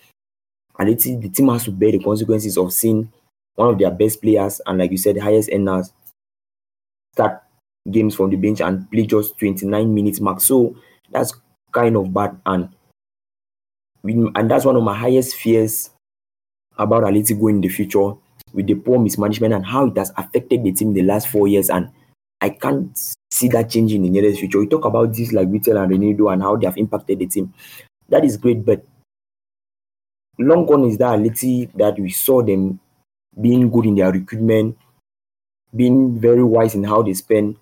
and 0.79 0.89
the 0.89 1.29
team 1.29 1.49
has 1.49 1.65
to 1.65 1.73
bear 1.73 1.91
the 1.91 1.99
consequences 1.99 2.57
of 2.57 2.73
seeing 2.73 3.11
one 3.57 3.71
of 3.71 3.79
their 3.79 3.91
best 3.91 4.23
players 4.23 4.61
and, 4.67 4.79
like 4.79 4.93
you 4.93 4.97
said, 4.97 5.19
highest 5.19 5.51
earners 5.53 5.93
start 7.13 7.43
games 7.91 8.15
from 8.15 8.31
the 8.31 8.37
bench 8.37 8.61
and 8.61 8.91
play 8.91 9.07
just 9.07 9.39
29 9.39 9.95
minutes 9.95 10.21
max. 10.21 10.45
So 10.45 10.77
that's 11.11 11.33
kind 11.73 11.97
of 11.97 12.13
bad, 12.13 12.41
and 12.47 12.69
and 14.05 14.51
that's 14.51 14.65
one 14.65 14.77
of 14.77 14.83
my 14.83 14.97
highest 14.97 15.37
fears 15.37 15.91
about 16.79 17.03
going 17.03 17.57
in 17.57 17.61
the 17.61 17.69
future 17.69 18.13
with 18.53 18.67
the 18.67 18.75
poor 18.75 18.99
mismanagement 18.99 19.53
and 19.53 19.67
how 19.67 19.87
it 19.87 19.97
has 19.97 20.13
affected 20.17 20.65
the 20.65 20.73
team 20.73 20.95
the 20.95 21.03
last 21.03 21.29
four 21.29 21.49
years. 21.49 21.69
And 21.69 21.91
I 22.41 22.51
can't 22.51 22.97
see 23.31 23.49
that 23.49 23.71
changing 23.71 24.05
in 24.05 24.13
the 24.13 24.21
near 24.21 24.33
future. 24.35 24.61
We 24.61 24.69
talk 24.69 24.85
about 24.85 25.15
this 25.15 25.33
like 25.33 25.49
Witsel 25.49 25.83
and 25.83 25.93
Reinildo 25.93 26.33
and 26.33 26.43
how 26.43 26.57
they 26.57 26.67
have 26.67 26.79
impacted 26.79 27.19
the 27.19 27.27
team. 27.27 27.53
That 28.09 28.25
is 28.25 28.37
great, 28.37 28.65
but 28.65 28.85
long 30.39 30.67
gone 30.67 30.85
is 30.85 30.99
that 30.99 31.19
Atleti 31.19 31.71
that 31.77 31.99
we 31.99 32.11
saw 32.11 32.43
them 32.43 32.81
being 33.41 33.71
good 33.71 33.87
in 33.87 33.97
their 33.97 34.13
recruitment, 34.13 34.79
being 35.75 36.19
very 36.19 36.43
wise 36.43 36.75
in 36.75 36.85
how 36.85 37.03
they 37.03 37.15
spend. 37.15 37.57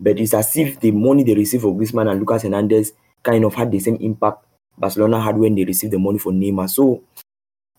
But 0.00 0.18
it's 0.18 0.34
as 0.34 0.56
if 0.56 0.80
the 0.80 0.90
money 0.90 1.22
they 1.22 1.34
receive 1.34 1.62
for 1.62 1.74
Griezmann 1.74 2.10
and 2.10 2.18
Lucas 2.18 2.42
Hernandez 2.42 2.92
kind 3.22 3.44
of 3.44 3.54
had 3.54 3.70
the 3.70 3.78
same 3.78 3.96
impact 3.96 4.44
Barcelona 4.76 5.20
had 5.20 5.36
when 5.36 5.54
they 5.54 5.64
received 5.64 5.92
the 5.92 5.98
money 5.98 6.18
for 6.18 6.32
Neymar. 6.32 6.68
So, 6.68 7.02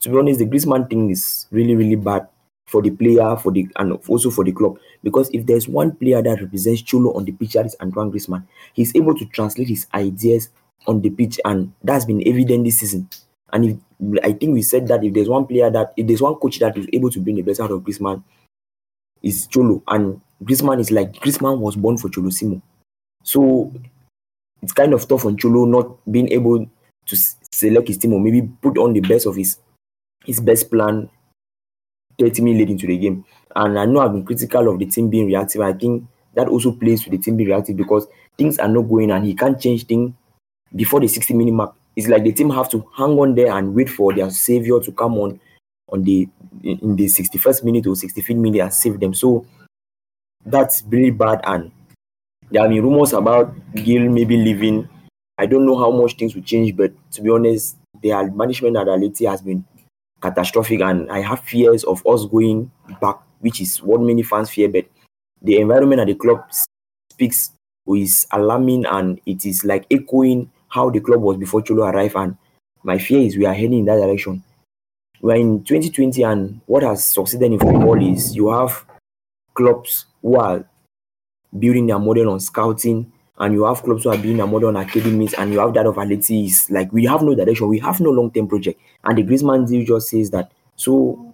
to 0.01 0.09
be 0.09 0.17
honest, 0.17 0.39
the 0.39 0.45
Griezmann 0.45 0.89
thing 0.89 1.09
is 1.09 1.47
really, 1.51 1.75
really 1.75 1.95
bad 1.95 2.27
for 2.67 2.81
the 2.81 2.91
player, 2.91 3.35
for 3.35 3.51
the 3.51 3.67
and 3.75 3.99
also 4.07 4.29
for 4.29 4.43
the 4.43 4.51
club. 4.51 4.77
Because 5.03 5.29
if 5.33 5.45
there's 5.45 5.67
one 5.67 5.95
player 5.95 6.21
that 6.21 6.41
represents 6.41 6.81
Cholo 6.81 7.13
on 7.13 7.25
the 7.25 7.31
pitch, 7.31 7.53
that 7.53 7.65
is 7.65 7.75
Antoine 7.81 8.11
Griezmann. 8.11 8.45
He's 8.73 8.95
able 8.95 9.15
to 9.15 9.25
translate 9.25 9.67
his 9.67 9.87
ideas 9.93 10.49
on 10.87 11.01
the 11.01 11.09
pitch, 11.09 11.39
and 11.45 11.73
that's 11.83 12.05
been 12.05 12.25
evident 12.25 12.65
this 12.65 12.79
season. 12.79 13.09
And 13.51 13.65
if 13.65 13.77
I 14.23 14.33
think 14.33 14.53
we 14.53 14.61
said 14.61 14.87
that 14.87 15.03
if 15.03 15.13
there's 15.13 15.29
one 15.29 15.45
player 15.45 15.69
that 15.69 15.93
if 15.95 16.07
there's 16.07 16.21
one 16.21 16.35
coach 16.35 16.59
that 16.59 16.77
is 16.77 16.87
able 16.91 17.09
to 17.11 17.19
bring 17.19 17.35
the 17.35 17.41
best 17.41 17.59
out 17.59 17.71
of 17.71 17.81
Griezmann, 17.81 18.23
is 19.23 19.47
Cholo. 19.47 19.81
And 19.87 20.21
Griezmann 20.43 20.79
is 20.79 20.91
like 20.91 21.13
Griezmann 21.13 21.59
was 21.59 21.75
born 21.75 21.97
for 21.97 22.09
Cholo 22.09 22.29
Simo. 22.29 22.61
So 23.23 23.73
it's 24.61 24.73
kind 24.73 24.93
of 24.93 25.07
tough 25.07 25.25
on 25.25 25.37
Cholo 25.37 25.65
not 25.65 25.97
being 26.11 26.31
able 26.31 26.65
to 27.05 27.15
select 27.51 27.87
his 27.87 27.97
team 27.97 28.13
or 28.13 28.19
maybe 28.19 28.41
put 28.61 28.77
on 28.77 28.93
the 28.93 29.01
best 29.01 29.25
of 29.25 29.35
his 29.35 29.57
his 30.25 30.39
best 30.39 30.69
plan 30.71 31.09
30 32.19 32.41
minutes 32.41 32.59
late 32.59 32.69
into 32.69 32.87
the 32.87 32.97
game. 32.97 33.25
And 33.55 33.77
I 33.79 33.85
know 33.85 33.99
I've 33.99 34.13
been 34.13 34.25
critical 34.25 34.69
of 34.69 34.79
the 34.79 34.85
team 34.85 35.09
being 35.09 35.27
reactive. 35.27 35.61
I 35.61 35.73
think 35.73 36.05
that 36.35 36.47
also 36.47 36.71
plays 36.71 37.03
with 37.05 37.11
the 37.11 37.17
team 37.17 37.37
being 37.37 37.49
reactive 37.49 37.77
because 37.77 38.07
things 38.37 38.57
are 38.59 38.67
not 38.67 38.83
going 38.83 39.11
and 39.11 39.25
he 39.25 39.35
can't 39.35 39.59
change 39.59 39.85
things 39.85 40.13
before 40.75 40.99
the 40.99 41.07
60 41.07 41.33
minute 41.33 41.53
mark. 41.53 41.75
It's 41.95 42.07
like 42.07 42.23
the 42.23 42.31
team 42.31 42.49
have 42.49 42.69
to 42.71 42.87
hang 42.95 43.19
on 43.19 43.35
there 43.35 43.55
and 43.55 43.75
wait 43.75 43.89
for 43.89 44.13
their 44.13 44.29
savior 44.29 44.79
to 44.79 44.91
come 44.91 45.17
on 45.17 45.39
on 45.89 46.03
the 46.03 46.27
in 46.63 46.95
the 46.95 47.05
61st 47.05 47.63
minute 47.63 47.87
or 47.87 47.93
65th 47.93 48.35
minute 48.37 48.61
and 48.61 48.73
save 48.73 48.99
them. 48.99 49.13
So 49.13 49.45
that's 50.45 50.83
really 50.87 51.11
bad. 51.11 51.41
And 51.43 51.71
there 52.51 52.61
have 52.61 52.71
been 52.71 52.83
rumors 52.83 53.13
about 53.13 53.53
Gil 53.75 54.09
maybe 54.09 54.37
leaving. 54.37 54.87
I 55.37 55.45
don't 55.45 55.65
know 55.65 55.77
how 55.77 55.91
much 55.91 56.15
things 56.15 56.35
will 56.35 56.43
change, 56.43 56.75
but 56.75 56.93
to 57.11 57.21
be 57.21 57.29
honest, 57.29 57.77
the 58.01 58.31
management 58.33 58.77
at 58.77 58.87
Atleti 58.87 59.29
has 59.29 59.41
been 59.41 59.65
catastrophic, 60.21 60.81
and 60.81 61.11
I 61.11 61.21
have 61.21 61.41
fears 61.41 61.83
of 61.83 62.05
us 62.05 62.25
going 62.25 62.71
back, 63.01 63.17
which 63.39 63.59
is 63.59 63.81
what 63.81 64.01
many 64.01 64.23
fans 64.23 64.49
fear. 64.49 64.69
But 64.69 64.85
the 65.41 65.59
environment 65.59 66.01
at 66.01 66.07
the 66.07 66.15
club 66.15 66.45
speaks 67.11 67.51
is 67.87 68.25
alarming, 68.31 68.85
and 68.85 69.19
it 69.25 69.45
is 69.45 69.65
like 69.65 69.85
echoing 69.91 70.51
how 70.69 70.89
the 70.89 70.99
club 70.99 71.21
was 71.21 71.37
before 71.37 71.61
Cholo 71.61 71.85
arrived. 71.85 72.15
And 72.15 72.37
my 72.83 72.97
fear 72.97 73.21
is 73.21 73.37
we 73.37 73.45
are 73.45 73.53
heading 73.53 73.79
in 73.79 73.85
that 73.85 73.97
direction. 73.97 74.43
We're 75.23 75.37
in 75.37 75.63
2020, 75.63 76.21
and 76.23 76.59
what 76.65 76.83
has 76.83 77.05
succeeded 77.05 77.53
in 77.53 77.57
football 77.57 77.95
is 78.05 78.35
you 78.35 78.49
have 78.49 78.85
clubs 79.53 80.05
who 80.21 80.35
are 80.35 80.65
building 81.57 81.87
their 81.87 81.97
model 81.97 82.29
on 82.29 82.41
scouting, 82.41 83.09
and 83.37 83.53
you 83.53 83.63
have 83.63 83.83
clubs 83.83 84.03
who 84.03 84.09
are 84.09 84.17
building 84.17 84.35
their 84.35 84.47
model 84.47 84.67
on 84.67 84.75
academies, 84.75 85.33
and 85.35 85.53
you 85.53 85.59
have 85.59 85.73
that 85.75 85.85
of 85.85 85.95
Atleti. 85.95 86.47
Is 86.47 86.69
like 86.69 86.91
we 86.91 87.05
have 87.05 87.21
no 87.21 87.35
direction, 87.35 87.69
we 87.69 87.79
have 87.79 88.01
no 88.01 88.09
long 88.09 88.31
term 88.31 88.49
project, 88.49 88.81
and 89.05 89.17
the 89.17 89.23
Griezmann 89.23 89.65
deal 89.65 89.85
just 89.85 90.09
says 90.09 90.29
that. 90.31 90.51
So 90.75 91.33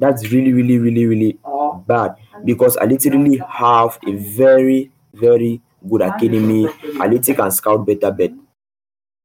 that's 0.00 0.32
really, 0.32 0.52
really, 0.52 0.78
really, 0.78 1.06
really 1.06 1.38
bad 1.86 2.16
because 2.44 2.76
I 2.76 2.86
literally 2.86 3.40
have 3.48 4.00
a 4.04 4.16
very, 4.16 4.90
very 5.12 5.62
good 5.88 6.02
academy. 6.02 6.64
Atleti 6.98 7.36
can 7.36 7.52
scout 7.52 7.86
better, 7.86 8.10
but 8.10 8.32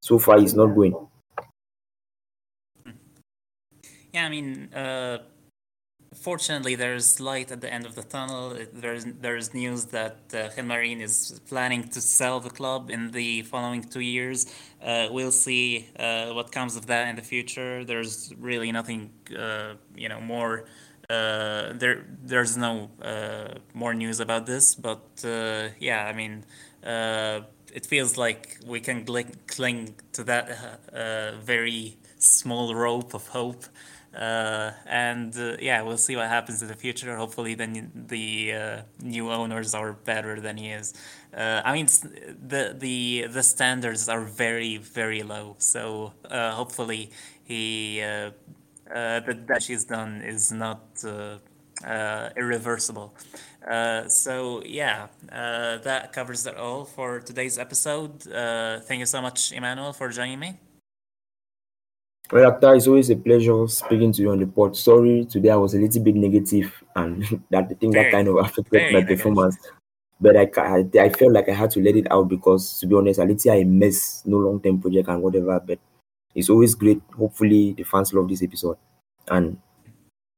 so 0.01 0.19
far 0.19 0.37
it's 0.37 0.53
not 0.53 0.67
going. 0.67 1.08
Yeah, 4.13 4.25
I 4.25 4.29
mean, 4.29 4.73
uh, 4.73 5.19
fortunately, 6.15 6.75
there's 6.75 7.19
light 7.19 7.51
at 7.51 7.61
the 7.61 7.71
end 7.71 7.85
of 7.85 7.95
the 7.95 8.03
tunnel. 8.03 8.57
There's 8.73 9.05
there's 9.05 9.53
news 9.53 9.85
that 9.85 10.17
uh, 10.33 10.49
is 11.01 11.39
planning 11.47 11.87
to 11.89 12.01
sell 12.01 12.39
the 12.39 12.49
club 12.49 12.89
in 12.89 13.11
the 13.11 13.43
following 13.43 13.83
two 13.83 13.99
years. 14.01 14.47
Uh, 14.83 15.07
we'll 15.11 15.31
see 15.31 15.87
uh, 15.97 16.31
what 16.33 16.51
comes 16.51 16.75
of 16.75 16.87
that 16.87 17.07
in 17.09 17.15
the 17.15 17.21
future. 17.21 17.83
There's 17.85 18.33
really 18.39 18.71
nothing, 18.71 19.11
uh, 19.37 19.75
you 19.95 20.09
know, 20.09 20.19
more. 20.21 20.65
Uh, 21.09 21.73
there 21.73 22.05
there's 22.23 22.55
no 22.57 22.89
uh, 23.01 23.55
more 23.73 23.93
news 23.93 24.19
about 24.19 24.45
this, 24.45 24.75
but 24.75 25.01
yeah, 25.79 26.05
I 26.05 26.13
mean. 26.13 26.45
It 27.71 27.85
feels 27.85 28.17
like 28.17 28.57
we 28.65 28.79
can 28.79 29.05
cling, 29.05 29.35
cling 29.45 29.93
to 30.13 30.23
that 30.23 30.47
very 31.43 31.97
small 32.17 32.73
rope 32.73 33.13
of 33.13 33.27
hope 33.27 33.63
uh, 34.15 34.71
and 34.87 35.37
uh, 35.37 35.57
yeah, 35.59 35.81
we'll 35.83 35.97
see 35.97 36.15
what 36.15 36.27
happens 36.27 36.61
in 36.61 36.67
the 36.67 36.75
future. 36.75 37.15
Hopefully, 37.15 37.53
then 37.53 37.91
the 38.07 38.53
uh, 38.53 38.81
new 39.01 39.29
owners 39.31 39.73
are 39.75 39.93
better 39.93 40.39
than 40.41 40.57
he 40.57 40.69
is. 40.69 40.93
Uh, 41.35 41.61
I 41.63 41.73
mean, 41.73 41.85
the 41.85 42.75
the 42.77 43.27
the 43.29 43.43
standards 43.43 44.09
are 44.09 44.21
very 44.21 44.77
very 44.77 45.21
low. 45.21 45.55
So 45.59 46.13
uh, 46.29 46.51
hopefully, 46.51 47.11
he 47.43 48.01
uh, 48.01 48.31
the 48.85 49.37
that 49.47 49.63
he's 49.63 49.85
done 49.85 50.21
is 50.21 50.51
not 50.51 50.81
irreversible. 52.35 53.13
so 54.07 54.63
yeah, 54.65 55.07
that 55.29 56.13
covers 56.13 56.47
it 56.47 56.55
all 56.57 56.85
for 56.85 57.19
today's 57.19 57.59
episode. 57.59 58.23
thank 58.87 58.99
you 58.99 59.05
so 59.05 59.21
much, 59.21 59.51
Emmanuel, 59.51 59.93
for 59.93 60.09
joining 60.09 60.39
me. 60.39 60.68
Akhtar, 62.37 62.77
it's 62.77 62.87
always 62.87 63.09
a 63.09 63.15
pleasure 63.15 63.67
speaking 63.67 64.11
to 64.13 64.21
you 64.21 64.31
on 64.31 64.39
the 64.39 64.45
pod. 64.45 64.77
Sorry, 64.77 65.25
today 65.25 65.49
I 65.49 65.55
was 65.55 65.73
a 65.73 65.79
little 65.79 66.03
bit 66.03 66.15
negative, 66.15 66.71
and 66.95 67.23
that 67.49 67.67
I 67.71 67.73
think 67.73 67.93
that 67.95 68.11
kind 68.11 68.27
of 68.27 68.37
affected 68.37 68.93
my 68.93 69.03
performance. 69.03 69.57
But 70.21 70.35
I, 70.35 70.49
I, 70.57 70.85
I 70.99 71.09
felt 71.09 71.31
like 71.31 71.49
I 71.49 71.53
had 71.53 71.71
to 71.71 71.81
let 71.81 71.95
it 71.95 72.11
out 72.11 72.27
because, 72.27 72.79
to 72.79 72.87
be 72.87 72.95
honest, 72.95 73.19
Alicia 73.19 73.53
I 73.53 73.63
mess, 73.63 74.21
no 74.25 74.37
long 74.37 74.61
term 74.61 74.79
project 74.79 75.07
and 75.07 75.23
whatever. 75.23 75.59
But 75.59 75.79
it's 76.35 76.49
always 76.49 76.75
great. 76.75 77.01
Hopefully, 77.17 77.73
the 77.73 77.83
fans 77.83 78.13
love 78.13 78.29
this 78.29 78.43
episode, 78.43 78.77
and 79.29 79.57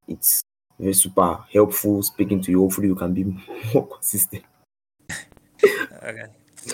it's 0.07 0.41
very 0.79 0.93
super 0.93 1.39
helpful 1.51 2.03
speaking 2.03 2.41
to 2.41 2.51
you. 2.51 2.61
Hopefully, 2.61 2.87
you 2.87 2.95
can 2.95 3.13
be 3.13 3.23
more 3.73 3.87
consistent. 3.87 4.43
okay. 6.03 6.27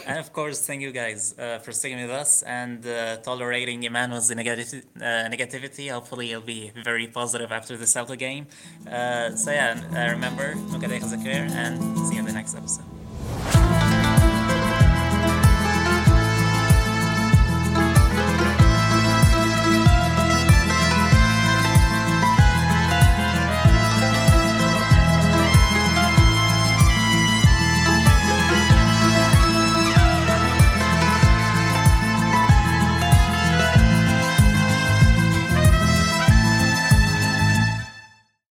And 0.05 0.19
of 0.19 0.33
course, 0.33 0.65
thank 0.67 0.81
you 0.81 0.91
guys 0.91 1.33
uh, 1.39 1.59
for 1.59 1.71
sticking 1.71 2.01
with 2.01 2.11
us 2.11 2.43
and 2.43 2.85
uh, 2.85 3.17
tolerating 3.17 3.83
Emmanuel's 3.83 4.29
negativity, 4.29 4.83
uh, 4.97 5.29
negativity. 5.29 5.89
Hopefully, 5.89 6.27
he'll 6.27 6.41
be 6.41 6.71
very 6.83 7.07
positive 7.07 7.51
after 7.51 7.77
the 7.77 7.85
Celta 7.85 8.17
game. 8.17 8.47
Uh, 8.89 9.35
so, 9.35 9.51
yeah, 9.51 9.79
uh, 9.95 10.11
remember, 10.11 10.55
creer, 11.23 11.49
and 11.51 11.97
see 12.07 12.15
you 12.15 12.19
in 12.19 12.25
the 12.25 12.33
next 12.33 12.55
episode. 12.55 13.86